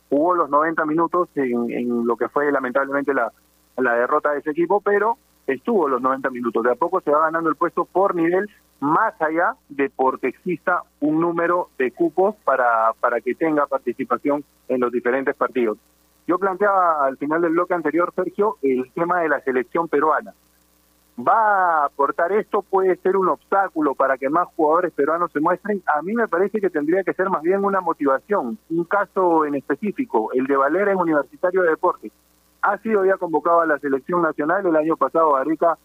jugó 0.10 0.36
los 0.36 0.50
90 0.50 0.86
minutos 0.86 1.30
en, 1.36 1.72
en 1.72 2.06
lo 2.06 2.16
que 2.16 2.30
fue 2.30 2.52
lamentablemente 2.52 3.14
la, 3.14 3.32
la 3.78 3.94
derrota 3.94 4.32
de 4.32 4.40
ese 4.40 4.52
equipo, 4.52 4.82
pero 4.82 5.18
estuvo 5.46 5.88
los 5.88 6.02
90 6.02 6.30
minutos. 6.30 6.64
De 6.64 6.72
a 6.72 6.76
poco 6.76 7.02
se 7.02 7.12
va 7.12 7.22
ganando 7.22 7.50
el 7.50 7.56
puesto 7.56 7.86
por 7.86 8.16
nivel, 8.16 8.50
más 8.80 9.20
allá 9.22 9.56
de 9.70 9.90
porque 9.90 10.28
exista 10.28 10.84
un 11.00 11.20
número 11.20 11.70
de 11.78 11.92
cupos 11.92 12.36
para, 12.44 12.94
para 13.00 13.22
que 13.22 13.36
tenga 13.36 13.66
participación 13.66 14.44
en 14.68 14.82
los 14.82 14.92
diferentes 14.92 15.36
partidos. 15.36 15.78
Yo 16.28 16.38
planteaba 16.38 17.06
al 17.06 17.18
final 17.18 17.42
del 17.42 17.54
bloque 17.54 17.74
anterior, 17.74 18.12
Sergio, 18.14 18.58
el 18.62 18.92
tema 18.94 19.22
de 19.22 19.30
la 19.30 19.40
selección 19.42 19.88
peruana. 19.88 20.34
¿Va 21.20 21.82
a 21.82 21.86
aportar 21.86 22.32
esto? 22.32 22.62
¿Puede 22.62 22.96
ser 22.98 23.18
un 23.18 23.30
obstáculo 23.30 23.96
para 23.96 24.18
que 24.18 24.30
más 24.30 24.48
jugadores 24.56 24.94
peruanos 24.94 25.32
se 25.32 25.40
muestren? 25.40 25.82
A 25.88 26.04
mí 26.04 26.14
me 26.14 26.28
parece 26.28 26.62
que 26.62 26.70
tendría 26.70 27.04
que 27.04 27.14
ser 27.14 27.30
más 27.32 27.42
bien 27.42 27.66
una 27.66 27.82
motivación. 27.82 28.60
Un 28.70 28.84
caso 28.84 29.44
en 29.46 29.56
específico, 29.56 30.30
el 30.34 30.46
de 30.46 30.56
Valera 30.56 30.92
en 30.92 31.00
Universitario 31.00 31.64
de 31.64 31.70
Deportes. 31.70 32.12
Ha 32.62 32.78
sido 32.80 33.04
ya 33.04 33.18
convocado 33.18 33.62
a 33.62 33.66
la 33.66 33.80
selección 33.80 34.22
nacional. 34.22 34.68
El 34.68 34.76
año 34.76 34.96
pasado 34.96 35.36
Arica 35.36 35.80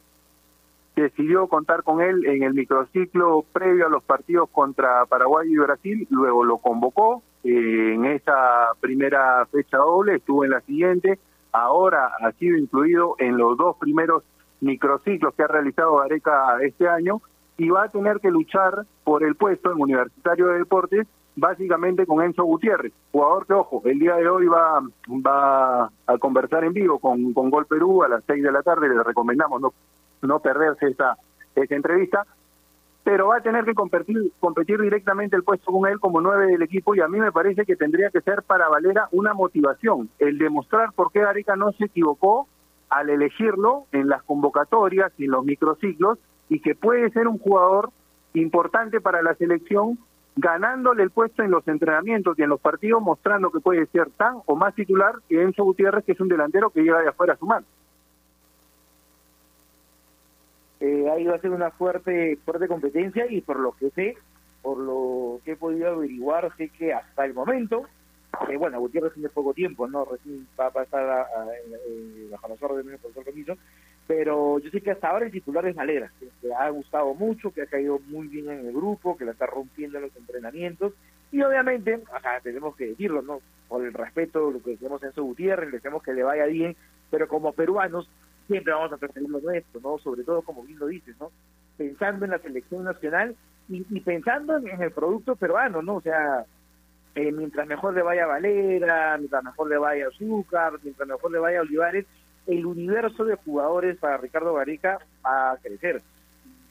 decidió 0.95 1.47
contar 1.47 1.83
con 1.83 2.03
él 2.03 2.27
en 2.27 2.42
el 2.42 2.53
microciclo 2.53 3.47
previo 3.55 3.87
a 3.87 3.90
los 3.90 4.03
partidos 4.03 4.51
contra 4.51 5.07
Paraguay 5.07 5.51
y 5.51 5.57
Brasil. 5.57 6.07
Luego 6.11 6.45
lo 6.45 6.59
convocó 6.59 7.23
eh, 7.42 7.95
en 7.95 8.05
esa 8.05 8.73
primera 8.81 9.47
fecha 9.47 9.79
doble, 9.79 10.16
estuvo 10.16 10.45
en 10.45 10.51
la 10.51 10.61
siguiente. 10.61 11.18
Ahora 11.53 12.12
ha 12.21 12.33
sido 12.33 12.59
incluido 12.59 13.14
en 13.18 13.38
los 13.38 13.57
dos 13.57 13.77
primeros 13.79 14.25
microciclos 14.62 15.35
que 15.35 15.42
ha 15.42 15.48
realizado 15.48 16.01
Areca 16.01 16.57
este 16.62 16.88
año 16.88 17.20
y 17.59 17.68
va 17.68 17.85
a 17.85 17.90
tener 17.90 18.20
que 18.20 18.31
luchar 18.31 18.87
por 19.05 19.22
el 19.22 19.37
puesto 19.37 19.70
en 19.70 19.81
Universitario 19.81 20.46
de 20.46 20.59
Deportes 20.59 21.07
básicamente 21.35 22.07
con 22.07 22.22
Enzo 22.22 22.44
Gutiérrez, 22.44 22.92
jugador 23.11 23.46
que, 23.46 23.55
ojo, 23.55 23.83
el 23.85 23.98
día 23.98 24.16
de 24.16 24.29
hoy 24.29 24.46
va, 24.46 24.83
va 25.09 25.90
a 26.07 26.18
conversar 26.18 26.64
en 26.64 26.72
vivo 26.72 26.98
con, 26.98 27.33
con 27.33 27.51
Gol 27.51 27.66
Perú 27.66 28.03
a 28.03 28.09
las 28.09 28.22
seis 28.27 28.42
de 28.42 28.53
la 28.53 28.62
tarde, 28.62 28.88
le 28.88 29.03
recomendamos 29.03 29.61
no, 29.61 29.72
no 30.22 30.40
perderse 30.40 30.88
esa, 30.88 31.16
esa 31.55 31.75
entrevista, 31.75 32.27
pero 33.03 33.29
va 33.29 33.38
a 33.38 33.42
tener 33.42 33.64
que 33.64 33.75
competir, 33.75 34.33
competir 34.40 34.81
directamente 34.81 35.35
el 35.35 35.42
puesto 35.42 35.72
con 35.72 35.90
él 35.90 35.98
como 35.98 36.20
nueve 36.20 36.46
del 36.46 36.62
equipo 36.62 36.94
y 36.94 37.01
a 37.01 37.09
mí 37.09 37.18
me 37.18 37.33
parece 37.33 37.64
que 37.64 37.77
tendría 37.77 38.11
que 38.11 38.20
ser 38.20 38.42
para 38.42 38.68
Valera 38.68 39.09
una 39.11 39.33
motivación, 39.33 40.11
el 40.18 40.38
demostrar 40.38 40.92
por 40.92 41.11
qué 41.11 41.22
Areca 41.22 41.57
no 41.57 41.72
se 41.72 41.87
equivocó 41.87 42.46
al 42.92 43.09
elegirlo 43.09 43.87
en 43.90 44.09
las 44.09 44.22
convocatorias 44.22 45.12
y 45.16 45.24
en 45.24 45.31
los 45.31 45.44
microciclos 45.46 46.18
y 46.50 46.61
que 46.61 46.74
puede 46.74 47.11
ser 47.11 47.26
un 47.26 47.38
jugador 47.38 47.90
importante 48.35 49.00
para 49.00 49.22
la 49.22 49.35
selección 49.35 49.98
ganándole 50.37 51.02
el 51.02 51.11
puesto 51.11 51.42
en 51.42 51.50
los 51.50 51.66
entrenamientos 51.68 52.38
y 52.38 52.42
en 52.42 52.50
los 52.50 52.61
partidos, 52.61 53.02
mostrando 53.02 53.50
que 53.50 53.61
puede 53.61 53.87
ser 53.87 54.11
tan 54.11 54.37
o 54.44 54.57
más 54.57 54.74
titular 54.74 55.14
que 55.26 55.42
Enzo 55.42 55.64
Gutiérrez, 55.64 56.05
que 56.05 56.12
es 56.12 56.20
un 56.20 56.28
delantero 56.28 56.68
que 56.68 56.83
llega 56.83 57.00
de 57.00 57.09
afuera 57.09 57.33
a 57.33 57.38
sumar. 57.38 57.64
Eh, 60.81 61.09
ahí 61.11 61.24
va 61.24 61.37
a 61.37 61.40
ser 61.40 61.50
una 61.50 61.70
fuerte 61.70 62.37
fuerte 62.44 62.68
competencia 62.68 63.24
y 63.31 63.40
por 63.40 63.59
lo 63.59 63.72
que 63.72 63.88
sé, 63.90 64.18
por 64.61 64.76
lo 64.76 65.40
que 65.44 65.52
he 65.52 65.57
podido 65.57 65.88
averiguar, 65.88 66.55
sé 66.59 66.68
que 66.68 66.92
hasta 66.92 67.24
el 67.24 67.33
momento, 67.33 67.87
eh, 68.49 68.57
bueno, 68.57 68.81
Gutiérrez 68.81 69.14
tiene 69.14 69.29
poco 69.29 69.55
tiempo, 69.55 69.87
¿no? 69.87 70.05
Recién 70.05 70.47
va 70.59 70.66
a 70.66 70.71
pasar 70.71 71.09
a, 71.09 71.21
a, 71.23 71.43
a, 71.43 72.30
bajo 72.30 72.49
las 72.49 72.62
órdenes 72.62 72.93
del 72.93 72.99
profesor 72.99 73.24
Camiso, 73.24 73.57
pero 74.07 74.59
yo 74.59 74.70
sé 74.70 74.80
que 74.80 74.91
hasta 74.91 75.09
ahora 75.09 75.26
el 75.26 75.33
titular 75.33 75.66
es 75.66 75.74
Valera, 75.74 76.11
que, 76.18 76.28
que 76.41 76.53
ha 76.53 76.68
gustado 76.70 77.14
mucho, 77.14 77.53
que 77.53 77.62
ha 77.62 77.66
caído 77.66 77.99
muy 78.07 78.28
bien 78.28 78.51
en 78.51 78.66
el 78.66 78.72
grupo, 78.72 79.16
que 79.16 79.24
la 79.24 79.33
está 79.33 79.47
rompiendo 79.47 79.99
en 79.99 80.05
los 80.05 80.16
entrenamientos, 80.16 80.95
y 81.33 81.41
obviamente, 81.41 81.99
sea, 82.20 82.41
tenemos 82.41 82.76
que 82.76 82.89
decirlo, 82.89 83.22
¿no? 83.22 83.41
Por 83.66 83.85
el 83.85 83.95
respeto, 83.95 84.51
lo 84.51 84.62
que 84.62 84.72
decimos 84.72 85.03
en 85.03 85.14
su 85.14 85.24
Gutiérrez, 85.24 85.70
le 85.70 85.76
deseamos 85.76 86.03
que 86.03 86.12
le 86.12 86.22
vaya 86.22 86.45
bien, 86.45 86.76
pero 87.11 87.26
como 87.26 87.53
peruanos 87.53 88.09
siempre 88.47 88.72
vamos 88.72 88.93
a 88.93 88.99
preferir 88.99 89.30
lo 89.30 89.41
nuestro, 89.41 89.80
¿no? 89.80 89.99
Sobre 89.99 90.24
todo, 90.24 90.43
como 90.43 90.62
bien 90.62 90.78
lo 90.78 90.87
dices, 90.87 91.16
¿no? 91.18 91.30
Pensando 91.78 92.26
en 92.26 92.33
la 92.33 92.39
selección 92.39 92.85
nacional 92.85 93.35
y, 93.68 93.87
y 93.89 94.01
pensando 94.01 94.59
en, 94.59 94.68
en, 94.68 94.83
el 94.83 94.93
producto 94.93 95.35
peruano, 95.37 95.80
¿no? 95.80 95.97
O 95.97 96.01
sea, 96.03 96.45
eh, 97.14 97.32
mientras 97.32 97.66
mejor 97.66 97.94
le 97.94 98.02
vaya 98.02 98.26
Valera, 98.26 99.16
mientras 99.18 99.44
mejor 99.44 99.68
le 99.68 99.78
vaya 99.78 100.08
Azúcar, 100.08 100.74
mientras 100.82 101.08
mejor 101.08 101.30
le 101.30 101.38
vaya 101.38 101.60
Olivares, 101.60 102.06
el 102.46 102.66
universo 102.66 103.24
de 103.24 103.36
jugadores 103.36 103.98
para 103.98 104.16
Ricardo 104.16 104.54
Gareca 104.54 104.98
va 105.24 105.52
a 105.52 105.56
crecer. 105.58 106.02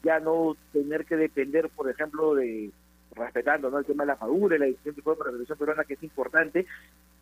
Ya 0.03 0.19
no 0.19 0.55
tener 0.73 1.05
que 1.05 1.15
depender, 1.15 1.69
por 1.69 1.89
ejemplo, 1.89 2.33
de 2.33 2.71
respetando 3.15 3.69
¿no? 3.69 3.79
el 3.79 3.85
tema 3.85 4.03
de 4.03 4.07
la 4.07 4.17
madura, 4.19 4.57
la 4.57 4.65
decisión 4.65 4.95
que 4.95 5.01
fue 5.01 5.17
para 5.17 5.31
la 5.31 5.33
selección 5.33 5.57
peruana, 5.57 5.83
que 5.83 5.93
es 5.95 6.03
importante, 6.03 6.65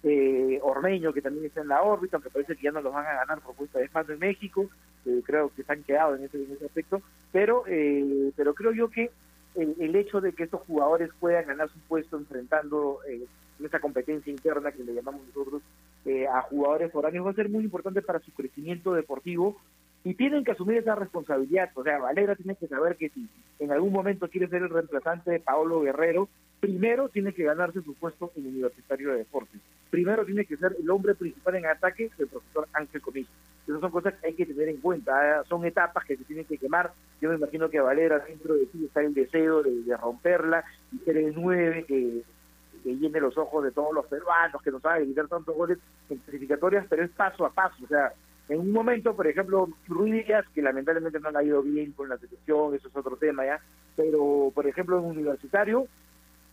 eh, 0.04 0.60
Ormeño, 0.62 1.12
que 1.14 1.22
también 1.22 1.46
está 1.46 1.62
en 1.62 1.68
la 1.68 1.82
órbita, 1.82 2.18
aunque 2.18 2.30
parece 2.30 2.56
que 2.56 2.64
ya 2.64 2.72
no 2.72 2.82
los 2.82 2.94
van 2.94 3.06
a 3.06 3.14
ganar 3.14 3.42
por 3.42 3.56
cuesta 3.56 3.80
de 3.80 3.90
en 4.14 4.20
México, 4.20 4.70
eh, 5.06 5.22
creo 5.26 5.52
que 5.54 5.64
se 5.64 5.72
han 5.72 5.84
quedado 5.84 6.16
en 6.16 6.26
ese, 6.26 6.38
en 6.38 6.52
ese 6.52 6.66
aspecto, 6.66 7.02
pero, 7.32 7.64
eh, 7.68 8.32
pero 8.36 8.54
creo 8.54 8.72
yo 8.72 8.90
que 8.90 9.12
el, 9.56 9.76
el 9.80 9.96
hecho 9.96 10.22
de 10.22 10.34
que 10.34 10.44
estos 10.44 10.62
jugadores 10.62 11.10
puedan 11.20 11.48
ganar 11.48 11.70
su 11.70 11.80
puesto 11.80 12.18
enfrentando 12.18 13.00
eh, 13.08 13.26
esa 13.64 13.80
competencia 13.80 14.32
interna 14.32 14.72
que 14.72 14.84
le 14.84 14.94
llamamos 14.94 15.28
nosotros 15.28 15.62
eh, 16.06 16.28
a 16.28 16.42
jugadores 16.44 16.92
foráneos 16.92 17.26
va 17.26 17.32
a 17.32 17.36
ser 17.36 17.50
muy 17.50 17.64
importante 17.64 18.02
para 18.02 18.20
su 18.20 18.32
crecimiento 18.32 18.94
deportivo 18.94 19.58
y 20.04 20.14
tienen 20.14 20.46
que 20.46 20.52
asumir 20.52 20.78
esa 20.78 20.96
responsabilidad. 20.96 21.72
O 21.76 21.84
sea, 21.84 22.00
Valera 22.00 22.36
tiene 22.36 22.56
que 22.56 22.68
saber 22.68 22.96
que 22.96 23.10
si 23.10 23.28
en 23.60 23.72
algún 23.72 23.92
momento 23.92 24.30
quiere 24.30 24.48
ser 24.48 24.64
el 24.64 24.70
reemplazante 24.70 25.32
de 25.32 25.40
Paolo 25.40 25.82
Guerrero, 25.82 26.30
primero 26.62 27.10
tiene 27.10 27.34
que 27.34 27.44
ganarse 27.44 27.82
su 27.82 27.94
puesto 27.96 28.32
en 28.36 28.48
Universitario 28.48 29.12
de 29.12 29.20
Deportes. 29.20 29.60
Primero 29.90 30.26
tiene 30.26 30.46
que 30.46 30.56
ser 30.56 30.76
el 30.80 30.90
hombre 30.90 31.16
principal 31.16 31.56
en 31.56 31.66
ataque 31.66 32.10
del 32.18 32.28
profesor 32.28 32.68
Ángel 32.74 33.02
Comiso. 33.02 33.32
Esas 33.70 33.82
son 33.82 33.92
cosas 33.92 34.16
que 34.16 34.28
hay 34.28 34.34
que 34.34 34.48
tener 34.48 34.68
en 34.68 34.78
cuenta. 34.78 35.42
¿eh? 35.42 35.44
Son 35.48 35.64
etapas 35.64 36.04
que 36.04 36.18
se 36.18 36.24
tienen 36.24 36.46
que 36.46 36.58
quemar. 36.58 36.92
Yo 37.22 37.30
me 37.30 37.36
imagino 37.36 37.70
que 37.70 37.80
Valera 37.80 38.18
dentro 38.20 38.56
de 38.56 38.66
sí 38.72 38.86
está 38.86 39.02
el 39.02 39.14
deseo 39.14 39.62
de, 39.62 39.96
romperla 39.96 40.64
y 40.92 40.98
ser 41.00 41.18
el 41.18 41.36
nueve 41.36 41.86
que, 41.88 42.24
que 42.84 42.96
llene 42.96 43.20
los 43.20 43.38
ojos 43.38 43.64
de 43.64 43.72
todos 43.72 43.94
los 43.94 44.08
peruanos, 44.08 44.62
que 44.64 44.72
nos 44.72 44.84
haga 44.86 45.00
gritar 45.00 45.28
tantos 45.28 45.56
goles 45.56 45.78
en 46.10 46.18
clasificatorias, 46.18 46.88
pero 46.90 47.04
es 47.04 47.12
paso 47.12 47.46
a 47.46 47.52
paso. 47.52 47.84
O 47.84 47.88
sea, 47.88 48.12
en 48.48 48.60
un 48.60 48.72
momento, 48.72 49.16
por 49.16 49.28
ejemplo, 49.28 49.70
Ruiz 49.88 50.26
Díaz, 50.26 50.46
que 50.56 50.64
lamentablemente 50.64 51.20
no 51.20 51.30
le 51.30 51.38
ha 51.38 51.44
ido 51.44 51.62
bien 51.62 51.92
con 51.92 52.10
la 52.10 52.18
selección, 52.18 52.74
eso 52.74 52.88
es 52.88 52.96
otro 52.96 53.18
tema 53.18 53.46
ya, 53.46 53.62
pero 53.96 54.52
por 54.56 54.66
ejemplo 54.66 54.98
en 54.98 55.06
universitario 55.06 55.86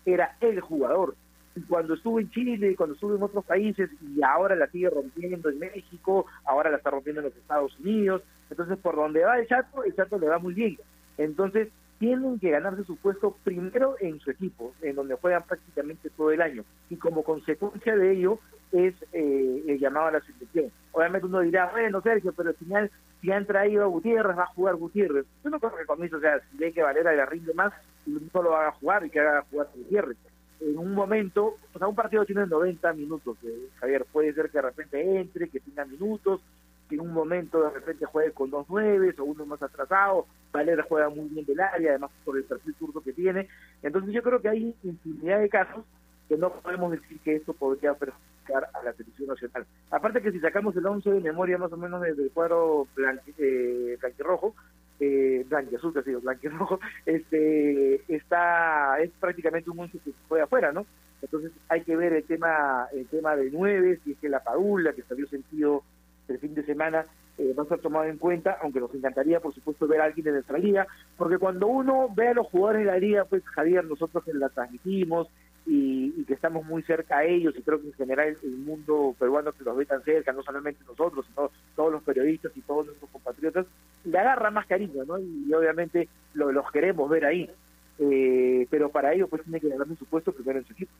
era 0.05 0.37
el 0.43 0.61
jugador. 0.61 1.15
Y 1.57 1.63
cuando 1.63 1.95
estuvo 1.95 2.21
en 2.21 2.31
Chile, 2.31 2.77
cuando 2.77 2.95
estuvo 2.95 3.17
en 3.17 3.23
otros 3.23 3.45
países, 3.45 3.91
y 4.03 4.23
ahora 4.23 4.55
la 4.55 4.69
sigue 4.69 4.91
rompiendo 4.91 5.49
en 5.49 5.59
México, 5.59 6.27
ahora 6.45 6.71
la 6.71 6.77
está 6.77 6.91
rompiendo 6.91 7.23
en 7.23 7.29
los 7.29 7.37
Estados 7.37 7.77
Unidos, 7.81 8.23
entonces 8.51 8.79
por 8.79 8.95
donde 8.95 9.25
va 9.25 9.39
el 9.39 9.49
Chato, 9.49 9.83
el 9.83 9.95
Chato 9.97 10.19
le 10.19 10.29
va 10.29 10.39
muy 10.39 10.55
bien. 10.55 10.79
Entonces 11.17 11.69
tienen 11.99 12.39
que 12.39 12.51
ganarse 12.51 12.85
su 12.85 12.97
puesto 12.97 13.37
primero 13.43 13.97
en 14.01 14.21
su 14.21 14.31
equipo, 14.31 14.75
en 14.83 14.97
donde 14.97 15.15
juegan 15.15 15.45
prácticamente 15.45 16.11
todo 16.11 16.31
el 16.31 16.43
año. 16.43 16.63
Y 16.91 16.97
como 16.97 17.25
consecuencia 17.25 17.97
de 17.97 18.13
ello 18.13 18.39
es 18.73 18.95
eh, 19.13 19.65
el 19.67 19.79
llamado 19.79 20.09
a 20.09 20.13
la 20.13 20.21
selección. 20.21 20.71
Obviamente 20.93 21.27
uno 21.27 21.41
dirá, 21.41 21.71
bueno, 21.71 22.03
Sergio, 22.03 22.35
pero 22.37 22.51
al 22.51 22.57
final, 22.57 22.91
si 23.23 23.33
han 23.33 23.47
traído 23.47 23.85
a 23.85 23.87
Gutiérrez, 23.87 24.37
va 24.37 24.43
a 24.43 24.55
jugar 24.55 24.77
Gutiérrez. 24.77 25.25
Yo 25.43 25.51
no 25.51 25.59
creo 25.59 25.75
que 25.75 25.87
con 25.87 26.05
eso, 26.05 26.19
o 26.19 26.21
sea, 26.21 26.39
si 26.51 26.59
ve 26.59 26.73
que 26.73 26.83
Valera 26.83 27.13
le 27.15 27.25
rinde 27.25 27.55
más, 27.55 27.73
no 28.07 28.43
lo 28.43 28.55
haga 28.55 28.73
jugar 28.73 29.07
y 29.07 29.11
que 29.11 29.21
haga 29.21 29.47
jugar 29.51 29.69
Gutiérrez. 29.75 30.19
En 30.61 30.79
un 30.79 30.95
momento, 30.95 31.57
o 31.75 31.79
sea, 31.79 31.87
un 31.87 31.95
partido 31.95 32.25
tiene 32.25 32.47
90 32.47 32.93
minutos, 32.95 33.37
eh, 33.45 33.69
Javier, 33.79 34.07
puede 34.11 34.33
ser 34.33 34.51
que 34.51 34.59
de 34.59 34.63
repente 34.63 35.21
entre, 35.21 35.49
que 35.49 35.61
tenga 35.61 35.85
minutos, 35.85 36.41
que 36.89 36.95
en 36.95 37.03
un 37.03 37.13
momento 37.13 37.63
de 37.63 37.71
repente 37.71 38.07
juegue 38.07 38.33
con 38.33 38.51
dos 38.51 38.69
nueves 38.71 39.19
o 39.19 39.25
uno 39.25 39.45
más 39.45 39.63
atrasado, 39.63 40.27
Valera 40.53 40.85
juega 40.89 41.09
muy 41.09 41.29
bien 41.29 41.45
del 41.45 41.61
área, 41.61 41.91
además 41.91 42.11
por 42.25 42.37
el 42.37 42.45
perfil 42.45 42.75
turco 42.75 43.01
que 43.01 43.13
tiene. 43.13 43.49
Entonces 43.83 44.13
yo 44.15 44.23
creo 44.23 44.41
que 44.41 44.49
hay 44.49 44.75
infinidad 44.83 45.41
de 45.41 45.49
casos 45.49 45.85
que 46.29 46.37
no 46.37 46.51
podemos 46.51 46.93
decir 46.93 47.19
que 47.21 47.37
esto 47.37 47.53
podría 47.53 47.95
perjudicar 47.95 48.69
a 48.75 48.83
la 48.83 48.93
selección 48.95 49.29
nacional. 49.29 49.67
Aparte 49.91 50.23
que 50.23 50.33
si 50.33 50.41
sacamos 50.41 50.77
el 50.77 50.87
11 50.87 51.11
de 51.11 51.21
memoria 51.21 51.59
más 51.59 51.73
o 51.73 51.77
menos 51.77 52.01
desde 52.03 52.25
el 52.25 52.31
cuadro 52.31 52.87
blanqui, 52.95 53.35
eh, 53.39 53.97
blanquirrojo, 54.01 54.55
eh, 55.01 55.45
blanquiazul, 55.49 55.93
que 55.93 56.01
ha 56.01 56.05
sido 56.05 56.21
blanquirrojo, 56.21 56.81
este, 57.07 58.01
está, 58.15 58.99
es 59.01 59.11
prácticamente 59.21 59.71
un 59.71 59.81
11 59.81 59.99
que 59.99 60.13
juega 60.29 60.45
afuera, 60.45 60.73
¿no? 60.73 60.87
Entonces 61.23 61.53
hay 61.69 61.83
que 61.83 61.97
ver 61.97 62.13
el 62.13 62.25
tema, 62.25 62.89
el 62.93 63.07
tema 63.07 63.37
de 63.37 63.51
nueve, 63.51 63.99
si 64.05 64.13
es 64.13 64.19
que 64.19 64.29
la 64.29 64.45
Padula, 64.45 64.93
que 64.93 65.03
salió 65.03 65.27
sentido 65.29 65.83
el 66.29 66.39
fin 66.39 66.55
de 66.55 66.65
semana 66.65 67.07
eh, 67.39 67.55
va 67.57 67.65
a 67.65 67.67
ser 67.67 67.81
tomado 67.81 68.07
en 68.07 68.17
cuenta, 68.17 68.59
aunque 68.63 68.81
nos 68.81 68.95
encantaría, 68.95 69.41
por 69.41 69.55
supuesto, 69.55 69.87
ver 69.87 70.01
a 70.01 70.05
alguien 70.05 70.25
de 70.25 70.33
nuestra 70.33 70.59
liga, 70.59 70.87
porque 71.17 71.39
cuando 71.39 71.67
uno 71.67 72.09
ve 72.15 72.29
a 72.29 72.35
los 72.35 72.47
jugadores 72.47 72.87
de 72.87 72.93
la 72.93 72.99
liga, 72.99 73.25
pues 73.27 73.45
Javier, 73.45 73.85
nosotros 73.85 74.25
que 74.25 74.33
la 74.33 74.49
transmitimos 74.49 75.29
y, 75.67 76.15
y 76.17 76.25
que 76.25 76.35
estamos 76.35 76.65
muy 76.65 76.83
cerca 76.83 77.19
a 77.19 77.25
ellos, 77.25 77.55
y 77.57 77.63
creo 77.63 77.81
que 77.81 77.89
en 77.89 77.93
general 77.95 78.37
el 78.43 78.57
mundo 78.59 79.15
peruano 79.19 79.53
que 79.53 79.65
los 79.65 79.77
ve 79.77 79.85
tan 79.85 80.03
cerca, 80.03 80.33
no 80.33 80.43
solamente 80.43 80.85
nosotros, 80.87 81.27
sino 81.27 81.51
todos 81.75 81.93
los 81.93 82.03
periodistas 82.05 82.53
y 82.57 82.61
todos 82.63 82.87
nuestros 82.87 83.11
compatriotas, 83.11 83.67
le 84.05 84.19
agarra 84.19 84.51
más 84.51 84.67
cariño, 84.67 85.05
¿no? 85.05 85.19
Y, 85.19 85.53
obviamente 85.53 86.09
lo, 86.35 86.53
los 86.53 86.71
queremos 86.71 87.11
ver 87.11 87.25
ahí. 87.25 87.51
Eh, 87.99 88.67
pero 88.71 88.91
para 88.91 89.13
ello, 89.15 89.27
pues 89.27 89.43
tiene 89.43 89.59
que 89.61 89.69
ganarse 89.71 89.97
su 89.97 90.05
puesto 90.05 90.33
primero 90.33 90.59
en 90.59 90.67
su 90.67 90.73
equipo. 90.75 90.93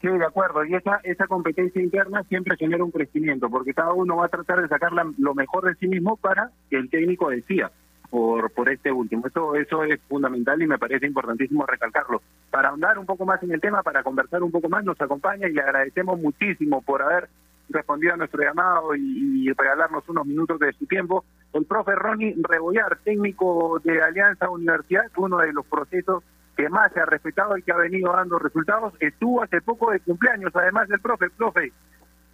Sí, 0.00 0.08
de 0.08 0.24
acuerdo. 0.24 0.64
Y 0.64 0.74
esa, 0.74 1.00
esa 1.02 1.26
competencia 1.26 1.80
interna 1.80 2.22
siempre 2.24 2.56
genera 2.56 2.84
un 2.84 2.90
crecimiento, 2.90 3.48
porque 3.48 3.72
cada 3.72 3.92
uno 3.92 4.16
va 4.16 4.26
a 4.26 4.28
tratar 4.28 4.60
de 4.60 4.68
sacar 4.68 4.92
la- 4.92 5.10
lo 5.18 5.34
mejor 5.34 5.64
de 5.64 5.74
sí 5.76 5.86
mismo 5.86 6.16
para 6.16 6.50
que 6.68 6.76
el 6.76 6.90
técnico 6.90 7.30
decida 7.30 7.70
por, 8.10 8.50
por 8.52 8.68
este 8.68 8.92
último. 8.92 9.26
Eso, 9.26 9.54
eso 9.54 9.84
es 9.84 10.00
fundamental 10.08 10.60
y 10.62 10.66
me 10.66 10.78
parece 10.78 11.06
importantísimo 11.06 11.66
recalcarlo. 11.66 12.22
Para 12.50 12.68
ahondar 12.68 12.98
un 12.98 13.06
poco 13.06 13.24
más 13.24 13.42
en 13.42 13.52
el 13.52 13.60
tema, 13.60 13.82
para 13.82 14.02
conversar 14.02 14.42
un 14.42 14.50
poco 14.50 14.68
más, 14.68 14.84
nos 14.84 15.00
acompaña 15.00 15.48
y 15.48 15.52
le 15.52 15.62
agradecemos 15.62 16.20
muchísimo 16.20 16.82
por 16.82 17.02
haber 17.02 17.28
respondido 17.68 18.14
a 18.14 18.16
nuestro 18.16 18.42
llamado 18.42 18.94
y, 18.94 19.48
y 19.48 19.52
regalarnos 19.52 20.08
unos 20.08 20.26
minutos 20.26 20.58
de 20.60 20.72
su 20.74 20.86
tiempo. 20.86 21.24
El 21.52 21.64
profe 21.64 21.94
Ronnie 21.94 22.34
Rebollar, 22.42 22.98
técnico 23.04 23.80
de 23.82 24.02
Alianza 24.02 24.50
Universidad, 24.50 25.10
uno 25.16 25.38
de 25.38 25.52
los 25.52 25.64
procesos 25.66 26.22
que 26.56 26.68
más 26.68 26.92
se 26.92 27.00
ha 27.00 27.06
respetado 27.06 27.56
y 27.56 27.62
que 27.62 27.72
ha 27.72 27.76
venido 27.76 28.12
dando 28.12 28.38
resultados, 28.38 28.94
estuvo 29.00 29.42
hace 29.42 29.60
poco 29.60 29.90
de 29.90 30.00
cumpleaños, 30.00 30.54
además 30.54 30.88
del 30.88 31.00
profe. 31.00 31.30
Profe, 31.30 31.72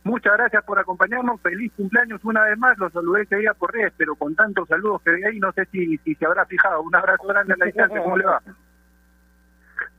muchas 0.05 0.32
gracias 0.34 0.64
por 0.64 0.78
acompañarnos, 0.78 1.40
feliz 1.40 1.72
cumpleaños 1.76 2.24
una 2.24 2.44
vez 2.44 2.59
más, 2.59 2.78
lo 2.78 2.90
saludé 2.90 3.22
ese 3.22 3.36
día 3.36 3.55
por 3.55 3.72
redes, 3.72 3.92
pero 3.96 4.14
con 4.14 4.34
tantos 4.34 4.68
saludos 4.68 5.03
que 5.03 5.12
vi 5.12 5.24
ahí, 5.24 5.38
no 5.38 5.53
sé 5.53 5.66
si, 5.66 5.98
si 5.98 6.14
se 6.14 6.26
habrá 6.26 6.44
fijado. 6.46 6.82
Un 6.82 6.94
abrazo 6.94 7.26
grande 7.26 7.55
a 7.55 7.57
la 7.57 7.66
distancia, 7.66 8.03
¿cómo 8.03 8.16
le 8.16 8.24
va? 8.24 8.42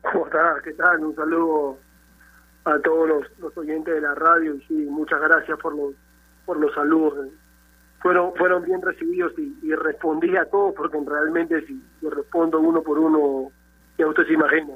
¿Cómo 0.02 0.26
está? 0.26 0.56
¿Qué 0.64 0.74
tal? 0.74 1.06
Un 1.06 1.16
saludo 1.16 1.78
a 2.66 2.80
todos 2.80 3.08
los, 3.08 3.40
los 3.40 3.58
oyentes 3.58 3.94
de 3.94 4.02
la 4.02 4.16
radio 4.16 4.56
y 4.56 4.62
sí, 4.62 4.74
muchas 4.90 5.20
gracias 5.22 5.58
por 5.60 5.76
los 5.76 5.96
por 6.46 6.58
los 6.58 6.74
saludos. 6.74 7.30
Fueron 8.02 8.34
fueron 8.36 8.64
bien 8.64 8.82
recibidos 8.82 9.34
y, 9.38 9.58
y 9.62 9.74
respondí 9.76 10.36
a 10.36 10.46
todos 10.46 10.74
porque 10.76 10.98
realmente 11.06 11.66
si, 11.68 11.82
si 12.00 12.10
respondo 12.10 12.60
uno 12.60 12.82
por 12.82 12.98
uno, 12.98 13.52
ya 13.98 14.08
usted 14.08 14.26
se 14.26 14.34
imagina. 14.34 14.74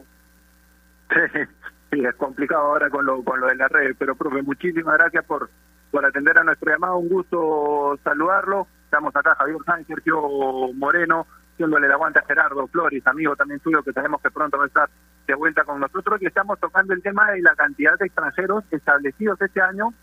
Sí, 1.96 2.04
es 2.04 2.16
complicado 2.16 2.62
ahora 2.62 2.89
con 2.89 3.06
lo, 3.06 3.24
con 3.24 3.39
lo 3.39 3.48
de 3.48 3.56
la 3.56 3.70
red, 3.70 3.96
pero 3.98 4.16
profe, 4.16 4.41
muchísimas 4.41 4.98
gracias 4.98 5.24
por, 5.24 5.50
por 5.91 6.06
atender 6.06 6.38
a 6.38 6.43
nuestro 6.43 6.70
llamado, 6.70 6.98
un 6.98 7.08
gusto 7.08 7.98
saludarlo. 8.04 8.68
Estamos 8.84 9.16
acá, 9.16 9.34
Javier 9.36 9.60
Sánchez, 9.66 9.88
Sergio 9.88 10.22
Moreno, 10.74 11.26
haciéndole 11.54 11.88
el 11.88 11.93
aguante 11.93 12.20
a 12.20 12.26
Gerardo 12.26 12.68
Flores, 12.68 13.08
amigo 13.08 13.38
también 13.38 13.62
suyo, 13.62 13.82
que 13.82 13.93
sabemos 13.93 14.22
que 14.22 14.30
pronto 14.30 14.58
va 14.58 14.66
a 14.66 14.68
estar 14.68 14.89
de 15.26 15.36
vuelta 15.36 15.64
con 15.64 15.80
nosotros, 15.80 16.22
y 16.22 16.26
estamos 16.26 16.60
tocando 16.60 16.93
el 16.93 17.02
tema 17.02 17.32
de 17.32 17.41
la 17.41 17.56
cantidad 17.56 17.98
de 17.98 18.08
extranjeros 18.08 18.66
establecidos 18.72 19.41
este 19.41 19.62
año 19.62 19.93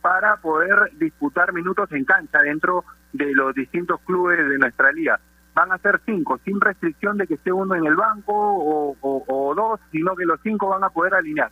para 0.00 0.36
poder 0.36 0.90
disputar 0.94 1.52
minutos 1.52 1.92
en 1.92 2.06
cancha 2.06 2.38
dentro 2.40 2.86
de 3.12 3.30
los 3.34 3.54
distintos 3.54 4.00
clubes 4.06 4.38
de 4.38 4.56
nuestra 4.56 4.90
liga. 4.90 5.20
Van 5.54 5.70
a 5.70 5.78
ser 5.78 6.00
cinco, 6.06 6.38
sin 6.44 6.60
restricción 6.60 7.18
de 7.18 7.26
que 7.26 7.34
esté 7.34 7.52
uno 7.52 7.74
en 7.74 7.84
el 7.84 7.94
banco 7.94 8.32
o, 8.34 8.96
o- 9.00 9.54
dos, 9.54 9.80
sino 9.90 10.16
que 10.16 10.24
los 10.24 10.40
cinco 10.42 10.68
van 10.68 10.82
a 10.84 10.88
poder 10.90 11.14
alinear. 11.14 11.50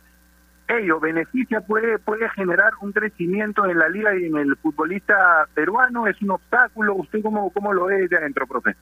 Ello 0.67 0.99
beneficia, 0.99 1.61
puede, 1.61 1.99
puede 1.99 2.27
generar 2.29 2.71
un 2.81 2.93
crecimiento 2.93 3.65
en 3.65 3.77
la 3.77 3.89
liga 3.89 4.15
y 4.15 4.25
en 4.25 4.37
el 4.37 4.55
futbolista 4.57 5.45
peruano, 5.53 6.07
es 6.07 6.19
un 6.21 6.31
obstáculo. 6.31 6.95
¿Usted 6.95 7.21
cómo, 7.21 7.51
cómo 7.51 7.73
lo 7.73 7.85
ve 7.85 8.07
de 8.07 8.17
adentro, 8.17 8.47
profe? 8.47 8.75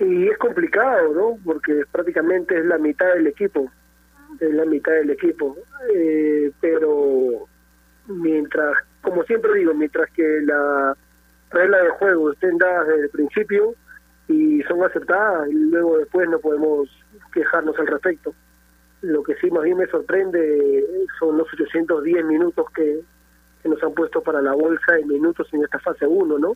Y 0.00 0.26
es 0.28 0.36
complicado, 0.38 1.14
¿no? 1.14 1.38
Porque 1.44 1.84
prácticamente 1.92 2.58
es 2.58 2.64
la 2.64 2.78
mitad 2.78 3.06
del 3.14 3.28
equipo, 3.28 3.70
es 4.40 4.52
la 4.54 4.64
mitad 4.64 4.92
del 4.92 5.10
equipo. 5.10 5.56
Eh, 5.94 6.50
pero 6.60 7.46
mientras, 8.08 8.76
como 9.02 9.22
siempre 9.24 9.54
digo, 9.54 9.72
mientras 9.74 10.10
que 10.10 10.40
la 10.42 10.96
regla 11.50 11.82
de 11.82 11.90
juego 11.90 12.32
estén 12.32 12.58
dadas 12.58 12.88
desde 12.88 13.02
el 13.04 13.10
principio 13.10 13.74
y 14.28 14.62
son 14.62 14.82
aceptadas, 14.82 15.48
y 15.50 15.54
luego 15.54 15.98
después 15.98 16.28
no 16.28 16.38
podemos 16.38 16.88
quejarnos 17.32 17.78
al 17.78 17.86
respecto. 17.86 18.34
Lo 19.02 19.22
que 19.22 19.34
sí 19.36 19.50
más 19.50 19.64
bien 19.64 19.76
me 19.76 19.86
sorprende 19.86 20.84
son 21.18 21.36
los 21.36 21.52
810 21.52 22.24
minutos 22.24 22.66
que, 22.74 23.00
nos 23.64 23.82
han 23.82 23.94
puesto 23.94 24.22
para 24.22 24.42
la 24.42 24.52
bolsa 24.52 24.92
de 24.92 25.06
minutos 25.06 25.48
en 25.52 25.64
esta 25.64 25.78
fase 25.78 26.06
1, 26.06 26.38
¿no? 26.38 26.54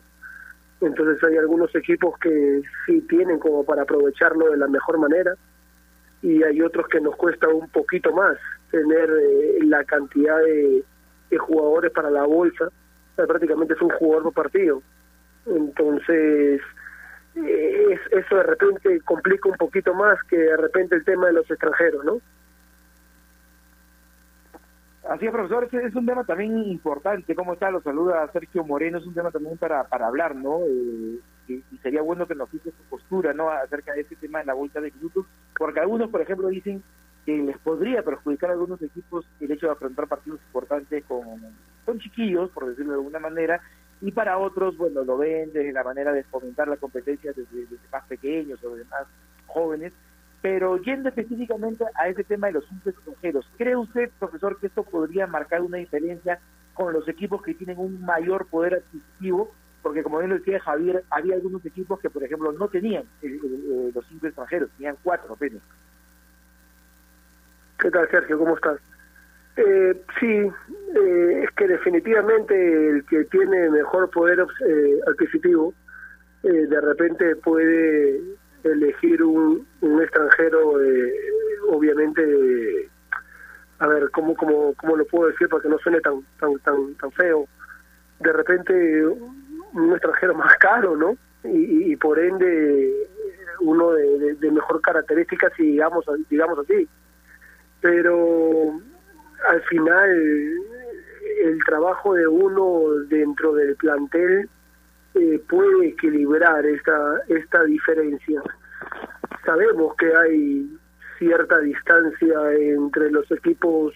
Entonces 0.79 1.23
hay 1.23 1.37
algunos 1.37 1.73
equipos 1.75 2.15
que 2.19 2.61
sí 2.85 3.01
tienen 3.01 3.39
como 3.39 3.63
para 3.63 3.81
aprovecharlo 3.81 4.51
de 4.51 4.57
la 4.57 4.67
mejor 4.67 4.99
manera 4.99 5.33
y 6.21 6.43
hay 6.43 6.61
otros 6.61 6.87
que 6.87 7.01
nos 7.01 7.15
cuesta 7.15 7.47
un 7.47 7.67
poquito 7.69 8.13
más 8.13 8.37
tener 8.69 9.09
eh, 9.09 9.57
la 9.63 9.83
cantidad 9.85 10.37
de 10.37 10.83
jugadores 11.39 11.91
para 11.91 12.11
la 12.11 12.25
bolsa. 12.25 12.69
Prácticamente 13.27 13.73
es 13.73 13.81
un 13.81 13.89
jugador 13.89 14.23
por 14.23 14.33
partido. 14.33 14.81
Entonces, 15.45 16.61
eh, 17.35 17.85
es- 17.91 18.11
eso 18.23 18.35
de 18.35 18.43
repente 18.43 19.01
complica 19.01 19.49
un 19.49 19.55
poquito 19.57 19.93
más 19.93 20.21
que 20.23 20.37
de 20.37 20.57
repente 20.57 20.95
el 20.95 21.03
tema 21.05 21.27
de 21.27 21.33
los 21.33 21.49
extranjeros, 21.49 22.03
¿no? 22.05 22.19
Así 25.09 25.25
es, 25.25 25.31
profesor, 25.31 25.63
ese 25.63 25.83
es 25.87 25.95
un 25.95 26.05
tema 26.05 26.23
también 26.23 26.55
importante. 26.65 27.33
¿Cómo 27.33 27.53
está? 27.53 27.71
Lo 27.71 27.81
saluda 27.81 28.29
Sergio 28.31 28.63
Moreno. 28.63 28.99
Es 28.99 29.07
un 29.07 29.13
tema 29.15 29.31
también 29.31 29.57
para, 29.57 29.83
para 29.85 30.05
hablar, 30.05 30.35
¿no? 30.35 30.59
Eh, 30.67 31.19
y, 31.47 31.77
sería 31.81 32.03
bueno 32.03 32.27
que 32.27 32.35
nos 32.35 32.51
dice 32.51 32.69
su 32.71 32.83
postura, 32.89 33.33
¿no? 33.33 33.49
Acerca 33.49 33.93
de 33.93 34.01
este 34.01 34.15
tema 34.17 34.41
en 34.41 34.47
la 34.47 34.53
vuelta 34.53 34.79
de 34.81 34.91
minutos. 34.91 35.25
Porque 35.57 35.79
algunos, 35.79 36.11
por 36.11 36.21
ejemplo, 36.21 36.47
dicen 36.49 36.83
que 37.29 37.43
les 37.43 37.57
podría 37.59 38.01
perjudicar 38.01 38.49
a 38.49 38.53
algunos 38.53 38.81
equipos 38.81 39.23
el 39.39 39.51
hecho 39.51 39.67
de 39.67 39.73
afrontar 39.73 40.07
partidos 40.07 40.39
importantes 40.47 41.03
con, 41.05 41.23
con 41.85 41.99
chiquillos, 41.99 42.49
por 42.49 42.67
decirlo 42.67 42.93
de 42.93 42.97
alguna 42.97 43.19
manera. 43.19 43.61
Y 44.01 44.11
para 44.11 44.37
otros, 44.37 44.75
bueno, 44.77 45.03
lo 45.03 45.17
ven 45.17 45.51
desde 45.53 45.71
la 45.71 45.83
manera 45.83 46.11
de 46.11 46.23
fomentar 46.23 46.67
la 46.67 46.77
competencia 46.77 47.31
desde, 47.33 47.67
más 47.91 48.03
pequeños 48.05 48.63
o 48.63 48.75
desde 48.75 48.89
más 48.89 49.03
jóvenes. 49.45 49.93
Pero 50.41 50.77
yendo 50.77 51.09
específicamente 51.09 51.83
a 51.95 52.07
ese 52.07 52.23
tema 52.23 52.47
de 52.47 52.53
los 52.53 52.65
cinco 52.67 52.89
extranjeros, 52.89 53.45
¿cree 53.57 53.75
usted, 53.75 54.09
profesor, 54.17 54.57
que 54.59 54.67
esto 54.67 54.83
podría 54.83 55.27
marcar 55.27 55.61
una 55.61 55.77
diferencia 55.77 56.39
con 56.73 56.93
los 56.93 57.07
equipos 57.09 57.43
que 57.43 57.53
tienen 57.53 57.77
un 57.77 58.01
mayor 58.03 58.47
poder 58.47 58.75
adquisitivo? 58.75 59.51
Porque 59.83 60.01
como 60.01 60.17
bien 60.17 60.31
lo 60.31 60.37
decía 60.37 60.59
Javier, 60.61 61.03
había 61.11 61.35
algunos 61.35 61.63
equipos 61.65 61.99
que, 61.99 62.09
por 62.09 62.23
ejemplo, 62.23 62.51
no 62.53 62.69
tenían 62.69 63.03
eh, 63.21 63.39
eh, 63.43 63.91
los 63.93 64.05
cinco 64.07 64.27
extranjeros, 64.27 64.71
tenían 64.77 64.95
cuatro 65.03 65.33
apenas. 65.33 65.61
¿Qué 67.79 67.89
tal, 67.91 68.09
Sergio? 68.09 68.37
¿Cómo 68.37 68.55
estás? 68.55 68.77
Eh, 69.55 70.01
sí, 70.19 70.25
eh, 70.25 71.43
es 71.43 71.51
que 71.51 71.67
definitivamente 71.67 72.89
el 72.89 73.05
que 73.05 73.23
tiene 73.25 73.69
mejor 73.69 74.09
poder 74.09 74.45
eh, 74.67 74.99
adquisitivo 75.07 75.73
eh, 76.43 76.67
de 76.67 76.81
repente 76.81 77.35
puede 77.37 78.21
elegir 78.63 79.23
un, 79.23 79.65
un 79.81 80.01
extranjero, 80.01 80.81
eh, 80.81 81.13
obviamente, 81.69 82.89
a 83.79 83.87
ver, 83.87 84.09
¿cómo, 84.11 84.35
cómo, 84.35 84.73
¿cómo 84.75 84.97
lo 84.97 85.05
puedo 85.05 85.29
decir 85.29 85.47
para 85.47 85.63
que 85.63 85.69
no 85.69 85.77
suene 85.79 86.01
tan, 86.01 86.21
tan, 86.39 86.59
tan, 86.59 86.95
tan 86.95 87.11
feo? 87.13 87.47
De 88.19 88.33
repente 88.33 89.05
un 89.05 89.91
extranjero 89.93 90.35
más 90.35 90.53
caro, 90.59 90.97
¿no? 90.97 91.15
Y, 91.45 91.93
y 91.93 91.95
por 91.95 92.19
ende 92.19 92.93
uno 93.61 93.91
de, 93.91 94.51
mejor 94.51 94.81
características, 94.81 95.53
si 95.55 95.63
digamos, 95.63 96.05
digamos 96.29 96.59
así 96.59 96.89
pero 97.81 98.79
al 99.47 99.61
final 99.63 100.09
el 101.43 101.63
trabajo 101.65 102.13
de 102.13 102.27
uno 102.27 102.89
dentro 103.07 103.53
del 103.53 103.75
plantel 103.75 104.49
eh, 105.15 105.41
puede 105.47 105.87
equilibrar 105.87 106.65
esta 106.65 107.21
esta 107.27 107.63
diferencia. 107.63 108.41
Sabemos 109.45 109.95
que 109.95 110.11
hay 110.15 110.69
cierta 111.17 111.59
distancia 111.59 112.53
entre 112.53 113.11
los 113.11 113.29
equipos 113.31 113.93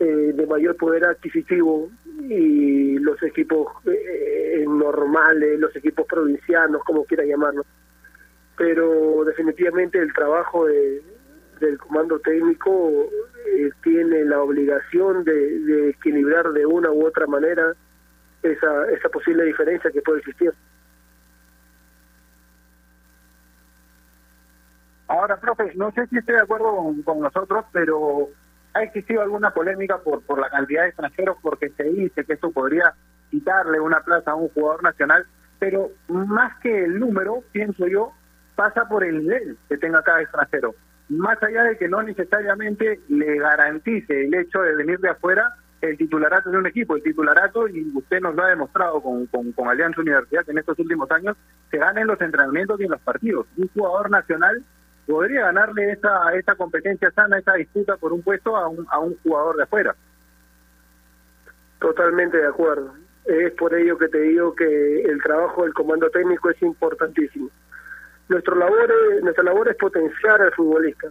eh, 0.00 0.32
de 0.34 0.46
mayor 0.46 0.76
poder 0.76 1.04
adquisitivo 1.04 1.90
y 2.20 2.98
los 2.98 3.20
equipos 3.22 3.66
eh, 3.86 4.64
normales, 4.68 5.58
los 5.58 5.74
equipos 5.74 6.06
provincianos, 6.06 6.82
como 6.84 7.04
quiera 7.04 7.24
llamarlo. 7.24 7.64
Pero 8.56 9.24
definitivamente 9.24 9.98
el 9.98 10.12
trabajo 10.12 10.66
de, 10.66 11.02
del 11.60 11.78
comando 11.78 12.18
técnico 12.20 13.08
eh, 13.46 13.70
tiene 13.82 14.24
la 14.24 14.40
obligación 14.40 15.24
de, 15.24 15.90
equilibrar 15.90 16.52
de 16.52 16.66
una 16.66 16.90
u 16.90 17.06
otra 17.06 17.26
manera 17.26 17.74
esa, 18.42 18.90
esa 18.90 19.08
posible 19.08 19.44
diferencia 19.44 19.90
que 19.90 20.02
puede 20.02 20.20
existir. 20.20 20.52
Ahora, 25.08 25.38
profe, 25.38 25.72
no 25.74 25.90
sé 25.92 26.06
si 26.08 26.18
estoy 26.18 26.34
de 26.34 26.42
acuerdo 26.42 26.76
con, 26.76 27.02
con, 27.02 27.20
nosotros, 27.20 27.64
pero 27.72 28.28
ha 28.74 28.82
existido 28.82 29.22
alguna 29.22 29.50
polémica 29.52 29.98
por, 29.98 30.22
por 30.22 30.38
la 30.38 30.50
cantidad 30.50 30.82
de 30.82 30.88
extranjeros 30.88 31.38
porque 31.40 31.70
se 31.70 31.84
dice 31.84 32.24
que 32.24 32.34
esto 32.34 32.50
podría 32.50 32.94
quitarle 33.30 33.80
una 33.80 34.00
plaza 34.00 34.32
a 34.32 34.34
un 34.34 34.48
jugador 34.50 34.82
nacional, 34.82 35.26
pero 35.58 35.90
más 36.08 36.58
que 36.60 36.84
el 36.84 37.00
número, 37.00 37.42
pienso 37.52 37.86
yo, 37.86 38.12
pasa 38.54 38.88
por 38.88 39.04
el 39.04 39.20
nivel 39.20 39.56
que 39.68 39.78
tenga 39.78 40.02
cada 40.02 40.20
extranjero 40.20 40.74
más 41.08 41.42
allá 41.42 41.64
de 41.64 41.78
que 41.78 41.88
no 41.88 42.02
necesariamente 42.02 43.00
le 43.08 43.38
garantice 43.38 44.26
el 44.26 44.34
hecho 44.34 44.60
de 44.60 44.76
venir 44.76 44.98
de 45.00 45.10
afuera 45.10 45.54
el 45.80 45.96
titularato 45.96 46.50
de 46.50 46.58
un 46.58 46.66
equipo, 46.66 46.96
el 46.96 47.02
titularato, 47.02 47.68
y 47.68 47.88
usted 47.94 48.20
nos 48.20 48.34
lo 48.34 48.42
ha 48.42 48.48
demostrado 48.48 49.00
con, 49.00 49.26
con, 49.26 49.52
con 49.52 49.68
Alianza 49.68 50.00
Universidad, 50.00 50.44
que 50.44 50.50
en 50.50 50.58
estos 50.58 50.78
últimos 50.78 51.10
años 51.12 51.36
se 51.70 51.78
gana 51.78 52.00
en 52.00 52.08
los 52.08 52.20
entrenamientos 52.20 52.80
y 52.80 52.84
en 52.84 52.90
los 52.90 53.00
partidos. 53.00 53.46
Un 53.56 53.68
jugador 53.68 54.10
nacional 54.10 54.62
podría 55.06 55.42
ganarle 55.42 55.92
esa, 55.92 56.34
esa 56.34 56.56
competencia 56.56 57.10
sana, 57.12 57.38
esa 57.38 57.54
disputa 57.54 57.96
por 57.96 58.12
un 58.12 58.22
puesto 58.22 58.56
a 58.56 58.68
un, 58.68 58.86
a 58.90 58.98
un 58.98 59.16
jugador 59.22 59.56
de 59.56 59.62
afuera. 59.62 59.94
Totalmente 61.78 62.38
de 62.38 62.48
acuerdo. 62.48 62.92
Es 63.24 63.52
por 63.52 63.72
ello 63.72 63.96
que 63.98 64.08
te 64.08 64.20
digo 64.20 64.54
que 64.56 65.02
el 65.02 65.22
trabajo 65.22 65.62
del 65.62 65.74
comando 65.74 66.10
técnico 66.10 66.50
es 66.50 66.60
importantísimo 66.60 67.50
nuestro 68.28 68.56
labor 68.56 68.92
es, 69.12 69.22
nuestra 69.22 69.44
labor 69.44 69.68
es 69.68 69.76
potenciar 69.76 70.40
al 70.40 70.52
futbolista, 70.52 71.08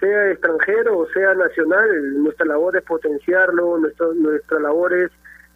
sea 0.00 0.30
extranjero 0.30 0.98
o 0.98 1.06
sea 1.08 1.34
nacional, 1.34 2.22
nuestra 2.22 2.46
labor 2.46 2.76
es 2.76 2.82
potenciarlo, 2.84 3.78
nuestra, 3.78 4.06
nuestra 4.14 4.60
labor 4.60 4.94
es 4.94 5.10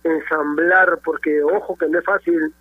ensamblar, 0.05 0.99
porque 1.05 1.43
ojo 1.43 1.76
que 1.76 1.89
no 1.89 1.99
es 1.99 2.05
fácil 2.05 2.53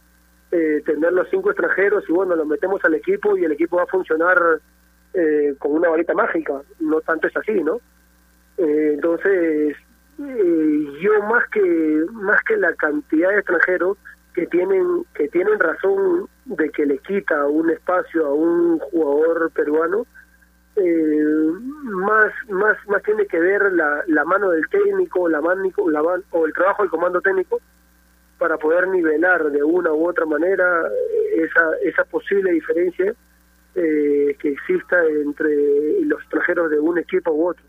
eh, 0.51 0.81
tener 0.85 1.13
los 1.13 1.27
cinco 1.29 1.49
extranjeros 1.49 2.03
y 2.07 2.11
bueno, 2.11 2.35
los 2.35 2.45
metemos 2.45 2.83
al 2.85 2.93
equipo 2.93 3.37
y 3.37 3.45
el 3.45 3.53
equipo 3.53 3.77
va 3.77 3.83
a 3.83 3.87
funcionar 3.87 4.37
eh, 5.13 5.55
con 5.59 5.73
una 5.73 5.89
varita 5.89 6.13
mágica, 6.13 6.61
no 6.79 7.01
tanto 7.01 7.27
es 7.27 7.35
así, 7.35 7.61
¿no? 7.63 7.77
Eh, 8.57 8.91
entonces, 8.93 9.75
eh, 10.19 10.85
yo 11.01 11.21
más 11.23 11.43
que 11.49 12.05
más 12.11 12.41
que 12.43 12.57
la 12.57 12.73
cantidad 12.75 13.29
de 13.29 13.39
extranjeros, 13.39 13.97
que 14.33 14.45
tienen 14.47 15.03
que 15.13 15.27
tienen 15.29 15.59
razón 15.59 16.27
de 16.55 16.69
que 16.69 16.85
le 16.85 16.97
quita 16.99 17.47
un 17.47 17.69
espacio 17.69 18.27
a 18.27 18.33
un 18.33 18.79
jugador 18.79 19.51
peruano 19.51 20.05
eh, 20.75 21.23
más 21.83 22.31
más 22.49 22.77
más 22.87 23.03
tiene 23.03 23.25
que 23.25 23.39
ver 23.39 23.71
la, 23.73 24.03
la 24.07 24.25
mano 24.25 24.51
del 24.51 24.67
técnico 24.69 25.27
la 25.27 25.41
mano 25.41 25.63
la 25.87 26.03
man, 26.03 26.23
o 26.31 26.45
el 26.45 26.53
trabajo 26.53 26.83
del 26.83 26.91
comando 26.91 27.21
técnico 27.21 27.59
para 28.37 28.57
poder 28.57 28.87
nivelar 28.87 29.51
de 29.51 29.63
una 29.63 29.91
u 29.91 30.07
otra 30.07 30.25
manera 30.25 30.89
esa 31.35 31.71
esa 31.83 32.03
posible 32.05 32.51
diferencia 32.51 33.13
eh, 33.75 34.35
que 34.39 34.49
exista 34.49 35.01
entre 35.05 36.01
los 36.03 36.19
extranjeros 36.21 36.69
de 36.69 36.79
un 36.79 36.97
equipo 36.97 37.31
u 37.31 37.47
otro. 37.47 37.63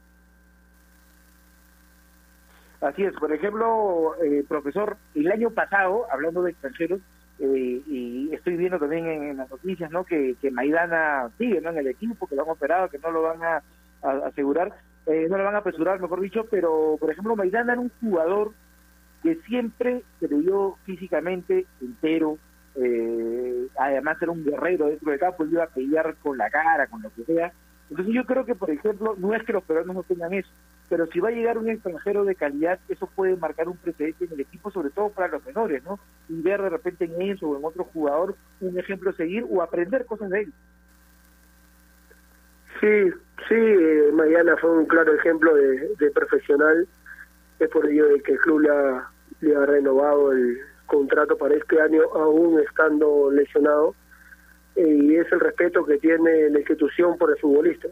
Así 2.81 3.05
es, 3.05 3.13
por 3.15 3.33
ejemplo, 3.33 4.17
eh, 4.25 4.45
profesor, 4.49 4.97
el 5.15 5.31
año 5.31 5.51
pasado, 5.51 6.05
hablando 6.11 6.43
de 6.43 6.51
extranjeros, 6.51 7.01
y 7.45 8.31
estoy 8.33 8.57
viendo 8.57 8.79
también 8.79 9.07
en, 9.07 9.37
las 9.37 9.51
noticias, 9.51 9.91
¿no? 9.91 10.05
Que, 10.05 10.37
que 10.41 10.51
Maidana 10.51 11.31
sigue, 11.39 11.61
¿no? 11.61 11.71
En 11.71 11.79
el 11.79 11.89
equipo, 11.89 12.27
que 12.27 12.37
lo 12.37 12.43
han 12.43 12.51
operado, 12.51 12.89
que 12.89 12.99
no 12.99 13.11
lo 13.11 13.23
van 13.23 13.43
a, 13.43 13.63
asegurar, 14.27 14.73
eh, 15.07 15.27
no 15.31 15.39
lo 15.39 15.45
van 15.45 15.55
a 15.55 15.59
apresurar, 15.59 16.01
mejor 16.01 16.21
dicho, 16.21 16.47
pero, 16.51 16.97
por 16.99 17.11
ejemplo, 17.11 17.37
Maidana 17.37 17.73
era 17.73 17.81
un 17.81 17.91
jugador 18.01 18.53
que 19.23 19.37
siempre 19.47 20.03
se 20.19 20.29
le 20.29 20.37
vio 20.37 20.77
físicamente 20.85 21.67
entero, 21.81 22.39
eh, 22.75 23.69
además 23.79 24.21
era 24.21 24.33
un 24.33 24.45
guerrero 24.45 24.87
dentro 24.87 25.11
del 25.11 25.21
campo, 25.21 25.45
iba 25.45 25.65
a 25.65 25.69
pelear 25.69 26.17
con 26.17 26.37
la 26.37 26.51
cara, 26.51 26.89
con 26.89 27.03
lo 27.03 27.11
que 27.11 27.25
sea. 27.25 27.53
Entonces 27.91 28.15
yo 28.15 28.25
creo 28.25 28.45
que, 28.45 28.55
por 28.55 28.71
ejemplo, 28.71 29.15
no 29.19 29.35
es 29.35 29.43
que 29.45 29.53
los 29.53 29.63
peruanos 29.63 29.95
no 29.95 30.03
tengan 30.03 30.33
eso, 30.33 30.51
pero 30.89 31.07
si 31.07 31.21
va 31.21 31.29
a 31.29 31.33
llegar 31.33 31.57
un 31.59 31.71
extranjero 31.71 32.25
de 32.25 32.35
calidad, 32.35 32.79
eso 32.89 33.09
puede 33.15 33.37
marcar 33.37 33.69
un 33.69 33.77
precedente 33.77 34.27
en 34.27 34.33
el 34.33 34.41
equipo, 34.41 34.71
sobre 34.71 34.91
todo 34.91 35.09
para 35.11 35.29
los 35.29 35.45
menores, 35.47 35.83
¿no? 35.85 35.99
Y 36.29 36.41
ver 36.43 36.61
de 36.61 36.69
repente 36.69 37.07
en 37.07 37.23
eso 37.23 37.49
o 37.49 37.59
en 37.59 37.65
otro 37.65 37.85
jugador 37.85 38.35
un 38.61 38.79
ejemplo 38.79 39.11
a 39.11 39.15
seguir 39.15 39.47
o 39.49 39.63
aprender 39.63 40.05
cosas 40.05 40.31
de 40.31 40.41
él. 40.43 40.53
Sí, 42.81 43.11
sí, 43.49 43.55
eh, 43.55 44.11
Mariana 44.13 44.57
fue 44.57 44.71
un 44.71 44.87
claro 44.87 45.15
ejemplo 45.15 45.55
de, 45.55 46.11
profesional, 46.13 46.87
es 47.61 47.69
por 47.69 47.89
ello 47.89 48.09
de 48.09 48.21
que 48.21 48.33
el 48.33 48.39
club 48.41 48.61
le 48.61 48.71
ha, 48.71 49.09
le 49.41 49.57
ha 49.57 49.65
renovado 49.65 50.33
el 50.33 50.59
contrato 50.87 51.39
para 51.39 51.55
este 51.55 51.81
año 51.81 52.03
aún 52.15 52.61
estando 52.61 53.31
lesionado 53.31 53.95
eh, 54.77 54.87
y 54.87 55.17
es 55.17 55.31
el 55.33 55.41
respeto 55.41 55.85
que 55.87 55.99
tiene 55.99 56.51
la 56.51 56.59
institución 56.59 57.17
por 57.17 57.31
el 57.31 57.39
futbolista. 57.39 57.89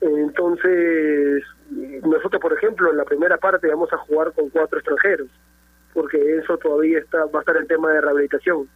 Entonces, 0.00 1.42
nosotros, 1.70 2.40
por 2.40 2.52
ejemplo, 2.52 2.90
en 2.90 2.96
la 2.96 3.04
primera 3.04 3.36
parte 3.36 3.68
vamos 3.68 3.92
a 3.92 3.98
jugar 3.98 4.32
con 4.32 4.48
cuatro 4.50 4.78
extranjeros, 4.78 5.28
porque 5.92 6.36
eso 6.36 6.56
todavía 6.58 6.98
está 6.98 7.24
va 7.26 7.40
a 7.40 7.40
estar 7.40 7.56
el 7.56 7.66
tema 7.66 7.92
de 7.92 8.00
rehabilitación. 8.00 8.68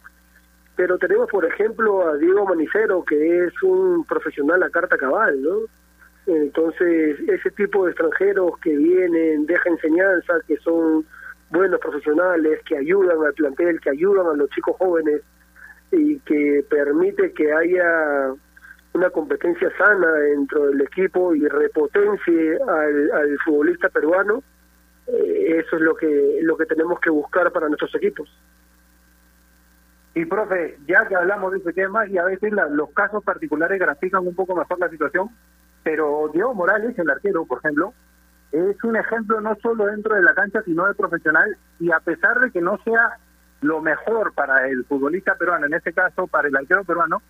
Pero 0.75 0.97
tenemos, 0.97 1.29
por 1.29 1.45
ejemplo, 1.45 2.07
a 2.07 2.17
Diego 2.17 2.45
Manicero, 2.45 3.03
que 3.05 3.45
es 3.45 3.63
un 3.63 4.03
profesional 4.05 4.63
a 4.63 4.69
carta 4.69 4.97
cabal, 4.97 5.41
¿no? 5.41 5.59
Entonces, 6.25 7.19
ese 7.27 7.51
tipo 7.51 7.85
de 7.85 7.91
extranjeros 7.91 8.57
que 8.59 8.75
vienen, 8.75 9.45
deja 9.45 9.69
enseñanza, 9.69 10.33
que 10.47 10.57
son 10.57 11.05
buenos 11.49 11.79
profesionales, 11.79 12.59
que 12.65 12.77
ayudan 12.77 13.23
al 13.23 13.33
plantel, 13.33 13.79
que 13.79 13.91
ayudan 13.91 14.27
a 14.27 14.33
los 14.33 14.49
chicos 14.49 14.75
jóvenes 14.77 15.21
y 15.91 16.19
que 16.21 16.65
permite 16.69 17.33
que 17.33 17.53
haya 17.53 18.33
una 18.93 19.09
competencia 19.09 19.71
sana 19.77 20.11
dentro 20.13 20.67
del 20.67 20.81
equipo 20.81 21.33
y 21.35 21.47
repotencie 21.47 22.57
al, 22.67 23.37
futbolista 23.43 23.89
peruano, 23.89 24.43
eh, 25.07 25.61
eso 25.65 25.75
es 25.75 25.81
lo 25.81 25.95
que 25.95 26.39
lo 26.43 26.55
que 26.55 26.65
tenemos 26.65 26.99
que 26.99 27.09
buscar 27.09 27.51
para 27.51 27.67
nuestros 27.67 27.93
equipos. 27.95 28.29
Y 30.15 30.25
profe, 30.25 30.77
ya 30.87 31.07
que 31.07 31.15
hablamos 31.15 31.53
de 31.53 31.57
ese 31.57 31.73
tema 31.73 32.05
y 32.05 32.17
a 32.19 32.25
veces 32.25 32.53
la- 32.53 32.67
los 32.67 32.91
casos 32.91 33.23
particulares 33.23 33.79
grafican 33.79 34.27
un 34.27 34.35
poco 34.35 34.55
mejor 34.55 34.79
la 34.79 34.89
situación, 34.89 35.29
pero 35.83 36.29
Diego 36.31 36.53
Morales, 36.53 36.97
el 36.97 37.09
arquero, 37.09 37.45
por 37.45 37.57
ejemplo, 37.59 37.93
es 38.51 38.81
un 38.83 38.95
ejemplo 38.95 39.41
no 39.41 39.55
solo 39.63 39.87
dentro 39.87 40.15
de 40.15 40.21
la 40.21 40.35
cancha, 40.35 40.61
sino 40.63 40.85
de 40.85 40.93
profesional, 40.93 41.57
y 41.79 41.91
a 41.91 41.99
pesar 41.99 42.39
de 42.39 42.51
que 42.51 42.61
no 42.61 42.77
sea 42.83 43.17
lo 43.61 43.81
mejor 43.81 44.33
para 44.33 44.67
el 44.67 44.85
futbolista 44.85 45.33
peruano, 45.35 45.65
en 45.65 45.73
este 45.73 45.93
caso 45.93 46.27
para 46.27 46.47
el 46.47 46.55
arquero 46.55 46.83
peruano, 46.83 47.23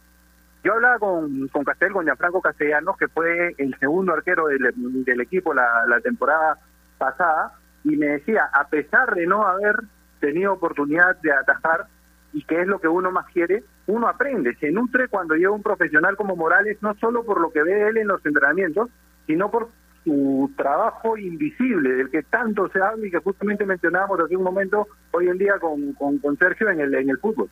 yo 0.64 0.74
hablaba 0.74 0.98
con, 0.98 1.48
con 1.50 1.64
Castel, 1.64 1.92
con 1.92 2.06
Gianfranco 2.06 2.42
Castellanos, 2.42 2.98
que 2.98 3.10
fue 3.10 3.54
el 3.58 3.78
segundo 3.80 4.14
arquero 4.14 4.48
del, 4.48 5.22
equipo 5.22 5.54
la, 5.54 5.86
la 5.88 6.00
temporada 6.00 6.58
pasada, 6.98 7.54
y 7.84 7.98
me 7.98 8.08
decía, 8.08 8.50
a 8.54 8.68
pesar 8.70 9.14
de 9.14 9.28
no 9.28 9.46
haber 9.46 9.76
tenido 10.22 10.54
oportunidad 10.54 11.18
de 11.22 11.34
atajar, 11.34 11.88
y 12.32 12.44
que 12.46 12.62
es 12.62 12.68
lo 12.68 12.80
que 12.80 12.88
uno 12.88 13.12
más 13.12 13.26
quiere, 13.28 13.64
uno 13.88 14.08
aprende, 14.08 14.56
se 14.56 14.72
nutre 14.72 15.10
cuando 15.10 15.36
llega 15.36 15.52
un 15.52 15.62
profesional 15.62 16.16
como 16.16 16.38
Morales, 16.38 16.78
no 16.82 16.96
solo 16.96 17.26
por 17.26 17.42
lo 17.42 17.52
que 17.52 17.62
ve 17.62 17.90
él 17.90 17.98
en 17.98 18.08
los 18.08 18.26
entrenamientos, 18.26 18.90
sino 19.28 19.52
por 19.52 19.70
su 20.06 20.52
trabajo 20.56 21.18
invisible, 21.18 21.94
del 21.94 22.10
que 22.10 22.24
tanto 22.24 22.70
se 22.70 22.82
habla 22.82 23.06
y 23.06 23.12
que 23.12 23.20
justamente 23.20 23.66
mencionábamos 23.66 24.20
hace 24.22 24.38
un 24.38 24.44
momento 24.44 24.88
hoy 25.12 25.28
en 25.28 25.38
día 25.38 25.60
con, 25.60 25.94
con, 25.94 26.18
con 26.20 26.38
Sergio 26.38 26.70
en 26.70 26.80
el, 26.80 26.94
en 26.96 27.10
el 27.10 27.18
fútbol. 27.18 27.50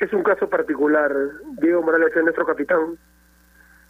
Es 0.00 0.10
un 0.14 0.22
caso 0.22 0.48
particular. 0.48 1.14
Diego 1.60 1.82
Morales 1.82 2.16
es 2.16 2.22
nuestro 2.22 2.46
capitán. 2.46 2.96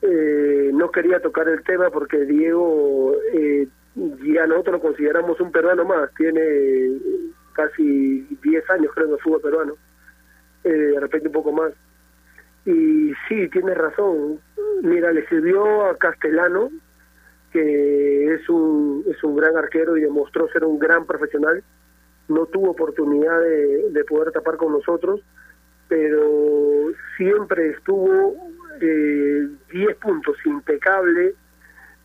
Eh, 0.02 0.70
no 0.74 0.90
quería 0.90 1.20
tocar 1.20 1.48
el 1.48 1.62
tema 1.62 1.88
porque 1.90 2.24
Diego, 2.24 3.14
eh, 3.32 3.68
ya 3.94 4.46
nosotros 4.46 4.74
lo 4.74 4.80
consideramos 4.80 5.40
un 5.40 5.52
peruano 5.52 5.84
más. 5.84 6.12
Tiene 6.16 6.98
casi 7.52 8.26
10 8.42 8.70
años, 8.70 8.92
creo, 8.92 9.06
de 9.06 9.18
fútbol 9.18 9.40
peruano. 9.40 9.74
Eh, 10.64 10.68
de 10.68 11.00
repente 11.00 11.28
un 11.28 11.32
poco 11.32 11.52
más. 11.52 11.72
Y 12.66 13.12
sí, 13.28 13.48
tienes 13.48 13.78
razón. 13.78 14.40
Mira, 14.82 15.12
le 15.12 15.24
sirvió 15.28 15.86
a 15.86 15.96
Castellano, 15.96 16.70
que 17.52 18.34
es 18.34 18.48
un, 18.48 19.04
es 19.08 19.22
un 19.22 19.36
gran 19.36 19.56
arquero 19.56 19.96
y 19.96 20.00
demostró 20.00 20.48
ser 20.48 20.64
un 20.64 20.80
gran 20.80 21.06
profesional. 21.06 21.62
No 22.26 22.46
tuvo 22.46 22.70
oportunidad 22.70 23.40
de, 23.40 23.90
de 23.90 24.04
poder 24.04 24.32
tapar 24.32 24.56
con 24.56 24.72
nosotros, 24.72 25.20
pero 25.90 26.92
siempre 27.16 27.70
estuvo 27.70 28.36
eh, 28.80 29.48
10 29.72 29.96
puntos, 29.96 30.36
impecable, 30.46 31.34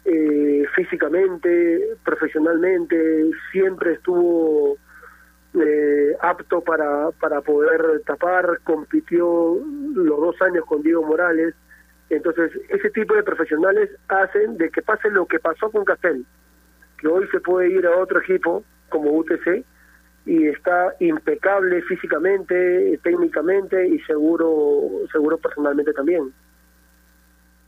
eh, 0.06 0.66
físicamente, 0.76 1.96
profesionalmente, 2.04 3.30
siempre 3.52 3.94
estuvo 3.94 4.76
eh, 5.54 6.18
apto 6.20 6.62
para, 6.62 7.12
para 7.12 7.42
poder 7.42 8.02
tapar, 8.08 8.60
compitió 8.64 9.60
los 9.94 10.20
dos 10.20 10.42
años 10.42 10.66
con 10.66 10.82
Diego 10.82 11.04
Morales. 11.04 11.54
Entonces, 12.10 12.52
ese 12.70 12.90
tipo 12.90 13.14
de 13.14 13.22
profesionales 13.22 13.92
hacen 14.08 14.58
de 14.58 14.72
que 14.72 14.82
pase 14.82 15.12
lo 15.12 15.28
que 15.28 15.38
pasó 15.38 15.70
con 15.70 15.86
Castel, 15.86 16.26
que 16.98 17.08
hoy 17.08 17.28
se 17.28 17.40
puede 17.40 17.70
ir 17.70 17.86
a 17.86 17.96
otro 17.98 18.20
equipo 18.20 18.64
como 18.90 19.12
UTC 19.12 19.64
y 20.26 20.48
está 20.48 20.94
impecable 21.00 21.82
físicamente, 21.84 23.00
técnicamente 23.04 23.88
y 23.88 24.00
seguro, 24.02 24.90
seguro 25.12 25.38
personalmente 25.38 25.94
también. 25.94 26.34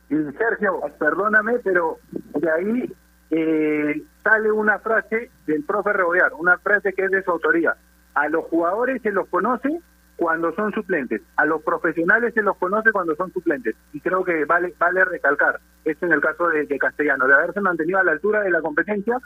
Sergio, 0.08 0.80
perdóname, 0.98 1.58
pero 1.62 1.98
de 2.12 2.50
ahí 2.50 2.92
eh, 3.30 4.02
sale 4.24 4.50
una 4.50 4.78
frase 4.78 5.30
del 5.46 5.62
profe 5.64 5.92
Rebollar, 5.92 6.32
una 6.34 6.58
frase 6.58 6.92
que 6.92 7.04
es 7.04 7.10
de 7.10 7.22
su 7.22 7.30
autoría. 7.30 7.76
A 8.14 8.28
los 8.28 8.46
jugadores 8.46 9.02
se 9.02 9.12
los 9.12 9.28
conoce 9.28 9.80
cuando 10.16 10.52
son 10.54 10.72
suplentes, 10.72 11.22
a 11.36 11.44
los 11.44 11.62
profesionales 11.62 12.34
se 12.34 12.42
los 12.42 12.56
conoce 12.56 12.90
cuando 12.90 13.14
son 13.14 13.32
suplentes. 13.32 13.76
Y 13.92 14.00
creo 14.00 14.24
que 14.24 14.44
vale 14.46 14.74
vale 14.78 15.04
recalcar, 15.04 15.60
esto 15.84 16.06
en 16.06 16.12
el 16.12 16.20
caso 16.20 16.48
de 16.48 16.78
Castellano, 16.78 17.28
de 17.28 17.34
haberse 17.34 17.60
mantenido 17.60 18.00
a 18.00 18.04
la 18.04 18.12
altura 18.12 18.40
de 18.40 18.50
la 18.50 18.60
competencia 18.60 19.20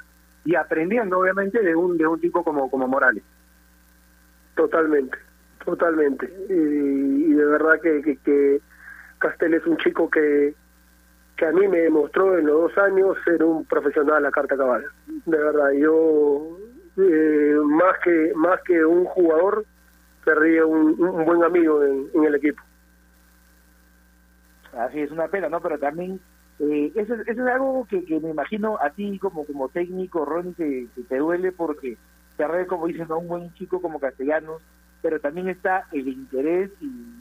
y 0.44 0.54
aprendiendo 0.54 1.18
obviamente 1.18 1.60
de 1.62 1.74
un 1.74 1.96
de 1.96 2.06
un 2.06 2.20
tipo 2.20 2.42
como 2.42 2.70
como 2.70 2.88
Morales. 2.88 3.22
Totalmente, 4.54 5.16
totalmente. 5.64 6.32
Y, 6.48 6.52
y 6.52 7.34
de 7.34 7.44
verdad 7.44 7.80
que, 7.80 8.02
que, 8.02 8.16
que 8.18 8.60
Castel 9.18 9.54
es 9.54 9.66
un 9.66 9.76
chico 9.78 10.10
que, 10.10 10.54
que 11.36 11.46
a 11.46 11.52
mí 11.52 11.66
me 11.68 11.78
demostró 11.78 12.36
en 12.38 12.46
los 12.46 12.62
dos 12.62 12.78
años 12.78 13.16
ser 13.24 13.42
un 13.42 13.64
profesional 13.64 14.16
a 14.16 14.20
la 14.20 14.30
carta 14.30 14.56
cabal. 14.56 14.84
De 15.24 15.38
verdad, 15.38 15.70
yo 15.72 16.58
eh, 16.98 17.56
más 17.64 17.98
que 18.04 18.32
más 18.34 18.60
que 18.62 18.84
un 18.84 19.04
jugador 19.04 19.64
perdí 20.24 20.58
un, 20.60 21.00
un 21.02 21.24
buen 21.24 21.42
amigo 21.42 21.82
en, 21.82 22.08
en 22.14 22.24
el 22.24 22.34
equipo. 22.34 22.62
Así 24.76 25.00
es 25.00 25.10
una 25.10 25.28
pena, 25.28 25.48
¿no? 25.48 25.60
Pero 25.60 25.78
también 25.78 26.20
eh, 26.60 26.92
eso, 26.94 27.14
es- 27.14 27.28
eso 27.28 27.46
es 27.46 27.54
algo 27.54 27.86
que, 27.88 28.04
que 28.04 28.20
me 28.20 28.30
imagino 28.30 28.78
a 28.80 28.90
ti 28.90 29.18
como 29.18 29.44
como 29.44 29.68
técnico, 29.68 30.24
Ronnie, 30.24 30.54
que, 30.54 30.86
te 31.08 31.16
duele 31.18 31.52
porque 31.52 31.96
te 32.36 32.66
como 32.66 32.86
dicen, 32.86 33.06
a 33.10 33.16
un 33.16 33.28
buen 33.28 33.52
chico 33.54 33.80
como 33.80 34.00
Castellanos, 34.00 34.62
pero 35.00 35.20
también 35.20 35.48
está 35.48 35.86
el 35.92 36.08
interés 36.08 36.70
y, 36.80 37.20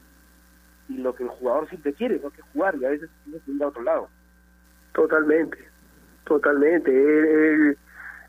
y 0.89 0.97
lo 0.97 1.13
que 1.15 1.23
el 1.23 1.29
jugador 1.29 1.67
siempre 1.69 1.93
quiere, 1.93 2.19
¿no? 2.23 2.29
Que 2.29 2.41
jugar 2.53 2.75
y 2.79 2.85
a 2.85 2.89
veces 2.89 3.09
tiene 3.23 3.39
que 3.39 3.51
ir 3.51 3.63
a 3.63 3.67
otro 3.67 3.83
lado. 3.83 4.09
Totalmente, 4.93 5.57
totalmente. 6.25 6.91
Él, 6.91 7.25
él, 7.25 7.77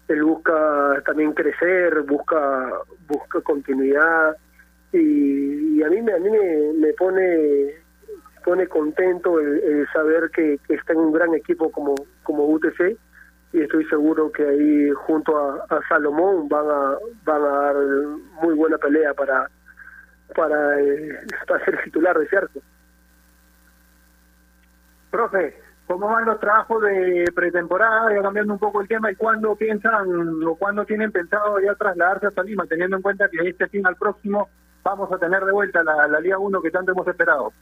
él 0.09 0.25
busca 0.25 1.03
también 1.05 1.33
crecer, 1.33 2.03
busca 2.03 2.71
busca 3.09 3.41
continuidad 3.43 4.37
y, 4.93 5.79
y 5.79 5.83
a 5.83 5.89
mí 5.89 6.01
a 6.15 6.19
mí 6.19 6.31
me 6.75 6.93
pone 6.95 7.82
pone 8.45 8.67
contento 8.67 9.41
el, 9.41 9.59
el 9.63 9.89
saber 9.93 10.31
que, 10.31 10.59
está 10.69 10.93
en 10.93 10.99
un 10.99 11.13
gran 11.13 11.35
equipo 11.35 11.71
como 11.71 11.95
como 12.23 12.47
UTC 12.47 12.97
y 13.53 13.61
estoy 13.61 13.85
seguro 13.87 14.33
que 14.33 14.47
ahí 14.47 14.91
junto 14.91 15.37
a, 15.37 15.67
a 15.69 15.81
Salomón 15.89 16.49
van 16.49 16.67
a 16.71 16.97
van 17.25 17.43
a 17.43 17.49
dar 17.49 17.77
muy 18.43 18.55
buena 18.55 18.79
pelea 18.79 19.15
para 19.15 19.49
para, 20.35 20.81
eh, 20.81 21.19
para 21.47 21.65
ser 21.65 21.83
titular 21.85 22.19
de 22.19 22.29
cierto. 22.29 22.61
Profe, 25.11 25.61
¿cómo 25.87 26.09
van 26.09 26.25
los 26.25 26.41
trabajos 26.41 26.83
de 26.83 27.25
pretemporada? 27.35 28.15
Ya 28.15 28.23
cambiando 28.23 28.55
un 28.55 28.59
poco 28.59 28.81
el 28.81 28.89
tema, 28.89 29.11
¿y 29.13 29.17
cuándo 29.17 29.55
piensan 29.57 30.09
o 30.47 30.55
cuándo 30.57 30.85
tienen 30.85 31.13
pensado 31.13 31.61
ya 31.61 31.75
trasladarse 31.75 32.29
hasta 32.29 32.43
Lima, 32.43 32.67
teniendo 32.67 32.97
en 32.97 33.03
cuenta 33.03 33.29
que 33.29 33.49
este 33.49 33.69
fin 33.69 33.87
al 33.87 33.97
próximo 33.97 34.49
vamos 34.83 35.13
a 35.13 35.19
tener 35.19 35.45
de 35.45 35.53
vuelta 35.53 35.85
la, 35.85 36.07
la 36.09 36.21
Liga 36.21 36.39
1 36.39 36.63
que 36.63 36.71
tanto 36.71 36.93
hemos 36.93 37.07
esperado? 37.07 37.53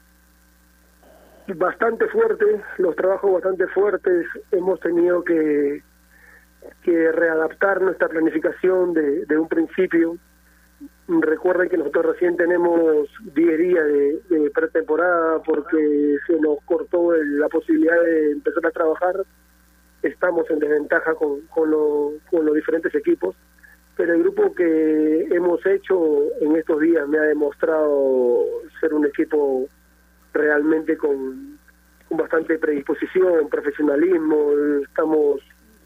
Bastante 1.57 2.07
fuerte, 2.07 2.45
los 2.77 2.95
trabajos 2.95 3.33
bastante 3.33 3.67
fuertes, 3.67 4.25
hemos 4.51 4.79
tenido 4.79 5.23
que, 5.23 5.83
readaptar 6.83 7.81
nuestra 7.81 8.07
planificación 8.07 8.93
de, 8.93 9.37
un 9.37 9.47
principio. 9.47 10.17
Recuerden 11.07 11.69
que 11.69 11.77
nosotros 11.77 12.05
recién 12.13 12.37
tenemos 12.37 13.09
10 13.33 13.57
días 13.57 13.85
de, 13.85 14.51
pretemporada 14.53 15.41
porque 15.43 16.17
se 16.27 16.39
nos 16.39 16.59
cortó 16.65 17.13
la 17.13 17.47
posibilidad 17.49 18.01
de 18.01 18.31
empezar 18.31 18.65
a 18.65 18.71
trabajar. 18.71 19.15
Estamos 20.03 20.49
en 20.49 20.59
desventaja 20.59 21.13
con 21.15 21.71
los 21.71 22.55
diferentes 22.55 22.93
equipos, 22.95 23.35
pero 23.95 24.13
el 24.13 24.23
grupo 24.23 24.53
que 24.55 25.27
hemos 25.31 25.65
hecho 25.65 26.23
en 26.39 26.55
estos 26.55 26.79
días 26.79 27.07
me 27.07 27.19
ha 27.19 27.23
demostrado 27.23 28.45
ser 28.79 28.93
un 28.93 29.05
equipo 29.05 29.67
realmente 30.33 30.97
con, 30.97 31.59
con 32.07 32.17
bastante 32.17 32.57
predisposición, 32.57 33.49
profesionalismo, 33.49 34.51
estamos 34.83 35.41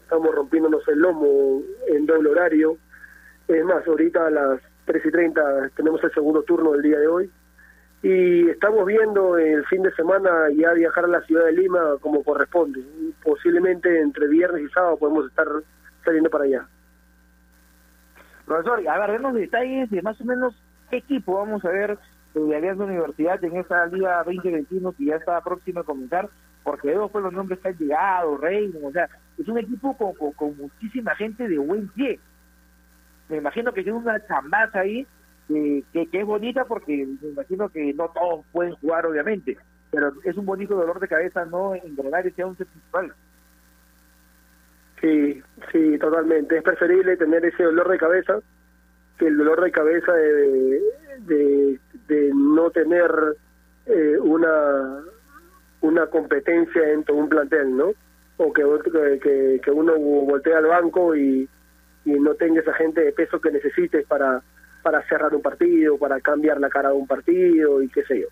estamos 0.06 0.32
rompiéndonos 0.34 0.86
el 0.86 1.00
lomo 1.00 1.62
en 1.88 2.06
doble 2.06 2.30
horario. 2.30 2.78
Es 3.48 3.64
más, 3.64 3.86
ahorita 3.86 4.28
a 4.28 4.30
las 4.30 4.60
3 4.84 5.04
y 5.04 5.10
30 5.10 5.70
tenemos 5.74 6.02
el 6.04 6.12
segundo 6.12 6.42
turno 6.42 6.72
del 6.72 6.82
día 6.82 7.00
de 7.00 7.08
hoy 7.08 7.30
y 8.02 8.48
estamos 8.50 8.86
viendo 8.86 9.36
el 9.36 9.64
fin 9.66 9.82
de 9.82 9.92
semana 9.94 10.48
ya 10.54 10.72
viajar 10.74 11.06
a 11.06 11.08
la 11.08 11.20
ciudad 11.22 11.46
de 11.46 11.52
Lima 11.52 11.96
como 12.00 12.22
corresponde. 12.22 12.84
Posiblemente 13.22 14.00
entre 14.00 14.28
viernes 14.28 14.62
y 14.62 14.68
sábado 14.68 14.96
podemos 14.96 15.26
estar 15.26 15.48
saliendo 16.04 16.30
para 16.30 16.44
allá. 16.44 16.68
Profesor, 18.44 18.88
a 18.88 18.98
ver, 19.00 19.10
denos 19.10 19.34
detalles 19.34 19.90
de 19.90 20.02
más 20.02 20.20
o 20.20 20.24
menos 20.24 20.54
qué 20.88 20.98
equipo 20.98 21.34
vamos 21.34 21.64
a 21.64 21.68
ver 21.68 21.98
de 22.44 22.56
Alianza 22.56 22.84
Universidad 22.84 23.42
en 23.42 23.56
esta 23.56 23.86
Liga 23.86 24.22
2021 24.24 24.92
que 24.92 25.04
ya 25.06 25.16
está 25.16 25.40
próxima 25.40 25.80
a 25.80 25.84
comenzar, 25.84 26.28
porque 26.62 26.88
veo 26.88 27.08
pues 27.08 27.24
los 27.24 27.32
nombres 27.32 27.58
que 27.60 27.68
han 27.68 27.78
llegado, 27.78 28.36
Reino, 28.36 28.78
o 28.82 28.92
sea, 28.92 29.08
es 29.38 29.48
un 29.48 29.58
equipo 29.58 29.96
con, 29.96 30.32
con, 30.32 30.56
muchísima 30.56 31.14
gente 31.14 31.48
de 31.48 31.58
buen 31.58 31.88
pie. 31.88 32.18
Me 33.28 33.38
imagino 33.38 33.72
que 33.72 33.82
tiene 33.82 33.98
una 33.98 34.24
chambaza 34.26 34.80
ahí 34.80 35.06
que, 35.48 35.82
que 35.92 36.20
es 36.20 36.26
bonita 36.26 36.64
porque 36.64 37.06
me 37.22 37.28
imagino 37.28 37.68
que 37.68 37.94
no 37.94 38.08
todos 38.08 38.44
pueden 38.52 38.74
jugar, 38.74 39.06
obviamente, 39.06 39.56
pero 39.90 40.12
es 40.24 40.36
un 40.36 40.44
bonito 40.44 40.74
dolor 40.74 41.00
de 41.00 41.08
cabeza 41.08 41.44
no 41.44 41.74
engrenar 41.74 42.26
ese 42.26 42.44
once 42.44 42.64
principal. 42.64 43.12
Sí, 45.00 45.42
sí, 45.72 45.98
totalmente. 45.98 46.56
Es 46.56 46.62
preferible 46.62 47.16
tener 47.16 47.44
ese 47.44 47.62
dolor 47.62 47.88
de 47.88 47.98
cabeza 47.98 48.38
que 49.18 49.26
el 49.26 49.36
dolor 49.36 49.62
de 49.62 49.70
cabeza 49.70 50.12
de, 50.12 50.32
de, 50.32 50.80
de 51.26 51.80
no 52.08 52.70
tener 52.70 53.10
eh, 53.86 54.16
una 54.20 55.02
una 55.80 56.06
competencia 56.06 56.82
dentro 56.82 57.14
de 57.14 57.20
un 57.22 57.28
plantel, 57.28 57.76
¿no? 57.76 57.92
O 58.38 58.52
que, 58.52 58.62
que, 59.22 59.60
que 59.62 59.70
uno 59.70 59.96
voltee 59.96 60.54
al 60.54 60.66
banco 60.66 61.14
y, 61.14 61.48
y 62.04 62.10
no 62.12 62.34
tenga 62.34 62.60
esa 62.60 62.72
gente 62.74 63.02
de 63.02 63.12
peso 63.12 63.40
que 63.40 63.50
necesites 63.50 64.04
para, 64.06 64.42
para 64.82 65.06
cerrar 65.08 65.34
un 65.34 65.42
partido, 65.42 65.96
para 65.98 66.20
cambiar 66.20 66.60
la 66.60 66.68
cara 66.68 66.90
de 66.90 66.96
un 66.96 67.06
partido 67.06 67.82
y 67.82 67.88
qué 67.88 68.02
sé 68.04 68.20
yo. 68.20 68.28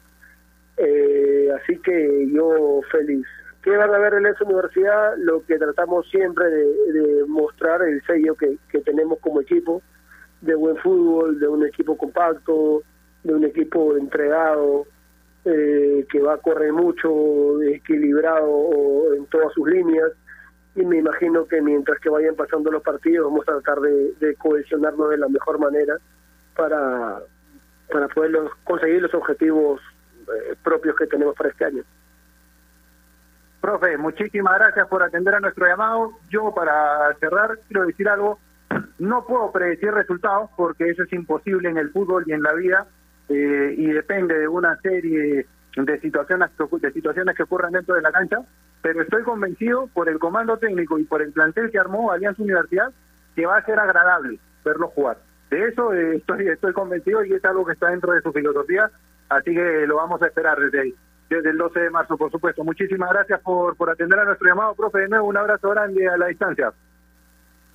Eh, 0.76 1.50
así 1.56 1.78
que 1.78 2.28
yo 2.32 2.80
feliz. 2.90 3.26
¿Qué 3.62 3.70
van 3.76 3.94
a 3.94 3.98
ver 3.98 4.14
en 4.14 4.26
esa 4.26 4.44
universidad? 4.44 5.16
Lo 5.18 5.42
que 5.46 5.56
tratamos 5.56 6.06
siempre 6.10 6.46
de, 6.50 6.92
de 6.92 7.24
mostrar, 7.26 7.82
el 7.82 8.02
sello 8.02 8.34
que, 8.34 8.58
que 8.68 8.80
tenemos 8.80 9.18
como 9.20 9.40
equipo, 9.40 9.80
de 10.42 10.54
buen 10.54 10.76
fútbol, 10.76 11.40
de 11.40 11.48
un 11.48 11.64
equipo 11.64 11.96
compacto, 11.96 12.82
de 13.24 13.34
un 13.34 13.44
equipo 13.44 13.96
entregado, 13.96 14.86
eh, 15.44 16.06
que 16.10 16.20
va 16.20 16.34
a 16.34 16.38
correr 16.38 16.72
mucho, 16.72 17.60
equilibrado 17.62 19.12
en 19.14 19.26
todas 19.26 19.52
sus 19.52 19.68
líneas. 19.68 20.12
Y 20.76 20.84
me 20.84 20.98
imagino 20.98 21.46
que 21.46 21.60
mientras 21.60 21.98
que 22.00 22.08
vayan 22.08 22.34
pasando 22.34 22.70
los 22.70 22.82
partidos 22.82 23.26
vamos 23.26 23.48
a 23.48 23.52
tratar 23.60 23.80
de, 23.80 24.12
de 24.20 24.34
cohesionarnos 24.36 25.10
de 25.10 25.18
la 25.18 25.28
mejor 25.28 25.58
manera 25.58 25.96
para, 26.56 27.20
para 27.92 28.08
poder 28.08 28.32
conseguir 28.64 29.02
los 29.02 29.14
objetivos 29.14 29.80
eh, 30.22 30.56
propios 30.62 30.96
que 30.96 31.06
tenemos 31.06 31.34
para 31.36 31.50
este 31.50 31.64
año. 31.64 31.82
Profe, 33.60 33.96
muchísimas 33.96 34.58
gracias 34.58 34.88
por 34.88 35.02
atender 35.02 35.34
a 35.34 35.40
nuestro 35.40 35.66
llamado. 35.66 36.12
Yo, 36.28 36.52
para 36.54 37.14
cerrar, 37.20 37.58
quiero 37.68 37.86
decir 37.86 38.08
algo. 38.08 38.38
No 38.98 39.24
puedo 39.26 39.52
predecir 39.52 39.90
resultados 39.92 40.50
porque 40.56 40.88
eso 40.88 41.02
es 41.02 41.12
imposible 41.12 41.68
en 41.68 41.78
el 41.78 41.90
fútbol 41.90 42.24
y 42.26 42.32
en 42.32 42.42
la 42.42 42.52
vida 42.52 42.86
eh, 43.28 43.74
y 43.76 43.86
depende 43.88 44.38
de 44.38 44.48
una 44.48 44.76
serie 44.80 45.46
de 45.76 46.00
situaciones, 46.00 46.50
de 46.80 46.92
situaciones 46.92 47.36
que 47.36 47.42
ocurran 47.42 47.72
dentro 47.72 47.94
de 47.94 48.02
la 48.02 48.12
cancha. 48.12 48.38
Pero 48.82 49.02
estoy 49.02 49.22
convencido 49.22 49.88
por 49.94 50.08
el 50.08 50.18
comando 50.18 50.58
técnico 50.58 50.98
y 50.98 51.04
por 51.04 51.22
el 51.22 51.32
plantel 51.32 51.70
que 51.70 51.78
armó 51.78 52.12
Alianza 52.12 52.42
Universidad 52.42 52.92
que 53.34 53.46
va 53.46 53.56
a 53.56 53.64
ser 53.64 53.78
agradable 53.78 54.38
verlo 54.64 54.88
jugar. 54.88 55.18
De 55.50 55.68
eso 55.68 55.92
eh, 55.92 56.16
estoy, 56.16 56.48
estoy 56.48 56.72
convencido 56.72 57.24
y 57.24 57.32
es 57.32 57.44
algo 57.44 57.64
que 57.64 57.72
está 57.72 57.88
dentro 57.88 58.12
de 58.12 58.20
su 58.20 58.32
filosofía. 58.32 58.90
Así 59.28 59.54
que 59.54 59.86
lo 59.86 59.96
vamos 59.96 60.22
a 60.22 60.26
esperar 60.26 60.58
desde 60.58 60.80
ahí 60.80 60.94
desde 61.28 61.50
el 61.50 61.58
12 61.58 61.80
de 61.80 61.90
marzo, 61.90 62.16
por 62.16 62.30
supuesto. 62.30 62.64
Muchísimas 62.64 63.10
gracias 63.10 63.40
por, 63.40 63.76
por 63.76 63.90
atender 63.90 64.18
a 64.18 64.24
nuestro 64.24 64.48
llamado, 64.48 64.74
profe. 64.74 65.00
De 65.00 65.08
nuevo, 65.08 65.26
un 65.26 65.36
abrazo 65.36 65.70
grande 65.70 66.08
a 66.08 66.16
la 66.16 66.26
distancia. 66.26 66.72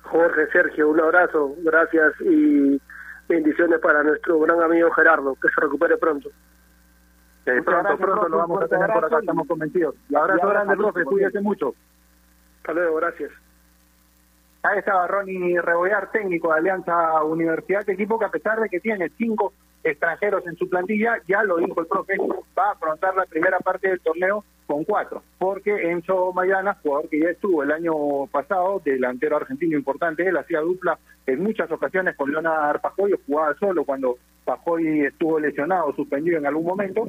Jorge, 0.02 0.46
Sergio, 0.52 0.88
un 0.88 1.00
abrazo, 1.00 1.54
gracias 1.62 2.14
y 2.20 2.80
bendiciones 3.30 3.78
para 3.80 4.02
nuestro 4.02 4.40
gran 4.40 4.60
amigo 4.60 4.90
Gerardo, 4.90 5.34
que 5.36 5.48
se 5.48 5.60
recupere 5.60 5.96
pronto. 5.96 6.28
Eh, 7.46 7.62
pronto, 7.64 7.96
pronto 7.96 8.28
lo 8.28 8.36
vamos 8.38 8.62
a 8.62 8.68
tener 8.68 8.90
por 8.92 9.04
acá, 9.04 9.18
estamos 9.20 9.46
convencidos. 9.46 9.94
Un 10.10 10.16
abrazo 10.16 10.48
grande, 10.48 10.76
profe, 10.76 11.04
cuídese 11.04 11.40
mucho. 11.40 11.74
Hasta 12.58 12.72
luego, 12.72 12.96
gracias. 12.96 13.30
Ahí 14.62 14.78
estaba 14.78 15.06
Ronnie 15.06 15.60
Rebollar, 15.60 16.10
técnico 16.10 16.52
de 16.52 16.58
Alianza 16.58 17.24
Universidad, 17.24 17.88
equipo 17.88 18.18
que 18.18 18.26
a 18.26 18.30
pesar 18.30 18.60
de 18.60 18.68
que 18.68 18.80
tiene 18.80 19.08
cinco 19.16 19.54
extranjeros 19.82 20.46
en 20.46 20.56
su 20.56 20.68
plantilla, 20.68 21.18
ya 21.26 21.42
lo 21.42 21.56
dijo 21.56 21.80
el 21.80 21.86
profe, 21.86 22.16
va 22.58 22.68
a 22.68 22.72
afrontar 22.72 23.14
la 23.16 23.24
primera 23.24 23.58
parte 23.58 23.88
del 23.88 24.00
torneo 24.00 24.44
con 24.66 24.84
cuatro, 24.84 25.22
porque 25.38 25.90
Enzo 25.90 26.32
Maidana, 26.32 26.78
jugador 26.82 27.08
que 27.08 27.20
ya 27.20 27.30
estuvo 27.30 27.62
el 27.62 27.72
año 27.72 28.26
pasado, 28.30 28.80
delantero 28.84 29.36
argentino 29.36 29.76
importante, 29.76 30.26
él 30.26 30.36
hacía 30.36 30.60
dupla 30.60 30.98
en 31.26 31.42
muchas 31.42 31.70
ocasiones 31.72 32.16
con 32.16 32.30
Leonard 32.30 32.80
Pajoy, 32.80 33.14
jugaba 33.26 33.54
solo 33.54 33.84
cuando 33.84 34.16
Pajoy 34.44 35.06
estuvo 35.06 35.40
lesionado, 35.40 35.92
suspendido 35.94 36.38
en 36.38 36.46
algún 36.46 36.66
momento, 36.66 37.08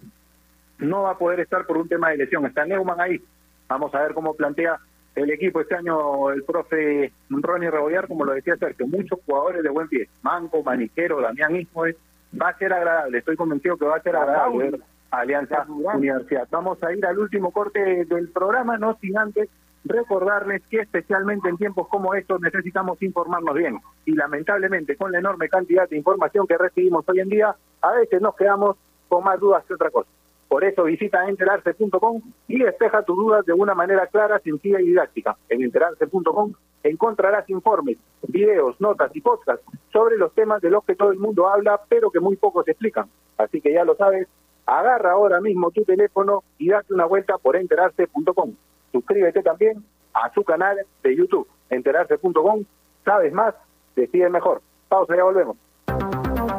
no 0.79 1.03
va 1.03 1.11
a 1.11 1.17
poder 1.17 1.41
estar 1.41 1.65
por 1.67 1.77
un 1.77 1.87
tema 1.87 2.09
de 2.09 2.17
lesión, 2.17 2.45
está 2.45 2.65
Neumann 2.65 2.99
ahí, 2.99 3.21
vamos 3.67 3.93
a 3.93 4.01
ver 4.01 4.13
cómo 4.13 4.33
plantea 4.33 4.79
el 5.15 5.29
equipo 5.29 5.61
este 5.61 5.75
año 5.75 6.31
el 6.31 6.43
profe 6.43 7.11
Ronnie 7.29 7.69
Rebollar, 7.69 8.07
como 8.07 8.25
lo 8.25 8.33
decía 8.33 8.55
Sergio, 8.55 8.87
muchos 8.87 9.19
jugadores 9.25 9.61
de 9.61 9.69
buen 9.69 9.87
pie, 9.87 10.09
Manco, 10.21 10.63
Maniquero, 10.63 11.21
Damián 11.21 11.55
Ismoes, 11.55 11.95
va 12.39 12.49
a 12.49 12.57
ser 12.57 12.73
agradable, 12.73 13.17
estoy 13.17 13.35
convencido 13.35 13.77
que 13.77 13.85
va 13.85 13.97
a 13.97 14.01
ser 14.01 14.15
agradable 14.15 14.79
Alianza 15.11 15.65
Universidad. 15.67 16.47
Vamos 16.49 16.81
a 16.83 16.93
ir 16.93 17.05
al 17.05 17.19
último 17.19 17.51
corte 17.51 18.05
del 18.05 18.29
programa, 18.29 18.77
no 18.77 18.97
sin 19.01 19.17
antes 19.17 19.49
recordarles 19.83 20.61
que 20.69 20.79
especialmente 20.79 21.49
en 21.49 21.57
tiempos 21.57 21.87
como 21.87 22.13
estos 22.13 22.39
necesitamos 22.39 23.01
informarnos 23.01 23.55
bien 23.55 23.79
y 24.05 24.13
lamentablemente 24.13 24.95
con 24.95 25.11
la 25.11 25.19
enorme 25.19 25.49
cantidad 25.49 25.89
de 25.89 25.97
información 25.97 26.45
que 26.45 26.57
recibimos 26.57 27.03
hoy 27.09 27.19
en 27.19 27.29
día, 27.29 27.55
a 27.81 27.91
veces 27.93 28.21
nos 28.21 28.35
quedamos 28.35 28.77
con 29.09 29.23
más 29.23 29.39
dudas 29.39 29.65
que 29.65 29.73
otra 29.73 29.89
cosa. 29.89 30.09
Por 30.51 30.65
eso 30.65 30.83
visita 30.83 31.29
enterarse.com 31.29 32.21
y 32.49 32.59
despeja 32.59 33.03
tus 33.03 33.15
dudas 33.15 33.45
de 33.45 33.53
una 33.53 33.73
manera 33.73 34.07
clara, 34.07 34.37
sencilla 34.39 34.81
y 34.81 34.87
didáctica. 34.87 35.37
En 35.47 35.63
enterarse.com 35.63 36.51
encontrarás 36.83 37.49
informes, 37.49 37.97
videos, 38.27 38.75
notas 38.81 39.15
y 39.15 39.21
podcasts 39.21 39.65
sobre 39.93 40.17
los 40.17 40.33
temas 40.33 40.61
de 40.61 40.69
los 40.69 40.83
que 40.83 40.97
todo 40.97 41.13
el 41.13 41.19
mundo 41.19 41.47
habla, 41.47 41.79
pero 41.87 42.11
que 42.11 42.19
muy 42.19 42.35
pocos 42.35 42.67
explican. 42.67 43.05
Así 43.37 43.61
que 43.61 43.71
ya 43.71 43.85
lo 43.85 43.95
sabes, 43.95 44.27
agarra 44.65 45.13
ahora 45.13 45.39
mismo 45.39 45.71
tu 45.71 45.85
teléfono 45.85 46.43
y 46.57 46.67
date 46.67 46.93
una 46.93 47.05
vuelta 47.05 47.37
por 47.37 47.55
enterarse.com. 47.55 48.53
Suscríbete 48.91 49.41
también 49.43 49.81
a 50.13 50.33
su 50.33 50.43
canal 50.43 50.79
de 51.01 51.15
YouTube, 51.15 51.47
enterarse.com. 51.69 52.65
Sabes 53.05 53.31
más, 53.31 53.55
decide 53.95 54.27
mejor. 54.27 54.61
Pausa, 54.89 55.15
ya 55.15 55.23
volvemos. 55.23 55.55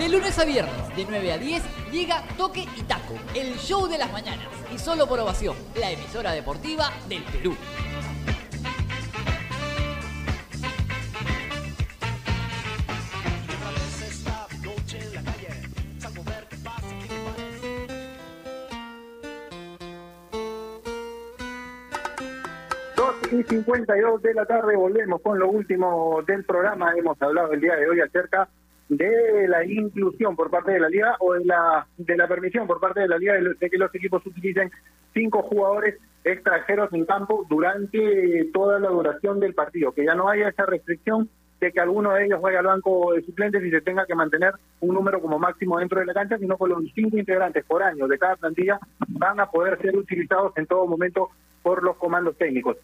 De 0.00 0.08
lunes 0.08 0.38
a 0.38 0.46
viernes, 0.46 0.96
de 0.96 1.04
9 1.06 1.30
a 1.30 1.36
10, 1.36 1.62
llega 1.92 2.24
Toque 2.38 2.66
y 2.74 2.82
Taco, 2.84 3.18
el 3.34 3.58
show 3.58 3.86
de 3.86 3.98
las 3.98 4.10
mañanas. 4.10 4.46
Y 4.72 4.78
solo 4.78 5.06
por 5.06 5.20
ovación, 5.20 5.54
la 5.74 5.90
emisora 5.90 6.32
deportiva 6.32 6.90
del 7.06 7.22
Perú. 7.24 7.54
Y 23.30 23.42
52 23.42 24.22
de 24.22 24.34
la 24.34 24.46
tarde 24.46 24.76
volvemos 24.76 25.20
con 25.20 25.38
lo 25.38 25.50
último 25.50 26.22
del 26.26 26.42
programa. 26.46 26.90
Hemos 26.96 27.20
hablado 27.20 27.52
el 27.52 27.60
día 27.60 27.76
de 27.76 27.86
hoy 27.86 28.00
acerca 28.00 28.48
de 28.90 29.46
la 29.48 29.64
inclusión 29.64 30.36
por 30.36 30.50
parte 30.50 30.72
de 30.72 30.80
la 30.80 30.88
liga 30.88 31.16
o 31.20 31.32
de 31.34 31.44
la 31.44 31.86
de 31.96 32.16
la 32.16 32.26
permisión 32.26 32.66
por 32.66 32.80
parte 32.80 33.00
de 33.00 33.08
la 33.08 33.18
liga 33.18 33.34
de, 33.34 33.54
de 33.54 33.70
que 33.70 33.78
los 33.78 33.94
equipos 33.94 34.26
utilicen 34.26 34.70
cinco 35.14 35.42
jugadores 35.42 35.96
extranjeros 36.24 36.92
en 36.92 37.06
campo 37.06 37.46
durante 37.48 38.50
toda 38.52 38.78
la 38.78 38.88
duración 38.88 39.40
del 39.40 39.54
partido, 39.54 39.92
que 39.92 40.04
ya 40.04 40.14
no 40.14 40.28
haya 40.28 40.48
esa 40.48 40.66
restricción 40.66 41.30
de 41.60 41.72
que 41.72 41.80
alguno 41.80 42.12
de 42.14 42.24
ellos 42.24 42.40
vaya 42.40 42.58
al 42.58 42.66
banco 42.66 43.12
de 43.12 43.22
suplentes 43.22 43.62
y 43.62 43.70
se 43.70 43.80
tenga 43.82 44.06
que 44.06 44.14
mantener 44.14 44.54
un 44.80 44.94
número 44.94 45.20
como 45.20 45.38
máximo 45.38 45.78
dentro 45.78 46.00
de 46.00 46.06
la 46.06 46.14
cancha, 46.14 46.38
sino 46.38 46.56
que 46.56 46.66
los 46.66 46.82
cinco 46.94 47.16
integrantes 47.16 47.64
por 47.66 47.82
año 47.82 48.08
de 48.08 48.18
cada 48.18 48.36
plantilla 48.36 48.78
van 49.08 49.38
a 49.40 49.50
poder 49.50 49.80
ser 49.80 49.96
utilizados 49.96 50.52
en 50.56 50.66
todo 50.66 50.86
momento 50.86 51.28
por 51.62 51.82
los 51.82 51.96
comandos 51.96 52.36
técnicos. 52.36 52.76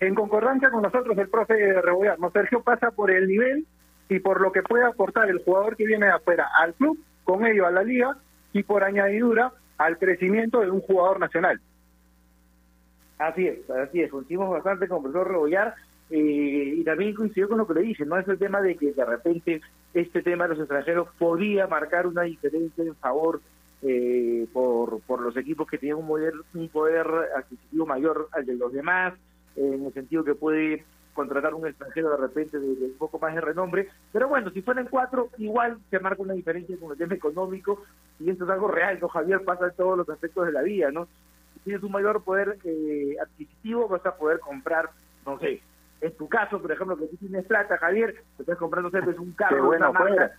en 0.00 0.14
concordancia 0.14 0.70
con 0.70 0.82
nosotros 0.82 1.18
el 1.18 1.28
profe 1.28 1.82
Rebollar, 1.82 2.18
¿no? 2.18 2.30
Sergio 2.30 2.62
pasa 2.62 2.90
por 2.90 3.10
el 3.10 3.28
nivel 3.28 3.66
y 4.10 4.18
por 4.18 4.40
lo 4.40 4.50
que 4.52 4.62
puede 4.62 4.84
aportar 4.84 5.30
el 5.30 5.42
jugador 5.42 5.76
que 5.76 5.86
viene 5.86 6.06
de 6.06 6.12
afuera 6.12 6.48
al 6.58 6.74
club, 6.74 6.98
con 7.24 7.46
ello 7.46 7.66
a 7.66 7.70
la 7.70 7.84
liga 7.84 8.16
y 8.52 8.64
por 8.64 8.82
añadidura 8.82 9.52
al 9.78 9.98
crecimiento 9.98 10.60
de 10.60 10.70
un 10.70 10.80
jugador 10.80 11.20
nacional. 11.20 11.60
Así 13.18 13.46
es, 13.46 13.70
así 13.70 14.02
es, 14.02 14.10
coincidimos 14.10 14.50
bastante 14.50 14.88
con 14.88 14.98
el 14.98 15.02
profesor 15.04 15.30
Rebollar 15.30 15.74
eh, 16.10 16.74
y 16.76 16.82
también 16.84 17.14
coincidió 17.14 17.48
con 17.48 17.58
lo 17.58 17.66
que 17.66 17.74
le 17.74 17.82
dije, 17.82 18.04
no 18.04 18.18
es 18.18 18.26
el 18.26 18.38
tema 18.38 18.60
de 18.60 18.76
que 18.76 18.92
de 18.92 19.04
repente 19.04 19.60
este 19.94 20.22
tema 20.22 20.44
de 20.44 20.50
los 20.50 20.58
extranjeros 20.58 21.08
podía 21.16 21.68
marcar 21.68 22.06
una 22.06 22.22
diferencia 22.22 22.82
en 22.82 22.96
favor 22.96 23.40
eh, 23.82 24.46
por, 24.52 25.00
por 25.02 25.20
los 25.20 25.36
equipos 25.36 25.68
que 25.68 25.78
tienen 25.78 25.98
un 25.98 26.08
poder, 26.08 26.34
un 26.54 26.68
poder 26.68 27.06
adquisitivo 27.36 27.86
mayor 27.86 28.28
al 28.32 28.44
de 28.44 28.56
los 28.56 28.72
demás, 28.72 29.14
en 29.54 29.86
el 29.86 29.92
sentido 29.92 30.24
que 30.24 30.34
puede 30.34 30.84
contratar 31.14 31.54
un 31.54 31.66
extranjero 31.66 32.10
de 32.10 32.16
repente 32.16 32.58
de, 32.58 32.74
de 32.76 32.86
un 32.86 32.98
poco 32.98 33.18
más 33.18 33.34
de 33.34 33.40
renombre, 33.40 33.88
pero 34.12 34.28
bueno, 34.28 34.50
si 34.50 34.62
fueran 34.62 34.86
cuatro, 34.88 35.28
igual 35.38 35.78
se 35.90 35.98
marca 35.98 36.22
una 36.22 36.34
diferencia 36.34 36.76
con 36.78 36.92
el 36.92 36.98
tema 36.98 37.14
económico, 37.14 37.82
y 38.18 38.30
esto 38.30 38.44
es 38.44 38.50
algo 38.50 38.68
real, 38.68 38.98
¿no, 39.00 39.08
Javier? 39.08 39.44
Pasa 39.44 39.66
en 39.66 39.74
todos 39.74 39.98
los 39.98 40.08
aspectos 40.08 40.46
de 40.46 40.52
la 40.52 40.62
vida, 40.62 40.90
¿no? 40.90 41.06
Si 41.54 41.60
tienes 41.60 41.82
un 41.82 41.92
mayor 41.92 42.22
poder 42.22 42.58
eh, 42.64 43.16
adquisitivo, 43.20 43.88
vas 43.88 44.04
a 44.06 44.16
poder 44.16 44.40
comprar, 44.40 44.90
no 45.26 45.38
sé, 45.38 45.60
en 46.00 46.16
tu 46.16 46.28
caso, 46.28 46.60
por 46.60 46.72
ejemplo, 46.72 46.96
que 46.96 47.06
tú 47.06 47.16
tienes 47.16 47.44
plata, 47.44 47.76
Javier, 47.76 48.14
te 48.36 48.42
estás 48.42 48.58
comprando 48.58 48.90
siempre 48.90 49.18
un 49.18 49.32
carro, 49.32 49.56
Qué 49.56 49.62
bueno 49.62 49.90
una 49.90 49.98
marca 49.98 50.14
fuera. 50.14 50.36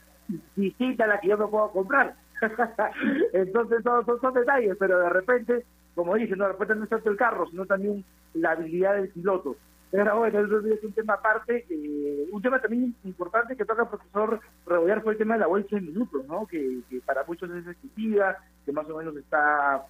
distinta 0.56 1.04
a 1.04 1.08
la 1.08 1.20
que 1.20 1.28
yo 1.28 1.38
me 1.38 1.48
puedo 1.48 1.72
comprar. 1.72 2.16
Entonces 3.34 3.84
son, 3.84 4.04
son 4.20 4.34
detalles, 4.34 4.76
pero 4.80 5.00
de 5.00 5.10
repente, 5.10 5.66
como 5.94 6.16
dicen, 6.16 6.40
no, 6.40 6.46
de 6.46 6.54
repente 6.54 6.76
no 6.76 6.84
es 6.86 6.90
tanto 6.90 7.12
el 7.12 7.18
carro, 7.18 7.48
sino 7.48 7.66
también 7.66 8.04
la 8.34 8.52
habilidad 8.52 8.96
del 8.96 9.10
piloto. 9.10 9.56
Pero 9.92 10.20
bueno, 10.20 10.40
es 10.40 10.84
un 10.84 10.94
tema 10.94 11.16
aparte. 11.16 11.66
eh, 11.70 12.30
un 12.32 12.42
tema 12.42 12.62
también 12.62 12.96
importante 13.04 13.56
que 13.56 13.66
toca 13.66 13.84
el 13.84 13.90
profesor 13.90 14.40
Rebollar 14.66 15.04
fue 15.04 15.14
el 15.14 15.20
tema 15.20 15.34
de 15.34 15.42
la 15.42 15.48
bolsa 15.48 15.76
de 15.76 15.82
minutos, 15.82 16.26
¿no? 16.28 16.48
Que, 16.48 16.80
que 16.90 17.02
para 17.02 17.26
muchos 17.26 17.52
es 17.52 17.68
excesiva, 17.68 18.38
que 18.66 18.72
más 18.72 18.90
o 18.90 18.98
menos 18.98 19.16
está 19.18 19.86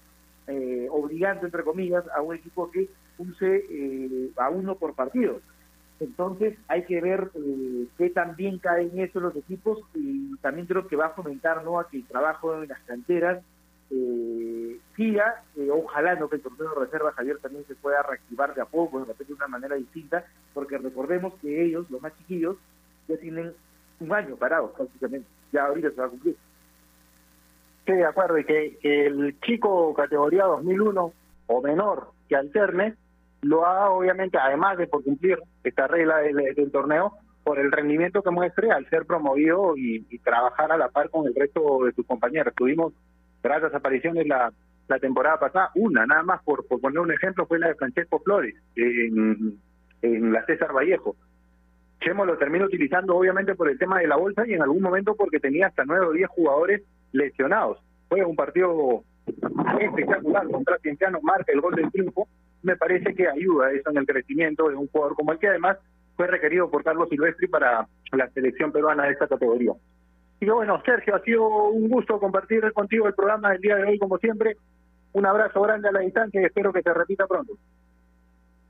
eh, 0.48 0.88
obligando, 0.90 1.46
entre 1.46 1.64
comillas, 1.64 2.04
a 2.16 2.22
un 2.22 2.36
equipo 2.36 2.72
que 2.72 2.90
use 3.20 3.66
eh, 3.70 4.32
a 4.38 4.50
uno 4.50 4.76
por 4.76 4.96
partido. 4.96 5.40
Entonces 6.00 6.58
hay 6.68 6.84
que 6.86 7.00
ver 7.00 7.30
eh, 7.36 7.86
qué 7.98 8.10
también 8.10 8.58
caen 8.58 8.90
en 8.94 9.02
eso 9.02 9.20
los 9.20 9.36
equipos 9.36 9.80
y 9.94 10.36
también 10.38 10.66
creo 10.66 10.88
que 10.88 10.96
va 10.96 11.08
a 11.08 11.14
fomentar 11.14 11.64
¿no? 11.64 11.80
a 11.80 11.88
que 11.88 11.98
el 11.98 12.08
trabajo 12.08 12.64
en 12.64 12.70
las 12.70 12.82
canteras 12.82 13.44
eh, 13.92 14.80
siga. 14.96 15.44
Eh, 15.58 15.70
ojalá 15.70 16.16
no 16.16 16.30
que 16.30 16.38
el 16.38 16.42
torneo 16.42 16.70
de 16.70 16.86
reserva 16.86 17.12
Javier 17.12 17.38
también 17.40 17.66
se 17.68 17.76
pueda 17.76 18.02
reactivar 18.04 18.56
de 18.56 18.62
a 18.62 18.66
poco, 18.66 19.04
de 19.04 19.26
de 19.26 19.34
una 19.34 19.48
manera 19.48 19.76
distinta, 19.76 20.26
porque 20.54 20.78
recordemos 20.78 21.34
que 21.42 21.64
ellos, 21.64 21.90
los 21.90 22.02
más 22.02 22.18
chiquillos, 22.18 22.58
ya 23.08 23.18
tienen 23.18 23.54
un 24.00 24.14
año 24.14 24.36
parados 24.36 24.72
prácticamente. 24.72 25.28
Ya 25.52 25.66
ahorita 25.66 25.92
se 25.92 26.02
va 26.02 26.08
a 26.08 26.10
cumplir. 26.10 26.36
Sí, 27.86 27.94
de 27.94 28.06
acuerdo, 28.06 28.38
y 28.38 28.46
que, 28.46 28.78
que 28.82 29.08
el 29.08 29.40
chico 29.42 29.94
categoría 29.94 30.46
2001 30.46 31.14
o 31.48 31.62
menor 31.62 32.12
que 32.30 32.36
alterne 32.36 32.96
lo 33.42 33.66
haga 33.66 33.90
obviamente, 33.90 34.38
además 34.38 34.78
de 34.78 34.88
por 34.88 35.04
cumplir 35.04 35.40
esta 35.64 35.88
regla 35.88 36.20
del, 36.20 36.36
del 36.56 36.72
torneo, 36.72 37.18
por 37.44 37.60
el 37.60 37.72
rendimiento 37.72 38.22
que 38.22 38.30
muestre 38.30 38.72
al 38.72 38.88
ser 38.90 39.06
promovido 39.06 39.76
y, 39.76 40.06
y 40.10 40.20
trabajar 40.20 40.72
a 40.72 40.78
la 40.78 40.90
par 40.90 41.10
con 41.10 41.26
el 41.26 41.34
resto 41.34 41.86
de 41.86 41.92
sus 41.94 42.06
compañeros. 42.06 42.54
Tuvimos 42.56 42.94
gracias 43.42 43.74
apariciones 43.74 44.28
la, 44.28 44.52
la 44.88 45.00
temporada 45.00 45.40
pasada, 45.40 45.72
una 45.76 46.06
nada 46.06 46.24
más, 46.24 46.44
por, 46.44 46.66
poner 46.68 47.00
un 47.00 47.12
ejemplo, 47.12 47.46
fue 47.46 47.60
la 47.60 47.68
de 47.68 47.76
Francesco 47.76 48.20
Flores 48.20 48.56
en, 48.76 49.58
en 50.02 50.34
la 50.34 50.46
César 50.46 50.74
Vallejo. 50.74 51.16
Chemo 52.02 52.26
lo 52.26 52.38
termina 52.38 52.66
utilizando 52.66 53.16
obviamente 53.16 53.56
por 53.56 53.70
el 53.70 53.78
tema 53.78 54.00
de 54.00 54.08
la 54.08 54.18
bolsa 54.18 54.46
y 54.48 54.54
en 54.54 54.62
algún 54.62 54.82
momento 54.82 55.16
porque 55.16 55.40
tenía 55.40 55.68
hasta 55.68 55.86
nueve 55.86 56.08
o 56.08 56.12
diez 56.12 56.30
jugadores 56.30 56.82
lesionados. 57.12 57.78
Fue 58.10 58.24
un 58.26 58.36
partido 58.36 59.04
espectacular 59.80 60.48
contra 60.50 60.80
Cienciano, 60.80 61.20
marca 61.22 61.52
el 61.52 61.62
gol 61.62 61.76
del 61.76 61.92
triunfo. 61.92 62.28
Me 62.64 62.76
parece 62.76 63.14
que 63.14 63.28
ayuda 63.28 63.72
eso 63.72 63.90
en 63.92 63.98
el 63.98 64.06
crecimiento 64.06 64.68
de 64.70 64.76
un 64.76 64.88
jugador 64.88 65.16
como 65.16 65.32
el 65.32 65.40
que 65.40 65.48
además 65.48 65.78
fue 66.18 66.28
requerido 66.28 66.70
por 66.70 66.84
Carlos 66.84 67.08
Silvestri 67.10 67.48
para 67.48 67.88
la 68.12 68.30
selección 68.32 68.72
peruana 68.72 69.06
de 69.06 69.12
esta 69.12 69.28
categoría. 69.28 69.72
Y 70.42 70.50
bueno, 70.50 70.82
Sergio, 70.84 71.16
ha 71.16 71.22
sido 71.22 71.48
un 71.70 71.88
gusto 71.88 72.20
compartir 72.20 72.74
contigo 72.74 73.08
el 73.08 73.14
programa 73.14 73.52
del 73.52 73.62
día 73.62 73.76
de 73.76 73.84
hoy, 73.84 74.00
como 74.00 74.18
siempre. 74.18 74.58
Un 75.14 75.28
abrazo 75.28 75.62
grande 75.62 75.88
a 75.88 75.92
la 75.92 76.00
distancia 76.00 76.42
y 76.42 76.46
espero 76.46 76.74
que 76.74 76.82
se 76.82 76.92
repita 76.92 77.28
pronto. 77.28 77.54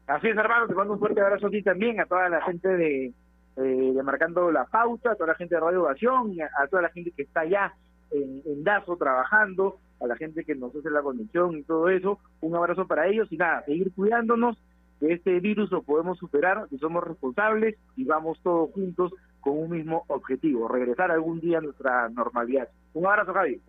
Así 0.05 0.27
es, 0.27 0.35
hermano, 0.35 0.67
te 0.67 0.73
mando 0.73 0.93
un 0.93 0.99
fuerte 0.99 1.21
abrazo 1.21 1.47
a 1.47 1.49
ti 1.49 1.63
también, 1.63 2.01
a 2.01 2.05
toda 2.05 2.27
la 2.27 2.41
gente 2.41 2.67
de, 2.67 3.05
eh, 3.05 3.93
de 3.95 4.03
Marcando 4.03 4.51
la 4.51 4.65
Pauta, 4.65 5.11
a 5.11 5.15
toda 5.15 5.27
la 5.27 5.35
gente 5.35 5.55
de 5.55 5.61
Radio 5.61 5.83
Ovación, 5.83 6.33
a 6.61 6.67
toda 6.67 6.81
la 6.81 6.89
gente 6.89 7.11
que 7.15 7.21
está 7.21 7.41
allá 7.41 7.73
en, 8.11 8.41
en 8.45 8.63
Dazo 8.65 8.97
trabajando, 8.97 9.79
a 10.01 10.07
la 10.07 10.17
gente 10.17 10.43
que 10.43 10.55
nos 10.55 10.75
hace 10.75 10.89
la 10.89 11.01
conexión 11.01 11.57
y 11.57 11.63
todo 11.63 11.87
eso. 11.87 12.19
Un 12.41 12.53
abrazo 12.53 12.85
para 12.85 13.07
ellos 13.07 13.31
y 13.31 13.37
nada, 13.37 13.63
seguir 13.63 13.93
cuidándonos, 13.93 14.61
que 14.99 15.13
este 15.13 15.39
virus 15.39 15.71
lo 15.71 15.83
podemos 15.83 16.17
superar, 16.17 16.67
que 16.69 16.77
somos 16.79 17.01
responsables 17.01 17.77
y 17.95 18.03
vamos 18.03 18.41
todos 18.43 18.71
juntos 18.73 19.13
con 19.41 19.57
un 19.57 19.71
mismo 19.71 20.05
objetivo, 20.07 20.67
regresar 20.67 21.11
algún 21.11 21.39
día 21.39 21.57
a 21.57 21.61
nuestra 21.61 22.09
normalidad. 22.09 22.69
Un 22.93 23.05
abrazo, 23.05 23.33
Javi. 23.33 23.61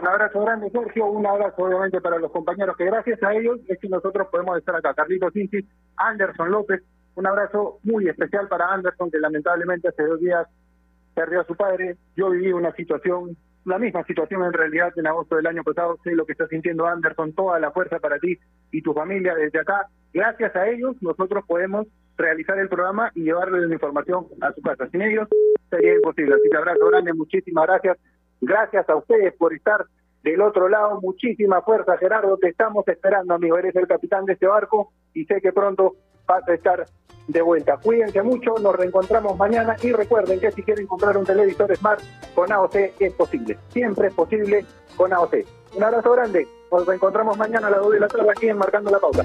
Un 0.00 0.06
abrazo 0.06 0.40
grande, 0.42 0.70
Sergio. 0.70 1.06
Un 1.06 1.26
abrazo, 1.26 1.64
obviamente, 1.64 2.00
para 2.00 2.18
los 2.18 2.30
compañeros, 2.30 2.76
que 2.76 2.84
gracias 2.84 3.22
a 3.22 3.34
ellos 3.34 3.58
es 3.66 3.78
que 3.78 3.88
nosotros 3.88 4.28
podemos 4.30 4.56
estar 4.58 4.76
acá. 4.76 4.94
Carlitos 4.94 5.32
Cinti, 5.32 5.66
Anderson 5.96 6.50
López. 6.50 6.82
Un 7.14 7.26
abrazo 7.26 7.80
muy 7.82 8.08
especial 8.08 8.46
para 8.46 8.72
Anderson, 8.72 9.10
que 9.10 9.18
lamentablemente 9.18 9.88
hace 9.88 10.04
dos 10.04 10.20
días 10.20 10.46
perdió 11.14 11.40
a 11.40 11.44
su 11.44 11.56
padre. 11.56 11.96
Yo 12.16 12.30
viví 12.30 12.52
una 12.52 12.72
situación, 12.72 13.36
la 13.68 13.78
misma 13.78 14.04
situación 14.04 14.44
en 14.44 14.52
realidad 14.52 14.92
en 14.96 15.06
agosto 15.06 15.36
del 15.36 15.46
año 15.46 15.62
pasado. 15.62 15.98
Sé 16.02 16.14
lo 16.14 16.26
que 16.26 16.32
está 16.32 16.46
sintiendo 16.48 16.86
Anderson. 16.86 17.32
Toda 17.32 17.60
la 17.60 17.70
fuerza 17.70 17.98
para 17.98 18.18
ti 18.18 18.38
y 18.72 18.82
tu 18.82 18.92
familia 18.92 19.34
desde 19.34 19.60
acá. 19.60 19.86
Gracias 20.12 20.54
a 20.56 20.68
ellos, 20.68 20.96
nosotros 21.00 21.44
podemos 21.46 21.86
realizar 22.16 22.58
el 22.58 22.68
programa 22.68 23.12
y 23.14 23.24
llevarle 23.24 23.66
la 23.66 23.72
información 23.72 24.26
a 24.40 24.52
su 24.52 24.62
casa. 24.62 24.88
Sin 24.88 25.02
ellos 25.02 25.28
sería 25.70 25.94
imposible. 25.94 26.34
Así 26.34 26.48
que 26.50 26.56
abrazo 26.56 26.86
grande, 26.86 27.12
muchísimas 27.12 27.66
gracias. 27.66 27.98
Gracias 28.40 28.88
a 28.88 28.96
ustedes 28.96 29.34
por 29.34 29.54
estar 29.54 29.84
del 30.22 30.40
otro 30.40 30.68
lado. 30.68 31.00
Muchísima 31.00 31.62
fuerza, 31.62 31.96
Gerardo. 31.98 32.36
Te 32.38 32.48
estamos 32.48 32.86
esperando, 32.88 33.34
amigo. 33.34 33.58
Eres 33.58 33.76
el 33.76 33.86
capitán 33.86 34.24
de 34.24 34.34
este 34.34 34.46
barco 34.46 34.92
y 35.14 35.24
sé 35.24 35.40
que 35.40 35.52
pronto 35.52 35.96
vas 36.26 36.46
a 36.48 36.54
estar 36.54 36.84
de 37.28 37.42
vuelta. 37.42 37.76
Cuídense 37.76 38.22
mucho. 38.22 38.54
Nos 38.60 38.74
reencontramos 38.74 39.38
mañana 39.38 39.76
y 39.80 39.92
recuerden 39.92 40.40
que 40.40 40.50
si 40.50 40.62
quieren 40.62 40.86
comprar 40.86 41.16
un 41.16 41.24
televisor 41.24 41.74
Smart 41.76 42.00
con 42.34 42.50
AOC 42.50 42.74
es 42.98 43.12
posible. 43.12 43.56
Siempre 43.68 44.08
es 44.08 44.14
posible 44.14 44.64
con 44.96 45.12
AOC. 45.12 45.36
Un 45.76 45.84
abrazo 45.84 46.12
grande. 46.12 46.48
Nos 46.72 46.86
reencontramos 46.86 47.38
mañana 47.38 47.68
a 47.68 47.70
las 47.70 47.80
2 47.80 47.92
de 47.92 48.00
la 48.00 48.08
tarde 48.08 48.30
aquí 48.30 48.48
en 48.48 48.58
Marcando 48.58 48.90
la 48.90 48.98
Pauta. 48.98 49.24